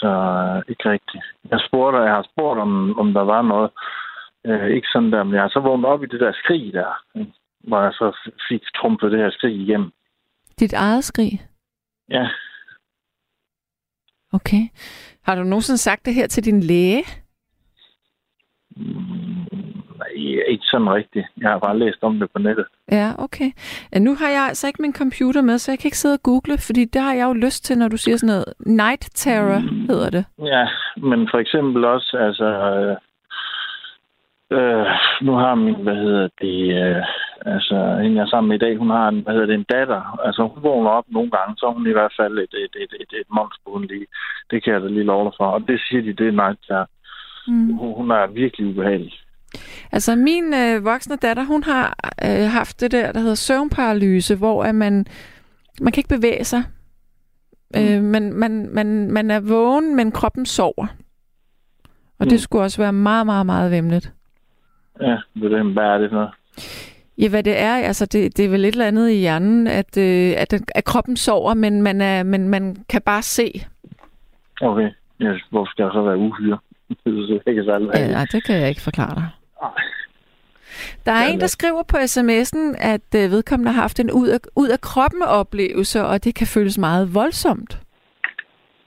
[0.00, 1.24] Så øh, ikke rigtigt.
[1.50, 3.70] Jeg spurgte, jeg har spurgt, om, om der var noget.
[4.46, 6.92] Øh, ikke sådan der, men jeg har så vågnet op i det der skrig der,
[7.18, 7.32] ikke?
[7.68, 8.16] hvor jeg så
[8.48, 9.92] fik trumpet det her skrig igennem.
[10.60, 11.40] Dit eget skrig?
[12.08, 12.28] Ja,
[14.32, 14.68] Okay.
[15.22, 17.04] Har du nogensinde sagt det her til din læge?
[20.24, 21.26] Ikke sådan rigtigt.
[21.40, 22.66] Jeg har bare læst om det på nettet.
[22.92, 23.50] Ja, okay.
[23.92, 26.22] Ja, nu har jeg altså ikke min computer med, så jeg kan ikke sidde og
[26.22, 28.54] google, fordi det har jeg jo lyst til, når du siger sådan noget.
[28.66, 29.60] Night terror
[29.90, 30.24] hedder det.
[30.38, 32.44] Ja, men for eksempel også, altså...
[32.44, 32.96] Øh,
[34.50, 34.86] øh,
[35.22, 37.02] nu har min, hvad hedder det, øh,
[37.54, 39.72] altså, hende jeg er sammen med i dag, hun har en, hvad hedder det, en
[39.76, 40.20] datter.
[40.26, 43.12] Altså, hun vågner op nogle gange, så hun i hvert fald et, et, et, et,
[43.20, 44.06] et monster, hun lige.
[44.50, 45.46] Det kan jeg da lige love dig for.
[45.46, 46.88] Og det siger de, det er night terror.
[47.48, 47.72] Mm.
[47.76, 49.14] Hun, hun er virkelig ubehagelig.
[49.96, 54.64] Altså min øh, voksne datter, hun har øh, haft det der, der hedder søvnparalyse, hvor
[54.64, 55.06] at man,
[55.80, 56.62] man kan ikke bevæge sig.
[57.74, 57.80] Mm.
[57.80, 60.86] Øh, man, man, man, man er vågen, men kroppen sover.
[62.18, 62.28] Og mm.
[62.28, 64.12] det skulle også være meget, meget, meget vemmeligt.
[65.00, 66.30] Ja, hvad er det for noget?
[67.18, 69.96] Ja, hvad det er, altså det, det er vel et eller andet i hjernen, at,
[69.98, 73.66] øh, at, at kroppen sover, men man, er, men man kan bare se.
[74.60, 74.88] Okay,
[75.20, 76.58] ja, hvorfor skal jeg så være uhyre?
[77.04, 79.28] det ikke særlig Ja, nej, det kan jeg ikke forklare dig.
[81.06, 82.62] Der er Ja, en, der skriver på sms'en,
[82.92, 86.46] at øh, vedkommende har haft en ud af, ud af kroppen oplevelse, og det kan
[86.46, 87.80] føles meget voldsomt.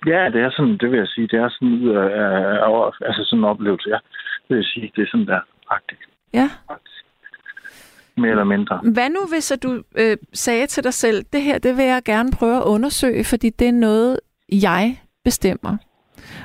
[0.05, 2.91] Ja, det er sådan, det vil jeg sige, det er sådan ud af, af, af
[3.01, 3.97] altså sådan en oplevelse, ja.
[4.41, 5.39] Det vil jeg sige, det er sådan der,
[5.73, 6.09] faktisk.
[6.33, 6.49] Ja.
[8.17, 8.77] Mere eller mindre.
[8.93, 12.01] Hvad nu, hvis at du øh, sagde til dig selv, det her, det vil jeg
[12.05, 14.19] gerne prøve at undersøge, fordi det er noget,
[14.51, 15.77] jeg bestemmer.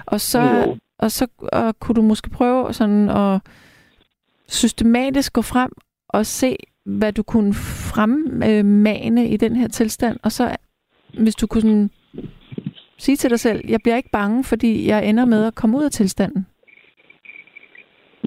[0.07, 0.77] Og så, Jo.
[0.99, 3.41] og så og kunne du måske prøve sådan at
[4.49, 5.71] systematisk gå frem
[6.09, 10.57] og se, hvad du kunne fremmane i den her tilstand, og så
[11.19, 11.91] hvis du kunne sådan
[12.99, 15.85] sige til dig selv, jeg bliver ikke bange, fordi jeg ender med at komme ud
[15.85, 16.47] af tilstanden.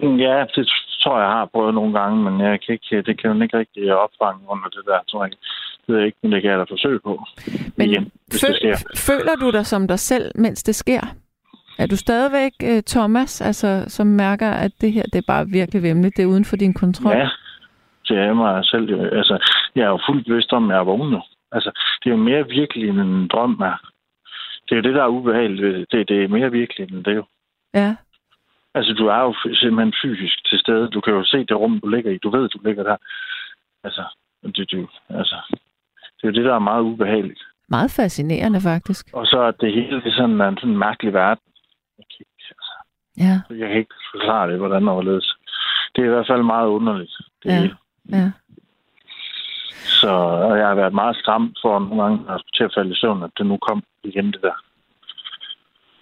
[0.02, 0.70] Ja, det
[1.04, 3.58] tror jeg, jeg har prøvet nogle gange, men jeg kan ikke, det kan jo ikke
[3.58, 5.32] rigtig opfange under det der, tror jeg.
[5.32, 7.24] Det ved jeg ikke, men det kan jeg da forsøge på.
[7.76, 8.12] Men Igen,
[8.42, 8.56] føl,
[8.98, 11.02] føler du dig som dig selv, mens det sker?
[11.80, 15.84] Er du stadigvæk uh, Thomas, altså, som mærker, at det her det er bare virkelig
[15.84, 17.12] vemmeligt, det er uden for din kontrol?
[17.12, 17.30] Ja,
[18.08, 19.14] det er mig selv.
[19.20, 21.22] Altså, jeg er jo fuldt bevidst om, at jeg er vågen nu.
[21.52, 21.72] Altså,
[22.04, 23.78] det er jo mere virkelig, end en drøm er.
[24.66, 26.10] Det er jo det, der er ubehageligt det.
[26.10, 27.26] Det, er mere virkelig, end det er jo.
[27.74, 27.96] ja.
[28.76, 30.90] Altså, du er jo simpelthen fysisk til stede.
[30.90, 32.18] Du kan jo se det rum, du ligger i.
[32.18, 32.98] Du ved, du ligger der.
[33.84, 34.04] Altså,
[34.44, 35.36] det, det, altså,
[36.18, 37.44] det er jo det, der er meget ubehageligt.
[37.70, 39.10] Meget fascinerende, faktisk.
[39.14, 41.44] Og så er det hele det sådan en sådan en mærkelig verden.
[41.98, 42.74] Jeg kan, ikke, altså,
[43.18, 45.36] Ja, jeg kan ikke forklare det, hvordan og hvorledes.
[45.96, 47.12] Det er i hvert fald meget underligt.
[47.44, 47.60] Det Ja.
[47.62, 47.76] hele.
[48.12, 48.32] ja.
[50.02, 50.10] Så
[50.50, 52.20] og jeg har været meget skræmt for nogle gange,
[52.56, 54.54] til at falde i søvn, at det nu kom igen, det der.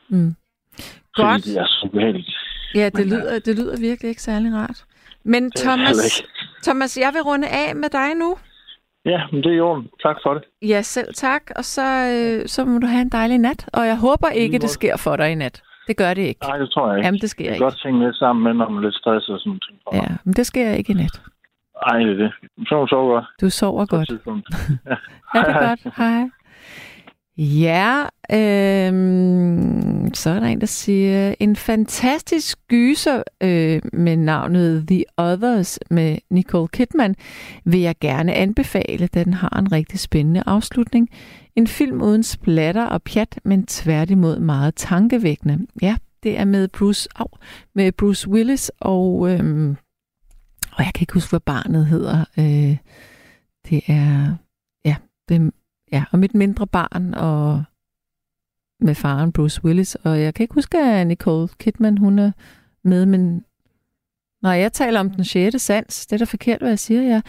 [0.09, 0.35] Mm.
[1.15, 1.43] Fordi Godt.
[1.45, 2.29] det er så ubehageligt.
[2.75, 4.85] Ja, det lyder, det lyder virkelig ikke særlig rart.
[5.23, 6.23] Men Det Thomas.
[6.63, 8.37] Thomas, jeg vil runde af med dig nu.
[9.05, 10.43] Ja, men det er jo Tak for det.
[10.61, 11.41] Ja, selv tak.
[11.55, 13.69] Og så, øh, så må du have en dejlig nat.
[13.73, 15.63] Og jeg håber ikke, det sker for dig i nat.
[15.87, 16.41] Det gør det ikke.
[16.47, 17.05] Nej, det tror jeg ikke.
[17.05, 17.63] Jamen, det sker jeg kan ikke.
[17.63, 19.77] godt tænke lidt sammen med, når man er lidt stress og sådan ting.
[19.93, 21.21] Ja, men det sker ikke i nat.
[21.87, 22.31] Ej, det er det.
[22.67, 23.25] Så sover godt.
[23.41, 24.09] Du sover godt.
[25.33, 25.95] Ha' det godt.
[25.97, 26.29] Hej.
[27.37, 28.01] Ja,
[28.33, 35.79] øhm, så er der en, der siger, en fantastisk gyser øh, med navnet The Others
[35.91, 37.15] med Nicole Kidman
[37.65, 41.09] vil jeg gerne anbefale, da den har en rigtig spændende afslutning.
[41.55, 45.67] En film uden splatter og pjat, men tværtimod meget tankevækkende.
[45.81, 47.39] Ja, det er med Bruce, oh,
[47.75, 49.77] med Bruce Willis og, øhm,
[50.71, 52.25] og jeg kan ikke huske, hvad barnet hedder.
[52.37, 52.77] Øh,
[53.69, 54.35] det er,
[54.85, 54.95] ja,
[55.29, 55.51] det,
[55.91, 57.63] ja, om et mindre barn og
[58.79, 59.95] med faren Bruce Willis.
[59.95, 62.31] Og jeg kan ikke huske, at Nicole Kidman, hun er
[62.83, 63.45] med, men
[64.41, 67.21] når jeg taler om den sjette sans, det er da forkert, hvad jeg siger, ja.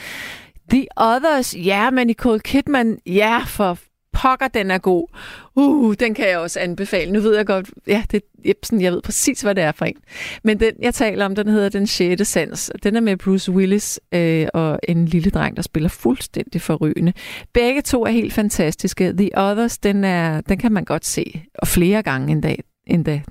[0.70, 3.78] The Others, ja, men Nicole Kidman, ja, for
[4.16, 5.09] pokker, den er god.
[5.55, 7.12] Uh, den kan jeg også anbefale.
[7.12, 9.84] Nu ved jeg godt, ja, det, er sådan, jeg ved præcis, hvad det er for
[9.84, 9.97] en.
[10.44, 12.28] Men den, jeg taler om, den hedder Den 6.
[12.28, 12.72] Sans.
[12.82, 17.12] Den er med Bruce Willis øh, og en lille dreng, der spiller fuldstændig forrygende.
[17.52, 19.12] Begge to er helt fantastiske.
[19.16, 22.62] The Others, den, er, den kan man godt se, og flere gange en dag.
[22.86, 23.24] En dag.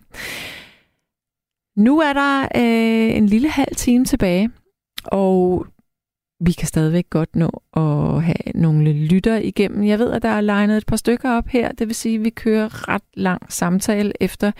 [1.77, 4.49] Nu er der øh, en lille halv time tilbage,
[5.05, 5.65] og
[6.39, 9.83] vi kan stadigvæk godt nå at have nogle lytter igennem.
[9.83, 11.71] Jeg ved, at der er legnet et par stykker op her.
[11.71, 14.51] Det vil sige, at vi kører ret lang samtale efter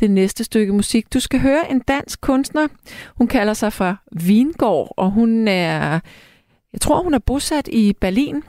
[0.00, 1.12] det næste stykke musik.
[1.12, 2.68] Du skal høre en dansk kunstner.
[3.16, 6.00] Hun kalder sig for Vingård, og hun er,
[6.72, 8.42] jeg tror, hun er bosat i Berlin.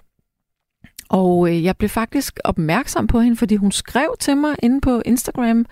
[1.10, 5.02] Og øh, jeg blev faktisk opmærksom på hende, fordi hun skrev til mig inde på
[5.06, 5.66] Instagram,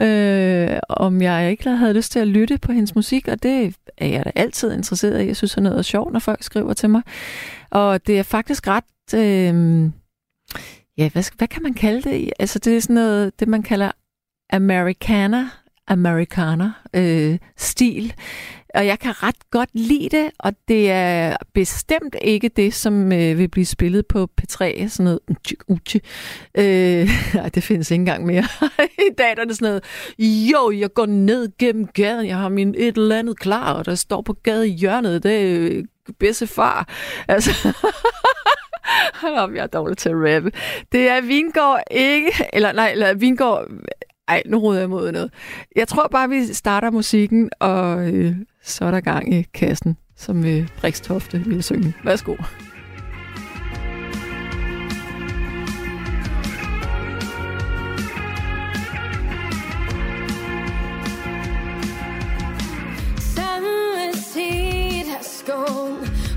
[0.00, 4.06] øh, om jeg ikke havde lyst til at lytte på hendes musik, og det er
[4.06, 5.26] jeg da altid interesseret i.
[5.26, 7.02] Jeg synes, det er noget sjovt, når folk skriver til mig.
[7.70, 8.84] Og det er faktisk ret...
[9.14, 9.90] Øh,
[10.98, 12.32] ja, hvad, hvad kan man kalde det?
[12.38, 13.90] Altså, det er sådan noget, det man kalder
[14.52, 15.48] americana,
[15.88, 18.14] amerikaner øh, stil.
[18.74, 23.38] Og jeg kan ret godt lide det, og det er bestemt ikke det, som øh,
[23.38, 25.20] vil blive spillet på P3, sådan noget
[25.68, 26.00] uchi.
[26.54, 28.44] Øh, nej, det findes ikke engang mere.
[29.10, 29.84] I dag der er det sådan noget,
[30.52, 33.94] jo, jeg går ned gennem gaden, jeg har min et eller andet klar, og der
[33.94, 35.84] står på gaden hjørnet, det er øh,
[36.18, 36.88] bedste far.
[37.28, 37.50] Altså,
[39.22, 40.52] Hold op, jeg er dårlig til at rappe.
[40.92, 43.68] Det er Vingård ikke, eller nej, eller Vingård,
[44.28, 45.32] ej, nu roder jeg mod noget.
[45.76, 50.44] Jeg tror bare, vi starter musikken, og øh, så er der gang i kassen, som
[50.44, 51.94] øh, Brikstofte ville synge.
[52.04, 52.36] Værsgo.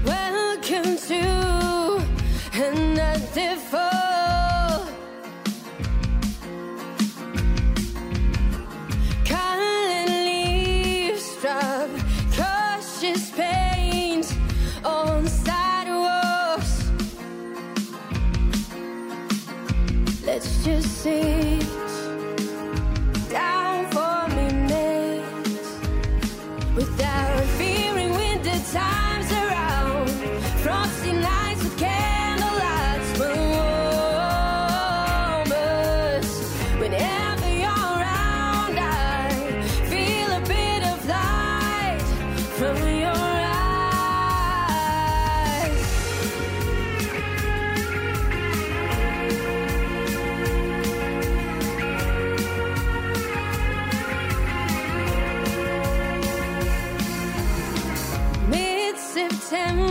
[0.06, 2.02] Welcome to
[2.54, 4.05] another fall
[20.36, 21.65] Let's just sit
[59.50, 59.85] tell me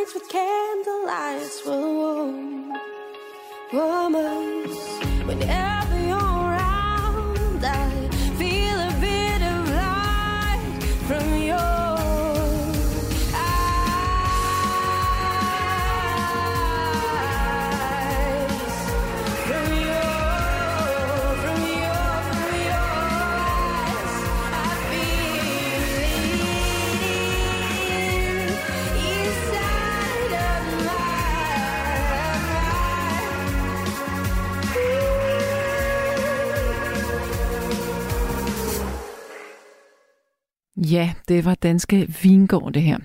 [0.00, 1.66] nights with candlelights.
[1.66, 2.32] Whoa,
[3.70, 4.59] whoa, woman.
[40.90, 42.98] Ja, det var danske Vingård, det her.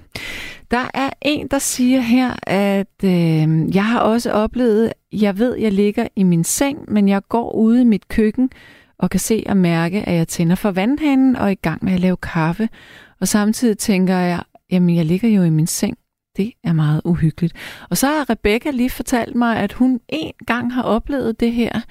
[0.72, 5.72] Der er en, der siger her, at øh, jeg har også oplevet, jeg ved, jeg
[5.72, 8.50] ligger i min seng, men jeg går ude i mit køkken
[8.98, 11.94] og kan se og mærke, at jeg tænder for vandhanen og er i gang med
[11.94, 12.70] at lave kaffe.
[13.22, 15.98] Og samtidig tænker jeg, jamen jeg ligger jo i min seng.
[16.38, 17.54] Det er meget uhyggeligt.
[17.90, 21.82] Og så har Rebecca lige fortalt mig, at hun en gang har oplevet det her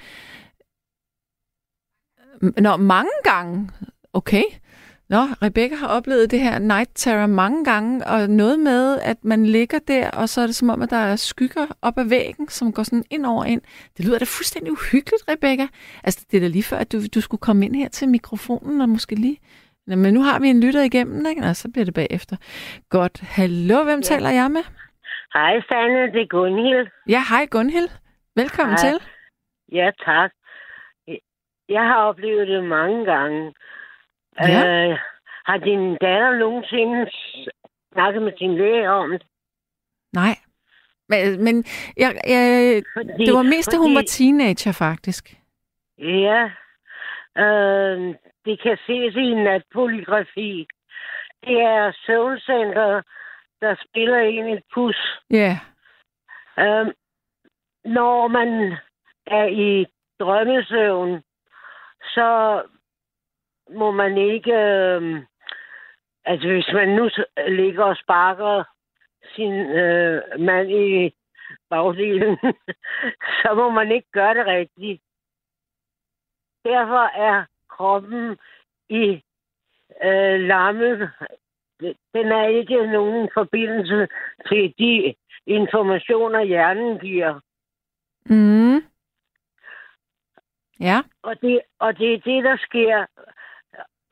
[2.41, 3.69] Nå, mange gange.
[4.13, 4.43] Okay.
[5.09, 9.45] Nå, Rebecca har oplevet det her night terror mange gange, og noget med, at man
[9.45, 12.47] ligger der, og så er det som om, at der er skygger op ad væggen,
[12.49, 13.61] som går sådan ind over ind.
[13.97, 15.67] Det lyder da fuldstændig uhyggeligt, Rebecca.
[16.03, 18.81] Altså, det er da lige før, at du, du skulle komme ind her til mikrofonen,
[18.81, 19.39] og måske lige...
[19.87, 21.41] Nå, men nu har vi en lytter igennem, ikke?
[21.41, 22.35] Nå, så bliver det bagefter.
[22.89, 23.19] Godt.
[23.21, 24.03] Hallo, hvem ja.
[24.11, 24.63] taler jeg med?
[25.33, 26.11] Hej, Sanne.
[26.13, 26.87] Det er Gunhild.
[27.09, 27.89] Ja, hej Gunhild.
[28.35, 28.89] Velkommen Hej.
[28.89, 28.97] til.
[29.71, 30.31] Ja, tak.
[31.69, 33.53] Jeg har oplevet det mange gange.
[34.39, 34.87] Ja.
[34.89, 34.97] Øh,
[35.45, 37.11] har din datter nogensinde
[37.93, 39.23] snakket med sin læge om det?
[40.13, 40.35] Nej.
[41.09, 41.63] Men, men
[41.97, 45.33] jeg, jeg, Fordi- det var mest, da hun var teenager, faktisk.
[45.97, 46.43] Ja.
[47.37, 50.67] Øh, det kan ses i natpolygrafi.
[51.43, 53.01] Det er søvncenter,
[53.61, 55.19] der spiller ind et pus.
[55.31, 55.59] Ja.
[56.59, 56.87] Øh,
[57.85, 58.73] når man
[59.27, 59.85] er i
[60.19, 61.21] drømmesøvn,
[62.03, 62.61] så
[63.69, 64.53] må man ikke...
[64.53, 65.23] Øh,
[66.25, 67.09] altså, hvis man nu
[67.47, 68.63] ligger og sparker
[69.35, 71.15] sin øh, mand i
[71.69, 72.37] bagdelen,
[73.41, 75.01] så må man ikke gøre det rigtigt.
[76.65, 78.37] Derfor er kroppen
[78.89, 79.23] i
[80.03, 81.11] øh, lammet.
[82.13, 84.07] Den er ikke nogen forbindelse
[84.47, 85.15] til de
[85.47, 87.39] informationer, hjernen giver.
[88.29, 88.83] Mm.
[90.79, 91.01] Ja.
[91.21, 93.05] Og det, og det er det, der sker.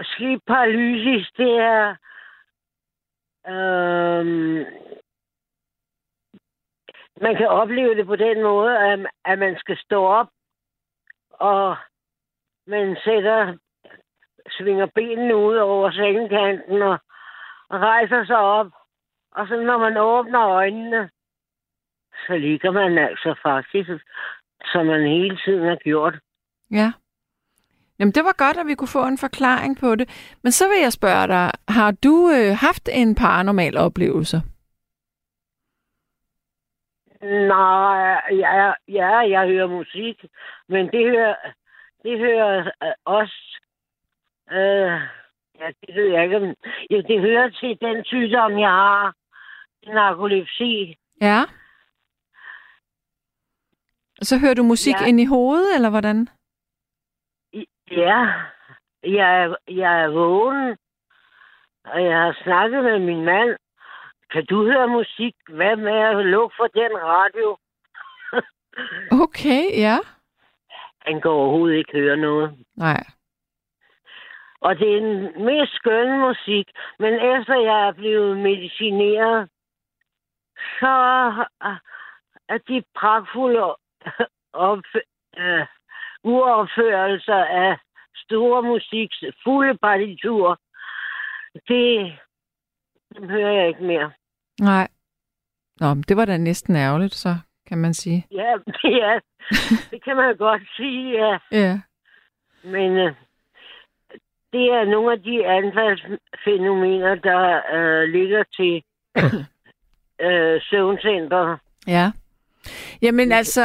[0.02, 1.96] Sleep paralysis, det er...
[3.48, 4.66] Øhm,
[7.22, 10.28] man kan opleve det på den måde, at, at man skal stå op,
[11.32, 11.78] og
[12.68, 13.58] man sætter,
[14.50, 16.98] svinger benene ud over sengekanten og,
[17.70, 18.68] og rejser sig op.
[19.32, 21.10] Og så når man åbner øjnene,
[22.28, 23.90] så ligger man altså faktisk,
[24.72, 26.16] som man hele tiden har gjort.
[26.72, 26.94] Ja.
[28.00, 30.36] Jamen, det var godt, at vi kunne få en forklaring på det.
[30.44, 34.42] Men så vil jeg spørge dig, har du øh, haft en paranormal oplevelse?
[37.24, 40.26] Nej, ja, ja, jeg hører musik,
[40.70, 41.36] men det hører,
[42.04, 43.60] det hører øh, også,
[44.52, 45.02] øh,
[45.60, 46.56] ja, det ved jeg ikke,
[46.90, 49.16] ja, det hører til den sygdom, jeg har,
[49.88, 50.96] narkolepsi.
[51.22, 51.42] Ja.
[54.22, 55.06] Så hører du musik Ja.
[55.08, 56.28] ind i hovedet, eller hvordan?
[57.98, 58.34] Ja,
[59.04, 60.78] jeg, er- jeg er vågen,
[61.86, 63.56] og jeg har snakket med min mand.
[64.32, 65.36] Kan du høre musik?
[65.50, 67.58] Hvad med at lukke for den radio?
[69.24, 69.98] Okay, ja.
[71.06, 72.58] Han kan overhovedet ikke høre noget.
[72.76, 73.04] Nej.
[74.62, 76.68] Og det er den mest skønne musik.
[77.00, 79.50] Men efter jeg er blevet medicineret,
[80.80, 80.88] så
[82.50, 83.76] er de pragtfulde
[84.54, 84.80] op,
[85.38, 85.66] øh,
[86.24, 87.78] uopførelser af
[88.16, 90.60] store musiks fulde partitur.
[91.68, 92.14] Det
[93.16, 94.12] dem hører jeg ikke mere.
[94.60, 94.88] Nej.
[95.80, 97.36] Nå, men det var da næsten ærgerligt, så
[97.68, 98.28] kan man sige.
[98.42, 99.20] Ja, ja
[99.92, 101.38] det kan man godt sige, ja.
[101.52, 101.80] Ja.
[102.64, 103.14] Men øh,
[104.54, 108.84] det er nogle af de anfaldsfænomener, der øh, ligger til
[110.28, 111.58] øh, søvncenter.
[111.88, 112.12] Ja.
[113.02, 113.62] Jamen altså,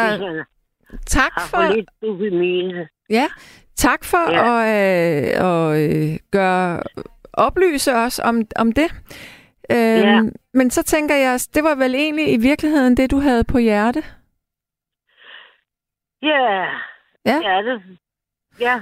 [1.06, 1.74] tak har for...
[1.74, 2.76] lidt dopamin.
[3.10, 3.26] Ja,
[3.76, 4.60] tak for Ja.
[4.60, 6.82] at, øh, at øh, gøre,
[7.32, 8.90] oplyse os om, om det.
[9.70, 9.78] Øhm,
[10.08, 10.20] Ja.
[10.54, 14.02] Men så tænker jeg, det var vel egentlig i virkeligheden det, du havde på hjerte?
[16.22, 16.64] Ja,
[17.26, 17.38] Ja.
[17.38, 17.82] det er det.
[18.60, 18.80] Ja,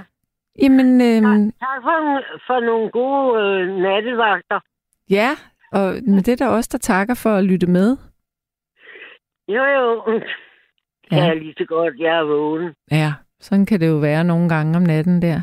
[0.61, 4.59] Jamen, øhm, tak for, for nogle gode øh, nattevagter.
[5.09, 5.29] ja,
[5.71, 7.97] og men det er der også, der takker for at lytte med.
[9.47, 10.03] Jo, jo.
[11.11, 11.17] Ja.
[11.17, 12.73] Ja, ja lige så godt, jeg er vågen.
[12.91, 15.41] Ja, sådan kan det jo være nogle gange om natten der.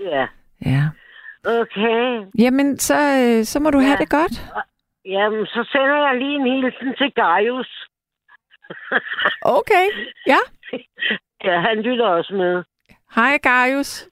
[0.00, 0.26] Ja,
[0.66, 0.82] Ja.
[1.44, 2.26] okay.
[2.38, 3.84] Jamen, så, øh, så må du ja.
[3.86, 4.52] have det godt.
[5.04, 7.88] Jamen, så sender jeg lige en hilsen til Gaius.
[9.58, 9.86] Okay,
[10.26, 10.38] ja.
[11.44, 12.62] Ja, han lytter også med.
[13.14, 14.08] Hej, Gaius.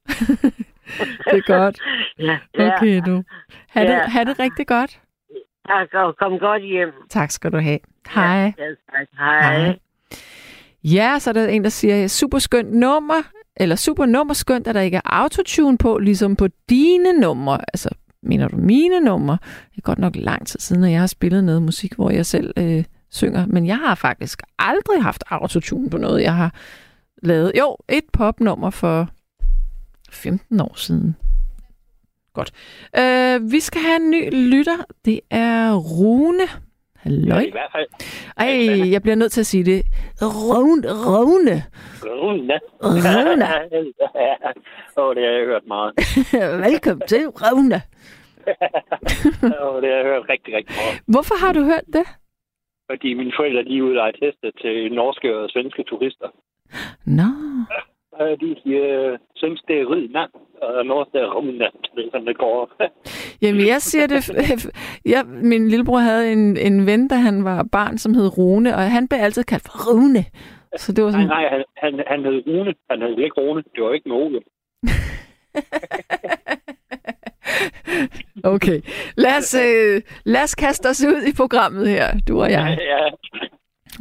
[1.30, 1.80] det er godt.
[2.18, 2.74] Ja, ja.
[2.76, 3.22] Okay, du.
[3.68, 4.08] Ha' det, Ja.
[4.08, 5.00] ha' det rigtig godt.
[5.68, 6.92] Tak, og kom godt hjem.
[7.10, 7.78] Tak skal du have.
[8.14, 8.52] Hej.
[8.58, 9.06] Ja, tak.
[9.18, 9.58] Hej.
[9.58, 9.78] Hej.
[10.92, 13.22] Ja, så er der en, der siger, super skønt nummer,
[13.56, 17.58] eller super nummer skønt, at der ikke er autotune på, ligesom på dine numre.
[17.72, 17.88] Altså,
[18.22, 19.38] mener du mine numre?
[19.70, 22.26] Det er godt nok lang tid siden, at jeg har spillet noget musik, hvor jeg
[22.26, 23.46] selv øh, synger.
[23.46, 26.54] Men jeg har faktisk aldrig haft autotune på noget, jeg har
[27.22, 27.52] lavet.
[27.58, 29.08] Jo, et popnummer for
[30.10, 31.16] 15 år siden.
[32.34, 32.52] Godt.
[32.98, 34.76] Øh, vi skal have en ny lytter.
[35.04, 36.65] Det er Rune.
[37.06, 37.40] Halløj.
[37.40, 37.88] I hvert fald.
[38.36, 39.82] Ej, jeg bliver nødt til at sige det.
[40.22, 40.88] Rune.
[41.06, 41.56] Rune.
[42.22, 42.56] Rune.
[42.84, 43.46] Rune.
[45.00, 45.92] Åh, det har jeg hørt meget.
[46.66, 47.80] Velkommen til, Rune.
[49.64, 50.96] Åh, det har jeg hørt rigtig, rigtig meget.
[51.12, 52.06] Hvorfor har du hørt det?
[52.90, 56.28] Fordi mine forældre, de er ude og heste til norske og svenske turister.
[57.18, 57.28] Nå.
[57.76, 57.82] Og
[58.20, 60.22] de øh, synes, det er rydna,
[60.62, 62.70] og norsk det er er sådan, det går.
[63.42, 64.20] Jamen, jeg siger det...
[65.04, 68.82] Jeg, min lillebror havde en, en ven, da han var barn, som hed Rune, og
[68.82, 70.24] han blev altid kaldt for Rune.
[70.76, 71.28] Så det var nej, sådan...
[71.28, 72.74] nej, han, han, han hed Rune.
[72.90, 73.62] Han hed ikke Rune.
[73.74, 74.40] Det var ikke med Ole.
[78.44, 78.80] Okay.
[79.16, 82.78] Lad os, øh, lad os kaste os ud i programmet her, du og jeg.
[82.80, 82.98] Ja,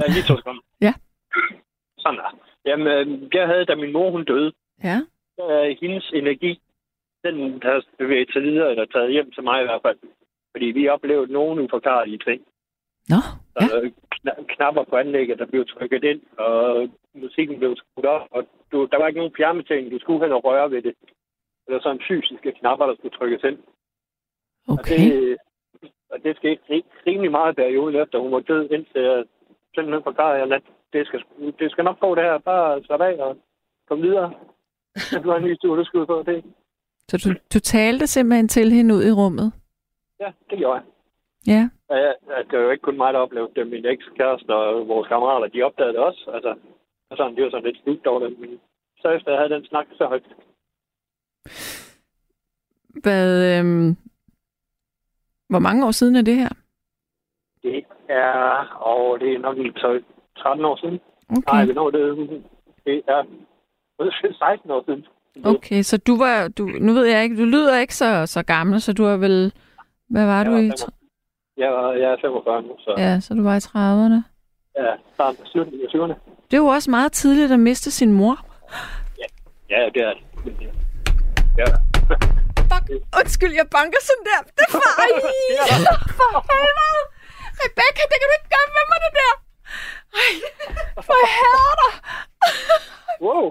[0.01, 0.13] ja.
[0.13, 0.61] lige to sekunder.
[0.81, 0.93] Ja.
[1.97, 2.44] Sådan der.
[2.65, 4.51] Jamen, øh, jeg havde, da min mor hun døde,
[4.83, 4.97] Ja.
[5.41, 6.61] øh, hendes energi,
[7.23, 9.97] den har bevæget sig videre, eller taget hjem til mig i hvert fald.
[10.51, 12.41] Fordi vi oplevede nogle uforklarlige ting.
[13.09, 13.19] Nå,
[13.61, 13.65] ja.
[13.81, 18.47] øh, kna- knapper på anlægget, der blev trykket ind, og musikken blev skruet op, og
[18.71, 20.93] du, der var ikke nogen fjernbetjening, du skulle hen og røre ved det.
[21.69, 23.57] Var sådan fysiske knapper, der skulle trykkes ind.
[24.67, 24.95] Okay.
[24.95, 25.37] Og det,
[26.09, 29.25] og det skete ri- rimelig meget perioden efter, hun var død, indtil jeg
[29.75, 30.63] simpelthen forklarede, at
[30.95, 31.23] det skal,
[31.59, 32.37] det skal nok gå det her.
[32.37, 33.37] Bare slappe af og
[33.87, 34.33] komme videre.
[35.23, 36.43] Du har en ny tur, du skal ud på det.
[37.09, 39.53] Så du, du talte simpelthen til hende ud i rummet?
[40.19, 40.85] Ja, det gjorde jeg.
[41.47, 41.69] Ja.
[41.89, 42.15] Og jeg,
[42.49, 43.67] det var jo ikke kun mig, der oplevede det.
[43.67, 46.31] Min ekskæreste og vores kammerater, de opdagede det også.
[46.33, 46.55] Altså,
[47.09, 48.39] og sådan, det var sådan lidt slut over det.
[48.39, 48.59] Men
[48.97, 50.27] så efter jeg havde den snak, så højt.
[53.03, 53.97] Hvad, øhm,
[55.49, 56.49] hvor mange år siden er det her?
[57.63, 60.03] Det er, og det er nok lige 12,
[60.37, 60.99] 13 år siden.
[61.29, 61.53] Okay.
[61.53, 62.01] Nej, hvornår det,
[62.85, 63.23] det er
[64.39, 65.05] 16 år siden.
[65.45, 68.81] Okay, så du var, du, nu ved jeg ikke, du lyder ikke så, så gammel,
[68.81, 69.53] så du er vel,
[70.09, 70.71] hvad var Jeg du var i?
[71.57, 74.19] Jeg, var, jeg er 45 nu, så ja, Ja, så du var i 30'erne.
[74.81, 76.15] ja starten af slutningen af 20'erne.
[76.51, 78.35] Det er jo også meget tidligt at miste sin mor.
[79.69, 80.23] Ja, det er det.
[80.61, 80.67] Ja.
[81.61, 81.65] Ja.
[82.71, 82.85] Fuck,
[83.19, 84.39] undskyld, jeg banker sådan der.
[84.55, 85.09] Det er for, ej,
[86.19, 87.01] for helvede.
[87.61, 89.33] Rebecca, det kan du ikke gøre med mig, det der.
[90.15, 90.33] Ej,
[91.07, 91.89] for helvede.
[93.21, 93.45] Wow.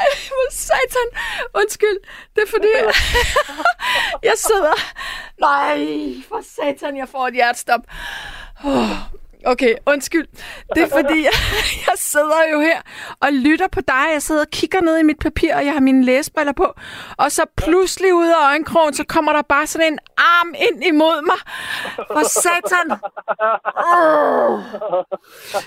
[0.00, 1.08] Ej, hvor satan.
[1.54, 1.98] Undskyld,
[2.36, 2.68] det er fordi,
[4.28, 4.74] jeg sidder...
[5.40, 5.78] Nej,
[6.28, 7.80] for satan, jeg får et hjertestop.
[8.64, 8.88] Oh,
[9.46, 10.26] Okay, undskyld.
[10.74, 11.32] Det er fordi, jeg,
[11.86, 12.80] jeg sidder jo her
[13.20, 14.06] og lytter på dig.
[14.12, 16.74] Jeg sidder og kigger ned i mit papir, og jeg har mine læsbriller på.
[17.16, 21.22] Og så pludselig ud af øjenkrogen, så kommer der bare sådan en arm ind imod
[21.22, 21.36] mig.
[21.96, 22.90] For satan.
[23.76, 24.60] Oh.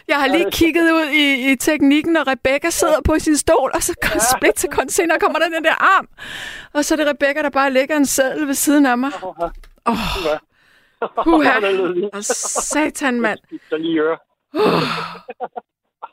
[0.08, 3.84] Jeg har lige kigget ud i, i teknikken, og Rebecca sidder på sin stol, og
[3.84, 3.94] så
[4.38, 6.08] split sekund senere kommer der den der arm.
[6.74, 9.12] Og så er det Rebecca, der bare lægger en seddel ved siden af mig.
[9.24, 9.34] Åh,
[9.86, 10.38] oh.
[11.34, 11.52] Uha.
[12.14, 13.40] Og satan, mand.
[13.70, 14.18] Så lige øre.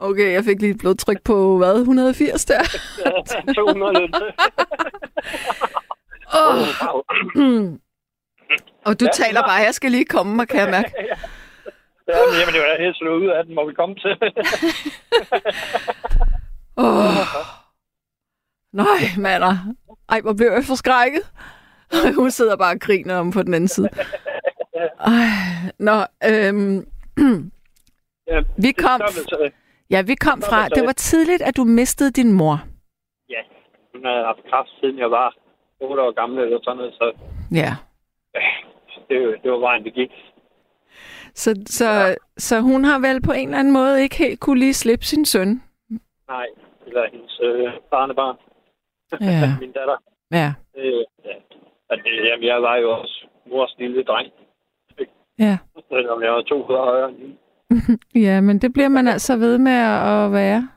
[0.00, 2.60] Okay, jeg fik lige et blodtryk på, hvad, 180 der?
[3.54, 4.16] 200 lidt.
[6.34, 7.74] Oh.
[8.86, 10.92] Og du taler bare, jeg skal lige komme mig, kan jeg mærke.
[12.08, 14.16] Ja, men jamen, det var helt slået ud af den, må vi komme til.
[16.76, 17.14] Oh.
[18.72, 19.56] Nej, mander.
[20.08, 21.22] Ej, hvor blev jeg forskrækket.
[22.14, 23.88] Hun sidder bare og griner om på den anden side.
[24.74, 25.28] Ej,
[25.78, 25.92] nå,
[26.30, 26.86] øhm,
[28.30, 29.50] Ja, vi kom, det så-
[29.90, 32.56] ja, vi kom fra, det var tidligt, at du mistede din mor.
[33.28, 33.40] Ja,
[33.94, 35.34] hun har haft kraft siden jeg var
[35.80, 37.12] 8 år gammel eller sådan noget, så
[37.52, 37.70] Ja.
[39.08, 40.10] det, det var vejen, det gik.
[41.34, 44.74] Så, så, så hun har vel på en eller anden måde ikke helt kunne lige
[44.74, 45.62] slippe sin søn.
[46.28, 46.46] Nej,
[46.86, 48.36] eller hendes øh, barnebarn.
[49.20, 49.56] Ja.
[49.60, 49.96] Min datter.
[50.30, 51.34] Ja, Øh, ja.
[51.90, 54.32] Og det, jamen, jeg var jo også mors lille dreng,
[55.38, 55.58] ja.
[55.92, 57.36] selvom jeg var to højere end hende.
[58.26, 59.78] Ja, men det bliver man altså ved med
[60.14, 60.68] at være.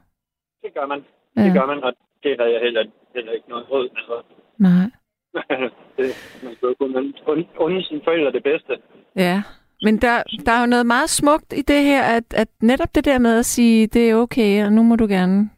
[0.64, 1.06] Det gør man.
[1.38, 1.44] Ja.
[1.44, 1.94] Det gør man, og
[2.24, 2.84] det havde jeg heller,
[3.16, 4.24] heller ikke noget råd med.
[4.70, 4.90] Nej.
[5.98, 6.06] det,
[6.44, 8.78] man skal jo kun und- unde sine forældre det bedste.
[9.16, 9.44] Ja,
[9.82, 13.06] men der, der er jo noget meget smukt i det her, at, at netop det
[13.06, 15.50] der med at sige, det er okay, og nu må du gerne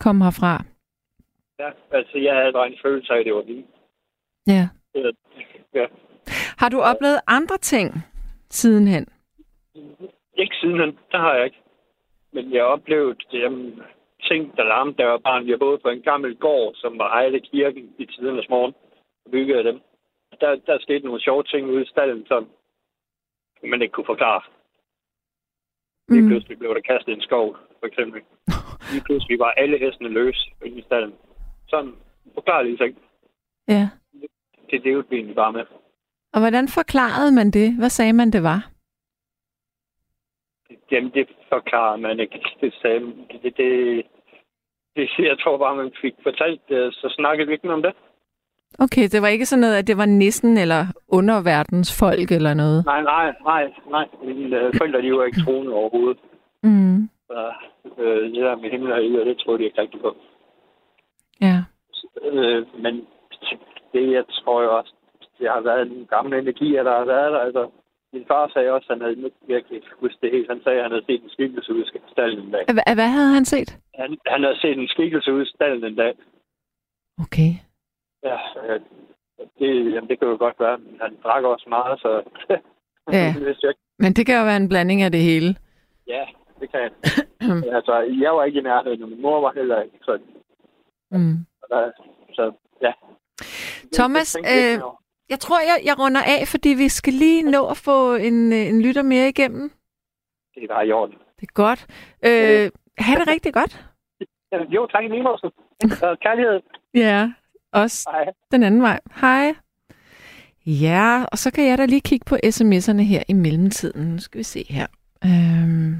[0.00, 0.64] komme herfra.
[1.58, 1.68] Ja,
[1.98, 3.66] altså jeg havde bare en følelse af, at det var vildt.
[4.46, 4.68] Ja.
[4.96, 5.12] Øh,
[5.74, 5.86] Ja.
[6.58, 8.04] Har du oplevet andre ting
[8.52, 9.06] sidenhen?
[10.42, 11.60] Ikke sidenhen, det har jeg ikke.
[12.32, 13.82] Men jeg oplevede jamen,
[14.28, 15.48] ting, der larmede, da jeg var barn.
[15.48, 18.74] Jeg boede på en gammel gård, som var ejet af kirken i tidernes morgen.
[19.24, 19.80] Og byggede af dem.
[20.40, 22.48] Der, der skete nogle sjove ting ude i stallen, som
[23.64, 24.42] man ikke kunne forklare.
[26.08, 26.28] Lige Mm.
[26.28, 28.20] pludselig blev der kastet en skov, for eksempel.
[28.92, 31.14] Lige pludselig var alle hestene løs inde i stallen.
[31.68, 31.94] Sådan
[32.34, 32.98] forklarlige ting.
[33.68, 33.88] Ja.
[34.70, 35.64] Det levede vi egentlig bare med.
[36.34, 37.76] Og hvordan forklarede man det?
[37.78, 38.68] Hvad sagde man, det var?
[40.90, 42.40] Jamen, det forklarer man ikke.
[42.60, 43.00] Det, sagde,
[43.42, 44.06] det, det,
[44.96, 47.94] det, jeg tror bare, man fik fortalt det, så snakkede vi ikke om det.
[48.78, 52.84] Okay, det var ikke sådan noget, at det var nissen eller underverdens folk eller noget?
[52.86, 54.06] Nej, nej, nej, nej.
[54.24, 56.18] Mine øh, forældre, de var ikke troende overhovedet.
[56.62, 57.08] Mm.
[57.26, 57.52] Så,
[57.98, 60.16] øh, det der med himmel og helvede, det troede de ikke rigtig på.
[61.40, 61.56] Ja.
[62.22, 62.94] Øh, men
[63.92, 64.92] det, jeg tror jo også,
[65.42, 67.38] det har været en gammel energi, der har været der.
[67.48, 67.62] Altså,
[68.12, 70.48] min far sagde også, at han havde virkelig huske det helt.
[70.52, 72.64] Han sagde, at han havde set en skikkelse ud i stallen en dag.
[72.70, 73.70] Hva- Hvad havde han set?
[74.00, 76.12] Han, han havde set en skikkelse ud i stallen en dag.
[77.24, 77.50] Okay.
[78.28, 78.36] Ja,
[79.58, 80.78] det, jamen, det kan jo godt være.
[80.78, 82.10] men Han drak også meget, så
[83.12, 83.34] Ja.
[83.62, 83.76] det.
[83.98, 85.56] Men det kan jo være en blanding af det hele.
[86.06, 86.24] Ja,
[86.60, 87.74] det kan jeg.
[87.76, 89.98] Altså, jeg var ikke i nærheden, og min mor var heller ikke.
[90.02, 90.18] Så,
[91.14, 91.36] Mm.
[91.68, 91.92] så,
[92.34, 92.52] så
[92.82, 92.92] ja.
[93.92, 94.80] Thomas, øh.
[95.32, 98.58] Jeg tror, jeg, jeg runder af, fordi vi skal lige nå at få en, øh,
[98.70, 99.72] en lytter mere igennem.
[100.54, 101.14] Det er bare i orden.
[101.40, 101.80] Det er godt.
[102.28, 103.86] Øh, ha' det rigtig godt.
[104.68, 105.38] Jo, tak i lige måde.
[106.24, 106.60] Kærlighed.
[106.94, 107.32] Ja,
[107.72, 108.24] også Hej.
[108.50, 109.00] den anden vej.
[109.20, 109.54] Hej.
[110.66, 114.12] Ja, og så kan jeg da lige kigge på sms'erne her i mellemtiden.
[114.12, 114.86] Nu skal vi se her.
[115.24, 115.94] Øhm.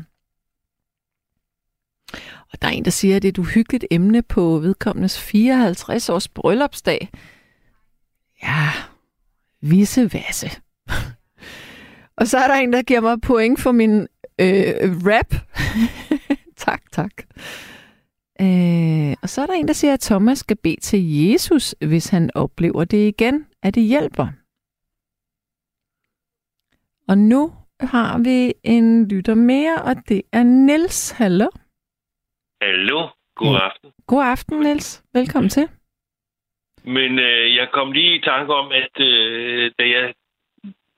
[2.52, 6.08] Og der er en, der siger, at det er et uhyggeligt emne på vedkommendes 54
[6.08, 7.08] års bryllupsdag.
[8.42, 8.91] Ja,
[9.62, 10.50] visse vasse.
[12.16, 14.00] og så er der en, der giver mig point for min
[14.40, 14.74] øh,
[15.06, 15.34] rap.
[16.66, 17.12] tak, tak.
[18.40, 22.08] Øh, og så er der en, der siger, at Thomas skal bede til Jesus, hvis
[22.08, 24.26] han oplever det igen, at det hjælper.
[27.08, 31.10] Og nu har vi en lytter mere, og det er Niels.
[31.10, 31.48] Hallo.
[32.62, 33.90] Hallo, god aften.
[34.06, 35.02] God aften, Niels.
[35.14, 35.68] Velkommen til.
[36.84, 40.14] Men øh, jeg kom lige i tanke om, at øh, da, jeg,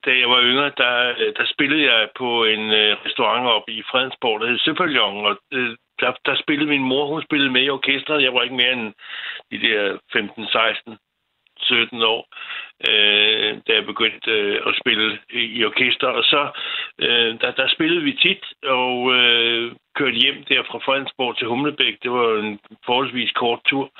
[0.05, 3.82] da jeg var yngre, der, øh, der spillede jeg på en øh, restaurant oppe i
[3.90, 7.70] Fredensborg, der hed Søpavillon, og øh, der, der spillede min mor, hun spillede med i
[7.70, 8.23] orkestret.
[8.23, 8.93] Jeg var ikke mere end
[9.51, 10.98] de der 15, 16,
[11.59, 12.23] 17 år,
[12.89, 16.06] øh, da jeg begyndte øh, at spille i, i orkester.
[16.06, 16.43] Og så
[16.98, 21.97] øh, der, der spillede vi tit, og øh, kørte hjem der fra Fredensborg til Humlebæk.
[22.02, 23.90] Det var en forholdsvis kort tur.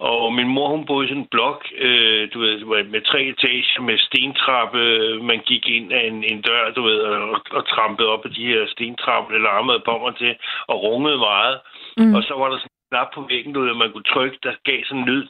[0.00, 3.80] Og min mor, hun boede i sådan en blok, øh, du ved, med tre etager,
[3.80, 4.82] med stentrappe.
[5.22, 8.46] Man gik ind af en, en dør, du ved, og, og trampede op ad de
[8.46, 11.58] her stentrapper, eller armede på mig til, og rungede meget.
[11.96, 12.14] Mm.
[12.14, 14.52] Og så var der sådan en knap på væggen, du ved, man kunne trykke, der
[14.64, 15.26] gav sådan en lyd,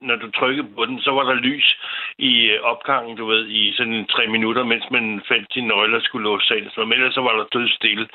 [0.00, 1.76] når du trykkede på den, så var der lys
[2.18, 6.02] i øh, opgangen, du ved, i sådan tre minutter, mens man fandt sine nøgler og
[6.02, 6.66] skulle låse sig ind.
[6.76, 8.08] Men ellers så var der død stille.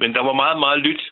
[0.00, 1.02] Men der var meget, meget lyt.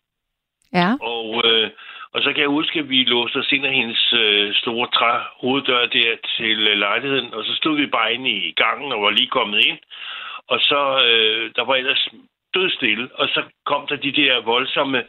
[0.72, 0.90] Ja.
[1.00, 1.70] Og, øh,
[2.12, 5.18] og så kan jeg huske, at vi låste os ind af hendes øh, store træ
[5.40, 9.10] hoveddør der til øh, lejligheden, og så stod vi bare inde i gangen og var
[9.10, 9.78] lige kommet ind.
[10.46, 12.08] Og så, øh, der var ellers
[12.54, 15.04] død stille, og så kom der de der voldsomme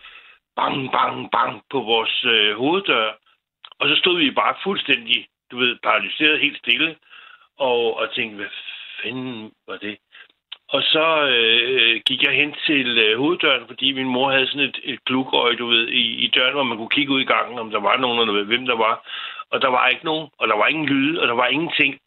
[0.55, 3.11] bang, bang, bang på vores øh, hoveddør.
[3.79, 6.95] Og så stod vi bare fuldstændig, du ved, paralyseret helt stille,
[7.57, 8.51] og, og tænkte, hvad
[9.03, 9.97] fanden var det?
[10.75, 14.79] Og så øh, gik jeg hen til øh, hoveddøren, fordi min mor havde sådan et,
[14.83, 17.71] et glugøje, du ved, i, i døren, hvor man kunne kigge ud i gangen, om
[17.71, 18.95] der var nogen, eller ved, hvem der var.
[19.51, 21.97] Og der var ikke nogen, og der var ingen lyde, og der var ingenting.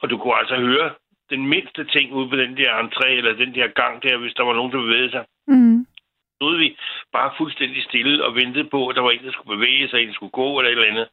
[0.00, 0.90] Og du kunne altså høre
[1.30, 4.42] den mindste ting ude på den der entré, eller den der gang der, hvis der
[4.42, 5.24] var nogen, der bevægede sig.
[5.46, 5.86] Mm.
[6.36, 6.76] Stod vi
[7.12, 10.08] bare fuldstændig stille og ventede på, at der var en, der skulle bevæge sig, en
[10.08, 11.08] der skulle gå, eller et eller andet.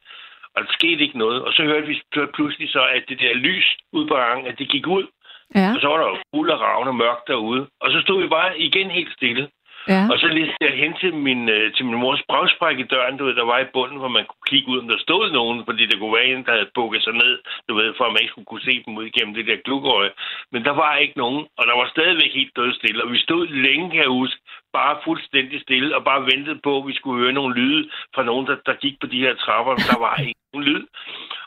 [0.54, 1.42] Og der skete ikke noget.
[1.42, 2.02] Og så hørte vi
[2.34, 5.06] pludselig så, at det der lys ude på gangen, at det gik ud.
[5.54, 5.70] Ja.
[5.74, 7.66] Og så var der jo fuld af ravne mørkt derude.
[7.80, 9.48] Og så stod vi bare igen helt stille.
[9.88, 10.02] Ja.
[10.12, 13.24] Og så læste jeg hen til min, øh, til min mors bragspræk i døren, du
[13.24, 15.86] ved, der var i bunden, hvor man kunne kigge ud, om der stod nogen, fordi
[15.86, 17.34] det kunne være en, der havde bukket sig ned,
[17.68, 20.10] du ved, for at man ikke skulle kunne se dem ud igennem det der glugøje.
[20.52, 23.90] Men der var ikke nogen, og der var stadigvæk helt dødstille, og vi stod længe,
[23.90, 24.40] kan jeg huske,
[24.80, 27.82] bare fuldstændig stille, og bare ventede på, at vi skulle høre nogle lyde
[28.14, 30.84] fra nogen, der, der gik på de her trapper, der var ikke nogen lyd.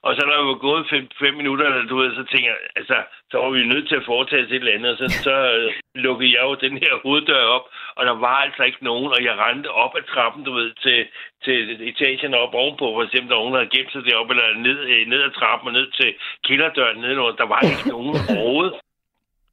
[0.06, 2.60] Og så når jeg var gået fem, fem minutter, eller du ved, så tænker jeg,
[2.80, 2.98] altså,
[3.32, 5.72] så var vi nødt til at foretage et eller andet, og så, så øh,
[6.06, 7.66] lukkede jeg jo den her hoveddør op,
[7.98, 11.00] og der var altså ikke nogen, og jeg rendte op ad trappen, du ved, til,
[11.46, 11.58] til
[11.90, 15.08] etagen op ovenpå, for eksempel, der nogen, der havde gemt sig deroppe, eller ned, øh,
[15.12, 16.10] ned ad trappen og ned til
[16.48, 17.36] kælderdøren nedenunder.
[17.42, 18.76] Der var ikke nogen overhovedet.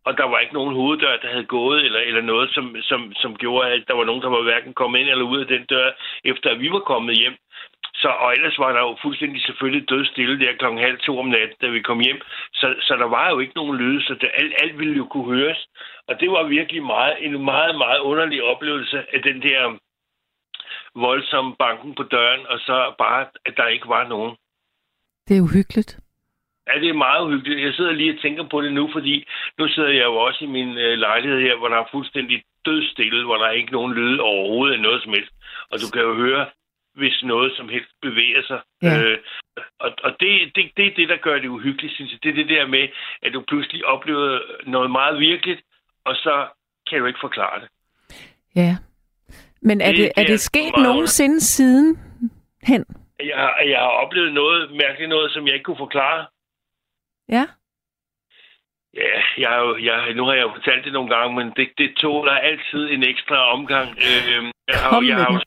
[0.07, 3.37] Og der var ikke nogen hoveddør, der havde gået, eller, eller noget, som, som, som
[3.37, 5.89] gjorde, at der var nogen, der var hverken kommet ind eller ud af den dør,
[6.25, 7.37] efter at vi var kommet hjem.
[7.95, 11.27] Så, og ellers var der jo fuldstændig selvfølgelig død stille der klokken halv to om
[11.27, 12.21] natten, da vi kom hjem.
[12.53, 15.37] Så, så der var jo ikke nogen lyde, så det, alt, alt ville jo kunne
[15.37, 15.67] høres.
[16.09, 19.79] Og det var virkelig meget, en meget, meget underlig oplevelse af den der
[20.95, 24.37] voldsomme banken på døren, og så bare, at der ikke var nogen.
[25.29, 26.06] Det er uhyggeligt.
[26.69, 27.61] Ja, det er meget uhyggeligt.
[27.67, 29.29] Jeg sidder lige og tænker på det nu, fordi
[29.59, 33.25] nu sidder jeg jo også i min øh, lejlighed her, hvor der er fuldstændig dødstille,
[33.25, 35.33] hvor der er ikke nogen lyd overhovedet af noget som helst.
[35.71, 36.47] Og du kan jo høre,
[36.95, 38.61] hvis noget som helst bevæger sig.
[38.83, 39.03] Ja.
[39.03, 39.19] Øh,
[39.81, 42.19] og og det, det, det er det, der gør det uhyggeligt, synes jeg.
[42.23, 42.89] Det er det der med,
[43.23, 45.61] at du pludselig oplever noget meget virkeligt,
[46.05, 46.47] og så
[46.91, 47.69] kan du ikke forklare det.
[48.57, 48.77] Ja.
[49.63, 51.99] Men er Det- det, er det er det sket meget- nogensinde siden
[52.63, 52.85] hen?
[53.21, 56.27] Jeg, jeg har oplevet noget mærkeligt noget, som jeg ikke kunne forklare.
[57.29, 57.47] Ja.
[58.95, 62.33] Ja, jeg, jeg, nu har jeg jo fortalt det nogle gange, men det, det tåler
[62.33, 63.89] altid en ekstra omgang.
[63.91, 65.43] Øh, jeg, har, jeg, har,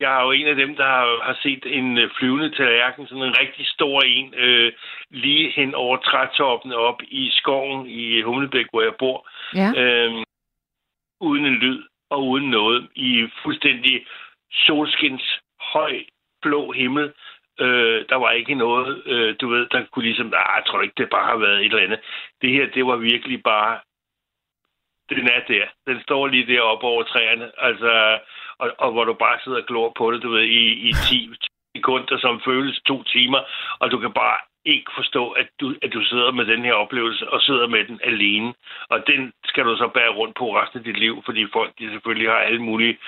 [0.00, 3.22] jeg har jo en af dem, der har, har set en øh, flyvende tallerken, sådan
[3.22, 4.72] en rigtig stor en, øh,
[5.10, 9.28] lige hen over trætoppen op i skoven i Humlebæk, hvor jeg bor.
[9.54, 9.70] Ja.
[9.80, 10.24] øh,
[11.20, 14.06] uden en lyd og uden noget, i fuldstændig
[14.52, 16.04] solskins høj
[16.42, 17.12] blå himmel.
[17.60, 20.94] Øh, der var ikke noget, øh, du ved, der kunne ligesom, ah, jeg tror ikke,
[20.96, 22.00] det bare har været et eller andet.
[22.42, 23.80] Det her, det var virkelig bare,
[25.08, 25.66] den er der.
[25.86, 28.18] Den står lige deroppe over træerne, altså,
[28.58, 31.30] og, og hvor du bare sidder og glor på det, du ved, i, i 10
[31.76, 33.40] sekunder, som føles to timer,
[33.78, 37.28] og du kan bare ikke forstå, at du, at du sidder med den her oplevelse,
[37.28, 38.54] og sidder med den alene.
[38.88, 41.90] Og den skal du så bære rundt på resten af dit liv, fordi folk de
[41.90, 42.98] selvfølgelig har alle mulige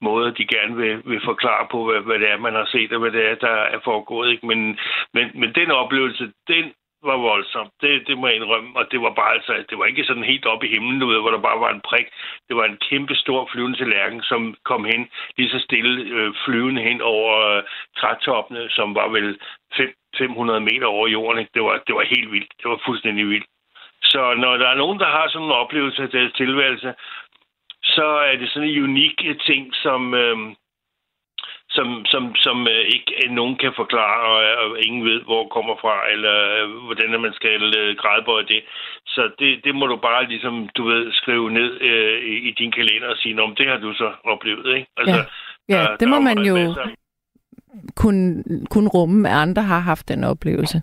[0.00, 3.00] måder, de gerne vil, vil forklare på, hvad, hvad det er, man har set, og
[3.00, 4.30] hvad det er, der er foregået.
[4.30, 4.46] Ikke?
[4.46, 4.78] Men,
[5.14, 6.72] men, men den oplevelse, den
[7.02, 7.68] var voldsom.
[7.80, 8.70] Det, det må jeg indrømme.
[8.78, 11.20] Og det var bare altså, det var ikke sådan helt op i himlen, du ved,
[11.20, 12.06] hvor der bare var en prik.
[12.48, 16.82] Det var en kæmpe stor flyvende tallerken, som kom hen lige så stille øh, flyvende
[16.82, 17.62] hen over øh,
[17.98, 19.38] trætoppene, som var vel
[19.76, 21.40] 5, 500 meter over jorden.
[21.40, 21.50] Ikke?
[21.54, 22.52] Det, var, det var helt vildt.
[22.62, 23.46] Det var fuldstændig vildt.
[24.02, 26.94] Så når der er nogen, der har sådan en oplevelse af deres tilværelse,
[27.82, 29.16] så er det sådan en unik
[29.46, 30.36] ting, som, øh,
[31.76, 35.52] som, som, som øh, ikke øh, nogen kan forklare, og, og ingen ved, hvor det
[35.52, 38.60] kommer fra, eller øh, hvordan man skal øh, grædebøje det.
[39.06, 42.72] Så det, det må du bare ligesom, du ved, skrive ned øh, i, i din
[42.72, 44.86] kalender og sige, om det har du så oplevet, ikke?
[44.96, 45.24] Altså,
[45.68, 46.56] Ja, der- det må der er man jo
[47.96, 50.82] kunne, kunne rumme, at andre har haft den oplevelse.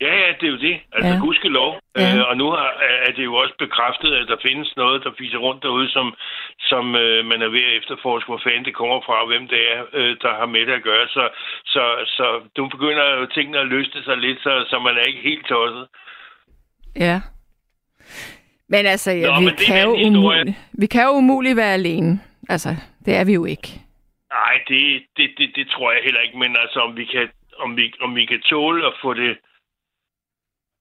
[0.00, 0.76] Ja, ja, det er jo det.
[0.92, 1.18] Altså, Ja.
[1.26, 1.70] gudskelov.
[1.96, 2.16] Ja.
[2.16, 5.10] Øh, og nu har, er er det jo også bekræftet, at der findes noget, der
[5.18, 6.14] fiser rundt derude, som,
[6.58, 9.60] som øh, man er ved at efterforske, hvor fanden det kommer fra, og hvem det
[9.74, 11.06] er, øh, der har med det at gøre.
[11.08, 11.28] Så,
[11.64, 11.82] så,
[12.16, 15.46] så du begynder jo tingene at løsne sig lidt, så, så man er ikke helt
[15.46, 15.86] tosset.
[16.96, 17.20] Ja.
[18.68, 22.20] Men altså, ja, Nå, vi, men kan jo umuligt, vi kan jo umuligt være alene.
[22.48, 22.68] Altså,
[23.06, 23.68] det er vi jo ikke.
[24.32, 27.28] Nej, det, det, det, det tror jeg heller ikke, men altså, om vi kan,
[27.58, 29.38] om vi, om vi kan tåle at få det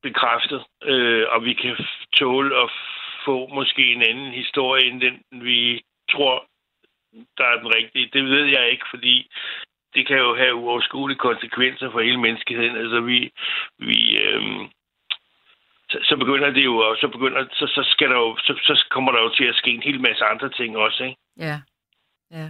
[0.07, 0.61] bekræftet,
[0.91, 1.76] øh, og vi kan
[2.19, 2.69] tåle at
[3.26, 5.60] få måske en anden historie, end den vi
[6.11, 6.36] tror,
[7.38, 8.10] der er den rigtige.
[8.14, 9.15] Det ved jeg ikke, fordi
[9.95, 12.76] det kan jo have uoverskuelige konsekvenser for hele menneskeheden.
[12.77, 13.19] Altså, vi,
[13.80, 14.41] vi øh,
[15.90, 18.86] så, så begynder det jo, og så begynder, så, så skal der jo, så, så
[18.90, 21.18] kommer der jo til at ske en hel masse andre ting også, ikke?
[21.38, 21.57] Ja.
[22.32, 22.49] Ja.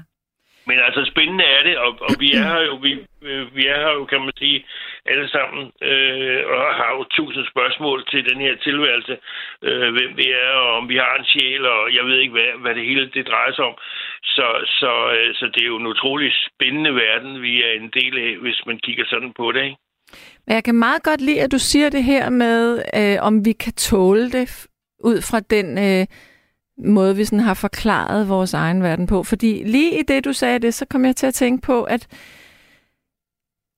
[0.68, 2.92] Men altså, spændende er det, og, og vi er her jo, vi,
[3.30, 4.66] øh, vi er her jo, kan man sige,
[5.06, 9.18] alle sammen, øh, og har jo tusind spørgsmål til den her tilværelse,
[9.68, 12.52] øh, hvem vi er, og om vi har en sjæl, og jeg ved ikke, hvad,
[12.62, 13.78] hvad det hele det drejer sig om.
[14.36, 14.48] Så,
[14.80, 18.32] så, øh, så det er jo en utrolig spændende verden, vi er en del af,
[18.44, 19.78] hvis man kigger sådan på det, ikke?
[20.46, 23.52] Men jeg kan meget godt lide, at du siger det her med, øh, om vi
[23.52, 24.68] kan tåle det
[25.00, 26.06] ud fra den øh,
[26.78, 29.24] måde, vi sådan har forklaret vores egen verden på.
[29.24, 32.08] Fordi lige i det, du sagde det, så kom jeg til at tænke på, at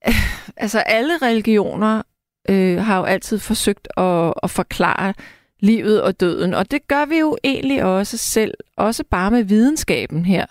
[0.08, 0.14] øh,
[0.64, 2.02] altså alle religioner
[2.50, 5.14] øh, har jo altid forsøgt at, at forklare
[5.60, 10.24] livet og døden, og det gør vi jo egentlig også selv, også bare med videnskaben
[10.24, 10.46] her.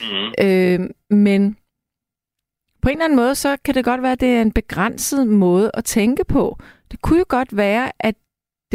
[0.00, 0.46] Mm.
[0.46, 1.56] Øh, men
[2.82, 5.26] på en eller anden måde, så kan det godt være, at det er en begrænset
[5.26, 6.58] måde at tænke på.
[6.90, 8.14] Det kunne jo godt være, at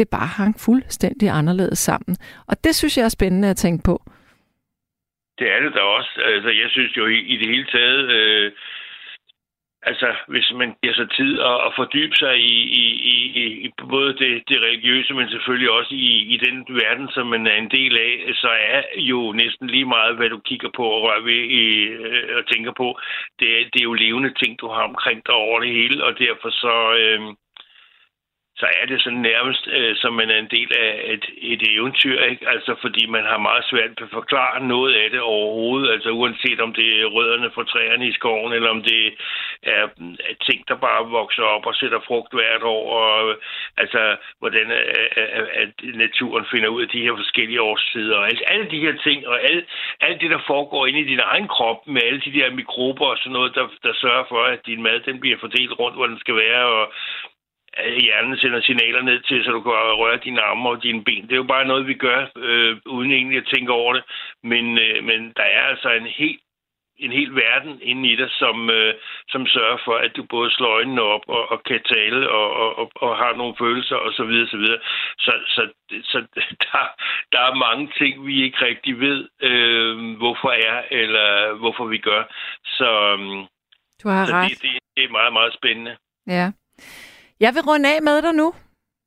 [0.00, 2.14] det bare hang fuldstændig anderledes sammen.
[2.50, 3.96] Og det synes jeg er spændende at tænke på.
[5.38, 6.12] Det er det da også.
[6.34, 8.52] Altså, jeg synes jo i, i det hele taget, øh,
[9.90, 13.14] altså, hvis man giver sig tid at, at fordybe sig i, i, i,
[13.64, 17.56] i- både det, det religiøse, men selvfølgelig også i, i den verden, som man er
[17.56, 21.22] en del af, så er jo næsten lige meget, hvad du kigger på og rører
[21.30, 21.64] ved i,
[22.04, 22.98] øh, og tænker på.
[23.40, 26.18] Det, er- det er jo levende ting, du har omkring dig over det hele, og
[26.18, 26.74] derfor så...
[27.00, 27.20] Øh,
[28.60, 32.18] så er det sådan nærmest, øh, som man er en del af et, et eventyr,
[32.30, 32.48] ikke?
[32.54, 36.60] Altså, fordi man har meget svært ved at forklare noget af det overhovedet, altså uanset
[36.60, 39.10] om det er rødderne fra træerne i skoven, eller om det er
[39.62, 39.88] er
[40.48, 43.36] ting, der bare vokser op og sætter frugt hvert år, og øh,
[43.76, 48.26] altså, hvordan øh, øh, øh, at naturen finder ud af de her forskellige årstider, og
[48.26, 49.64] alt, alle de her ting, og alt,
[50.00, 53.18] alt det, der foregår inde i din egen krop, med alle de der mikrober og
[53.18, 56.18] sådan noget, der, der sørger for, at din mad, den bliver fordelt rundt, hvor den
[56.18, 56.92] skal være, og
[57.78, 61.22] hjernen sender signaler ned til, så du kan røre dine arme og dine ben.
[61.22, 64.04] Det er jo bare noget, vi gør, øh, uden egentlig at tænke over det.
[64.42, 66.40] Men, øh, men der er altså en helt
[67.00, 68.94] en hel verden inde i dig, som, øh,
[69.28, 72.78] som sørger for, at du både slår øjnene op og, og kan tale og, og,
[72.78, 74.16] og, og har nogle følelser osv.
[74.16, 74.78] Så, videre, så, videre.
[75.18, 75.62] så, så,
[76.02, 76.18] så
[76.64, 76.82] der,
[77.32, 82.22] der er mange ting, vi ikke rigtig ved, øh, hvorfor er, eller hvorfor vi gør.
[82.64, 83.46] Så, øh,
[84.02, 84.50] Du har så ret.
[84.50, 85.96] det, det, det er meget, meget spændende.
[86.26, 86.52] Ja.
[87.40, 88.54] Jeg vil runde af med dig nu.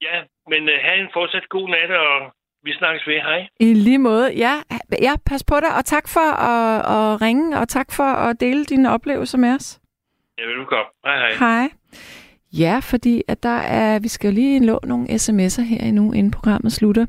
[0.01, 0.15] Ja,
[0.47, 2.33] men øh, have en fortsat god nat, og
[2.63, 3.19] vi snakkes ved.
[3.21, 3.47] Hej.
[3.59, 4.33] I lige måde.
[4.37, 4.53] Ja,
[5.01, 8.65] ja pas på dig, og tak for at, at ringe, og tak for at dele
[8.65, 9.79] dine oplevelser med os.
[10.37, 10.91] Ja, velkommen.
[11.05, 11.31] Hej, hej.
[11.39, 11.69] Hej.
[12.53, 16.31] Ja, fordi at der er, vi skal jo lige nå nogle sms'er her endnu, inden
[16.31, 17.05] programmet slutter.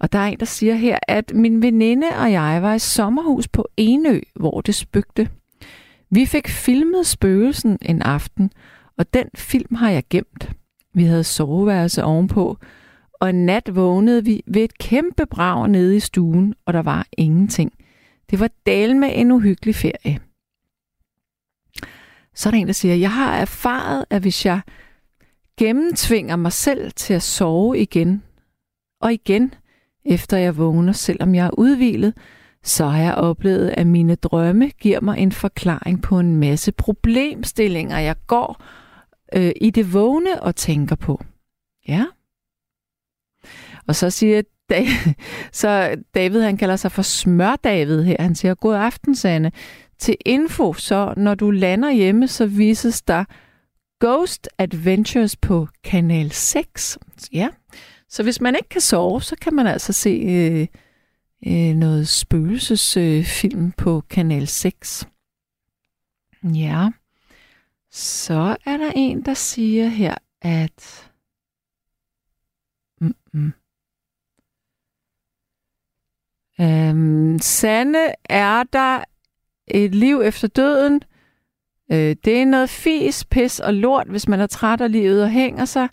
[0.00, 3.48] Og der er en, der siger her, at min veninde og jeg var i sommerhus
[3.48, 5.28] på Enø, hvor det spøgte.
[6.10, 8.52] Vi fik filmet spøgelsen en aften,
[9.00, 10.50] og den film har jeg gemt.
[10.94, 12.58] Vi havde soveværelse ovenpå,
[13.12, 17.06] og en nat vågnede vi ved et kæmpe brag nede i stuen, og der var
[17.18, 17.72] ingenting.
[18.30, 20.20] Det var dalen med en uhyggelig ferie.
[22.34, 24.60] Så er der en, der siger, jeg har erfaret, at hvis jeg
[25.58, 28.22] gennemtvinger mig selv til at sove igen
[29.00, 29.54] og igen,
[30.04, 32.14] efter jeg vågner, selvom jeg er udvilet,
[32.62, 37.98] så har jeg oplevet, at mine drømme giver mig en forklaring på en masse problemstillinger,
[37.98, 38.62] jeg går
[39.36, 41.24] øh, i det vågne og tænker på.
[41.88, 42.06] Ja.
[43.86, 44.42] Og så siger
[44.72, 45.14] Da-
[45.52, 48.16] så David, han kalder sig for Smør-David her.
[48.22, 49.52] Han siger, god aften, Sanne.
[49.98, 53.24] Til info, så når du lander hjemme, så vises der
[54.00, 56.98] Ghost Adventures på Kanal 6.
[57.32, 57.48] Ja,
[58.08, 60.66] så hvis man ikke kan sove, så kan man altså se øh,
[61.46, 65.08] øh, noget spøgelsesfilm øh, film på Kanal 6.
[66.54, 66.88] Ja.
[67.90, 71.10] Så er der en, der siger her, at...
[73.00, 73.52] Mm-mm.
[76.60, 79.04] Øhm, Sande, er der
[79.66, 81.02] et liv efter døden?
[81.92, 85.30] Øh, det er noget fis, pis og lort, hvis man er træt af livet og
[85.30, 85.88] hænger sig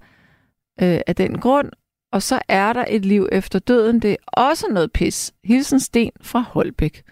[0.82, 1.72] øh, af den grund.
[2.12, 4.02] Og så er der et liv efter døden.
[4.02, 5.34] Det er også noget pis.
[5.44, 7.04] Hilsen Sten fra Holbæk.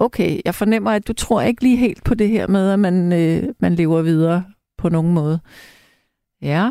[0.00, 3.12] Okay, jeg fornemmer, at du tror ikke lige helt på det her med, at man,
[3.12, 4.44] øh, man lever videre
[4.78, 5.40] på nogen måde.
[6.42, 6.70] Ja.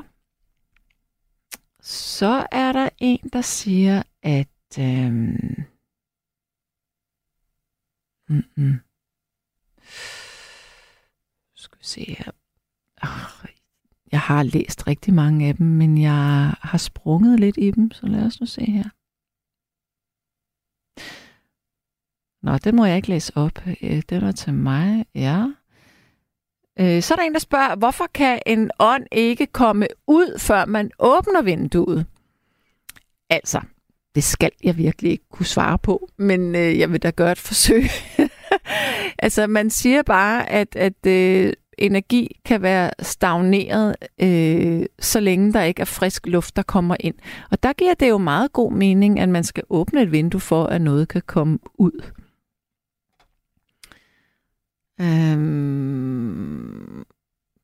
[1.81, 4.80] Så er der en, der siger, at...
[4.80, 5.11] Øh,
[8.30, 8.80] Mm-mm.
[11.56, 12.31] Skal vi se her.
[13.03, 13.49] Oh,
[14.11, 18.06] jeg har læst rigtig mange af dem, men jeg har sprunget lidt i dem, så
[18.07, 18.89] lad os nu se her.
[22.44, 23.52] Nå, den må jeg ikke læse op.
[23.84, 25.45] Øh, den var til mig, ja.
[26.80, 30.66] Øh, Så er der en, der spørger, hvorfor kan en ånd ikke komme ud, før
[30.66, 32.06] man åbner vinduet?
[33.30, 33.61] Altså,
[34.16, 37.38] det skal jeg virkelig ikke kunne svare på, men øh, jeg vil da gøre et
[37.49, 37.84] forsøg.
[39.20, 45.61] altså, man siger bare, at, at øh, energi kan være stagneret, øh, så længe der
[45.61, 47.16] ikke er frisk luft, der kommer ind.
[47.52, 50.66] Og der giver det jo meget god mening, at man skal åbne et vindue for,
[50.66, 52.02] at noget kan komme ud.
[55.01, 56.69] Øhm,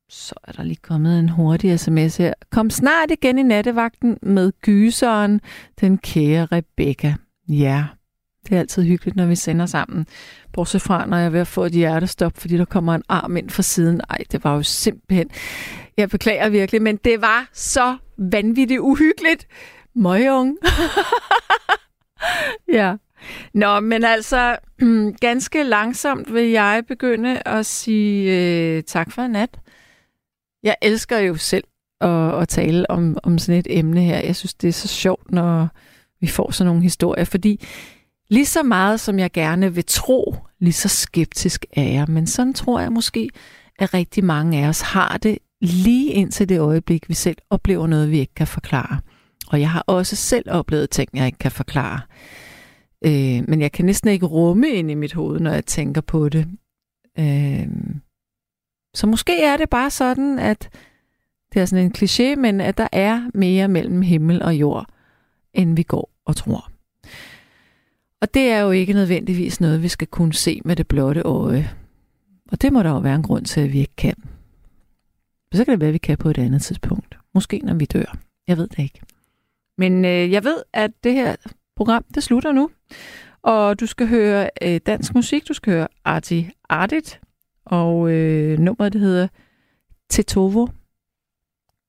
[0.09, 2.33] så er der lige kommet en hurtig sms her.
[2.51, 5.41] Kom snart igen i nattevagten med gyseren,
[5.81, 7.15] den kære Rebecca.
[7.49, 7.85] Ja,
[8.45, 10.07] det er altid hyggeligt, når vi sender sammen.
[10.53, 13.37] Bortset fra, når jeg er ved at få et hjertestop, fordi der kommer en arm
[13.37, 14.01] ind fra siden.
[14.09, 15.29] Ej, det var jo simpelthen...
[15.97, 19.47] Jeg beklager virkelig, men det var så vanvittigt uhyggeligt.
[19.95, 20.57] Møgung.
[22.73, 22.95] ja.
[23.53, 29.59] Nå, men altså, mm, ganske langsomt vil jeg begynde at sige øh, tak for nat.
[30.63, 31.63] Jeg elsker jo selv
[32.01, 34.19] at, at tale om, om sådan et emne her.
[34.19, 35.67] Jeg synes, det er så sjovt, når
[36.21, 37.65] vi får sådan nogle historier, fordi
[38.29, 42.05] lige så meget, som jeg gerne vil tro, lige så skeptisk er jeg.
[42.09, 43.29] Men sådan tror jeg måske,
[43.79, 48.11] at rigtig mange af os har det lige indtil det øjeblik, vi selv oplever noget,
[48.11, 48.99] vi ikke kan forklare.
[49.47, 51.99] Og jeg har også selv oplevet ting, jeg ikke kan forklare.
[53.05, 56.29] Øh, men jeg kan næsten ikke rumme ind i mit hoved, når jeg tænker på
[56.29, 56.47] det.
[57.19, 57.67] Øh,
[58.93, 60.69] så måske er det bare sådan, at
[61.53, 64.85] det er sådan en kliché, men at der er mere mellem himmel og jord,
[65.53, 66.71] end vi går og tror.
[68.21, 71.71] Og det er jo ikke nødvendigvis noget, vi skal kunne se med det blotte øje.
[72.51, 74.15] Og det må der jo være en grund til, at vi ikke kan.
[75.53, 77.17] Så kan det være, at vi kan på et andet tidspunkt.
[77.33, 78.17] Måske når vi dør.
[78.47, 79.01] Jeg ved det ikke.
[79.77, 81.35] Men øh, jeg ved, at det her
[81.75, 82.69] program, det slutter nu.
[83.41, 85.47] Og du skal høre øh, dansk musik.
[85.47, 87.19] Du skal høre Arti Artit.
[87.65, 89.27] Og øh, nummeret, det hedder
[90.09, 90.67] Tetovo.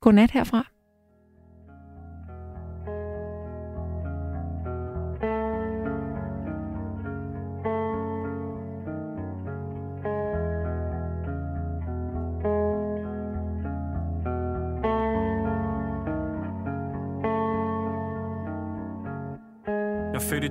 [0.00, 0.75] Godnat herfra.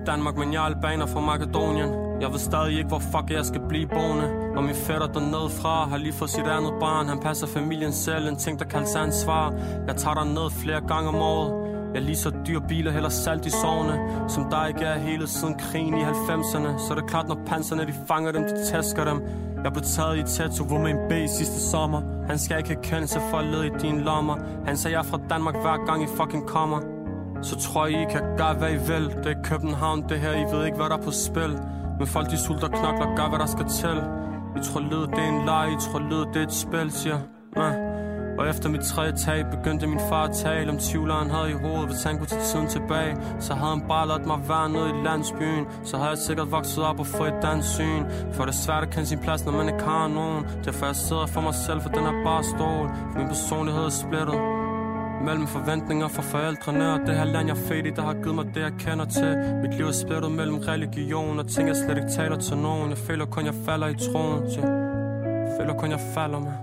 [0.06, 1.90] Danmark, men jeg er albaner fra Makedonien.
[2.22, 4.28] Jeg ved stadig ikke, hvor fuck jeg skal blive boende.
[4.56, 7.08] Og min fætter dernede fra har lige fået sit andet barn.
[7.08, 9.54] Han passer familien selv, en ting der kaldes ansvar.
[9.88, 11.66] Jeg tager der ned flere gange om året.
[11.94, 15.56] Jeg lige så dyr biler heller salt i sovne Som der ikke er hele siden
[15.60, 19.22] krigen i 90'erne Så er det klart når panserne de fanger dem, de tæsker dem.
[19.64, 22.02] Jeg blev taget i tattoo hvor med en B sidste sommer.
[22.28, 24.38] Han skal ikke have kendelse for at lede i dine lommer.
[24.66, 26.95] Han sagde jeg er fra Danmark hver gang I fucking kommer.
[27.46, 30.46] Så tror I I kan gøre hvad I vil Det er København det her, I
[30.56, 31.60] ved ikke hvad der er på spil
[31.98, 33.98] Men folk de sulter knokler, gør hvad der skal til
[34.58, 37.20] I tror lyd, det er en leg, I tror lyd, det er et spil, siger
[37.58, 37.96] ja.
[38.40, 41.86] Og efter mit tredje tag begyndte min far at tale om tvivleren havde i hovedet,
[41.86, 43.18] hvis han kunne tage tiden tilbage.
[43.40, 45.66] Så havde han bare ladt mig være nede i landsbyen.
[45.84, 48.04] Så havde jeg sikkert vokset op og fået et dansk syn.
[48.34, 50.46] For det er svært at kende sin plads, når man ikke har nogen.
[50.66, 52.90] Derfor jeg sidder for mig selv, for den er bare stål.
[53.12, 54.55] For min personlighed er splittet.
[55.26, 58.36] Mellem forventninger fra forældrene og det her land, jeg er født i, der har givet
[58.36, 59.38] mig det, jeg kender til.
[59.62, 62.90] Mit liv er splittet mellem religion og ting, jeg slet ikke taler til nogen.
[62.90, 64.44] Jeg føler kun, jeg falder i troen.
[64.44, 66.56] Jeg føler kun, jeg falder med.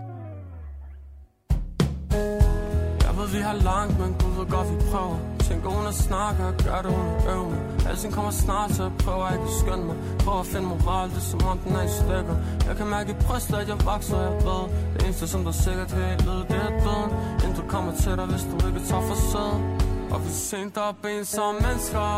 [3.07, 6.41] Jeg ved, vi har langt, men Gud ved godt, vi prøver Tænk uden at snakke
[6.49, 9.57] og gør det uden at øve mig Alting kommer snart, så jeg prøver ikke at
[9.61, 12.37] skynde mig Prøver at finde moral, det er som om den er i stykker
[12.69, 14.63] Jeg kan mærke i brystet, at jeg vokser, jeg ved
[14.93, 17.11] Det eneste, som der sikkert her i livet, det er døden
[17.63, 19.55] du kommer til dig, hvis du ikke tager for sæd.
[20.13, 22.09] Og vi sent op en som mennesker.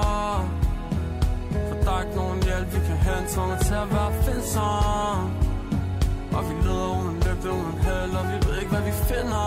[1.69, 3.35] For der er ikke nogen hjælp, vi kan hente.
[3.35, 5.21] Tvunget til at være finsom
[6.37, 9.47] Og vi leder uden lygte, uden held Og vi ved ikke, hvad vi finder.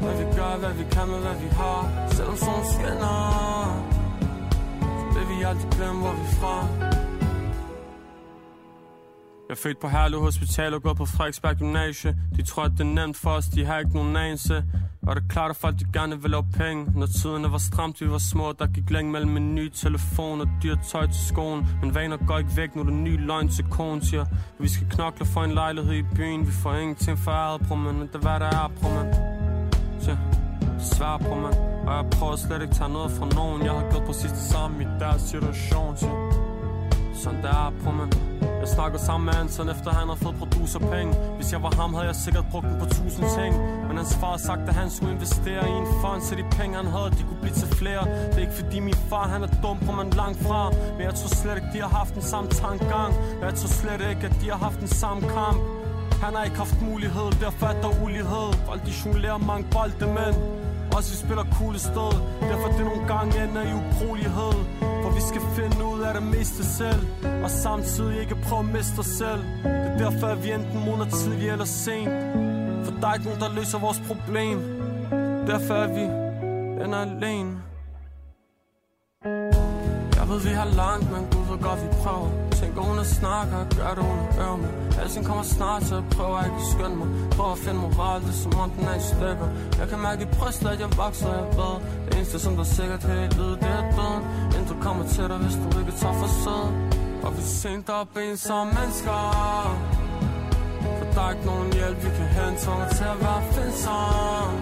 [0.00, 1.80] Men vi gør, hvad vi kan med, hvad vi har.
[2.10, 3.18] Selvom solen skinner.
[5.12, 7.03] Så vil vi aldrig glemme, hvor vi er fra.
[9.48, 12.16] Jeg er født på Herlev Hospital og gået på Frederiksberg Gymnasie.
[12.36, 14.64] De tror, at det er nemt for os, de har ikke nogen anelse.
[15.06, 16.86] Og det er klart, at folk de gerne vil lave penge?
[16.98, 20.48] Når tiderne var stramt, vi var små Der gik længe mellem en ny telefon og
[20.62, 21.66] dyrt tøj til skoen.
[21.80, 24.24] Men vaner går ikke væk, nu er der ny løgn til konen Siger,
[24.58, 26.46] vi skal knokle for en lejlighed i byen.
[26.46, 29.14] Vi får ingenting for æret, bror, men det er hvad der er, bror, man
[30.06, 30.16] ja.
[30.78, 31.54] Svær på man
[31.86, 33.62] Og jeg prøver slet ikke tage noget fra nogen.
[33.62, 36.08] Jeg har gjort præcis det samme i deres situation ja.
[37.14, 38.12] Sådan der er på man
[38.64, 42.06] jeg snakker sammen med Anton efter han har fået producerpenge Hvis jeg var ham havde
[42.06, 43.52] jeg sikkert brugt dem på tusind ting.
[43.86, 46.76] Men hans far har sagt at han skulle investere i en fond Så de penge
[46.80, 48.02] han havde de kunne blive til flere.
[48.30, 50.60] Det er ikke fordi min far han er dum på man langt fra.
[50.96, 53.10] Men jeg tror slet ikke de har haft den samme tankegang.
[53.44, 55.58] Jeg tror slet ikke at de har haft den samme kamp.
[56.24, 58.48] Han har ikke haft mulighed, derfor er der ulighed.
[58.68, 60.32] Folk de jonglerer mange bolde, men
[60.96, 62.12] Også vi spiller cool sted
[62.50, 64.54] Derfor det nogle gange ender i ubrugelighed
[65.14, 67.06] vi skal finde ud af det meste selv
[67.44, 69.42] Og samtidig ikke prøve at miste os selv.
[69.64, 72.08] Det er derfor at vi enten måneder tidligt eller sent.
[72.84, 74.58] For der er ikke nogen der løser vores problem.
[75.46, 76.04] Derfor er vi
[76.84, 77.52] ender alene.
[80.16, 82.30] Jeg ved, vi har langt, men Gud ved godt, vi prøver.
[82.50, 84.70] Tænker hun at snakke og gør det hun at mig
[85.00, 87.08] Alting kommer snart, så jeg prøver ikke at skynde mig.
[87.36, 89.48] Prøver at finde moral, det er som om den er i stykker.
[89.80, 91.74] Jeg kan mærke i brystet, at jeg vokser, jeg ved.
[92.04, 94.22] Det eneste, som der sikkert helt livet, det er døden
[94.74, 96.66] du kommer til dig, hvis du ikke tager for sød
[97.24, 99.20] Og vi sent op en som mennesker.
[100.98, 104.54] For der er ikke nogen hjælp, vi kan hente Tvunget til at være finsom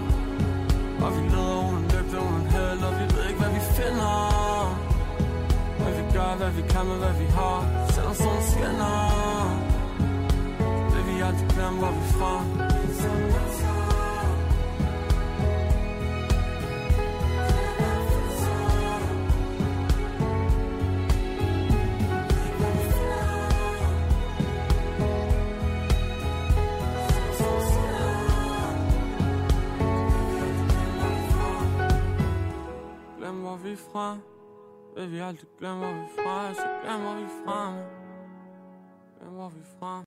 [1.05, 4.17] Og vi leder uden lygte, uden held Og vi ved ikke, hvad vi finder.
[5.83, 7.59] Men vi gør, hvad vi kan med, hvad vi har
[7.95, 8.99] Selvom solen skinner.
[10.93, 12.35] Det vi altid glemmer, hvor vi er fra.
[33.33, 34.19] Glem, hvor vi er fra
[34.97, 35.87] vil vi aldrig glemme,
[39.37, 40.05] hvor vi er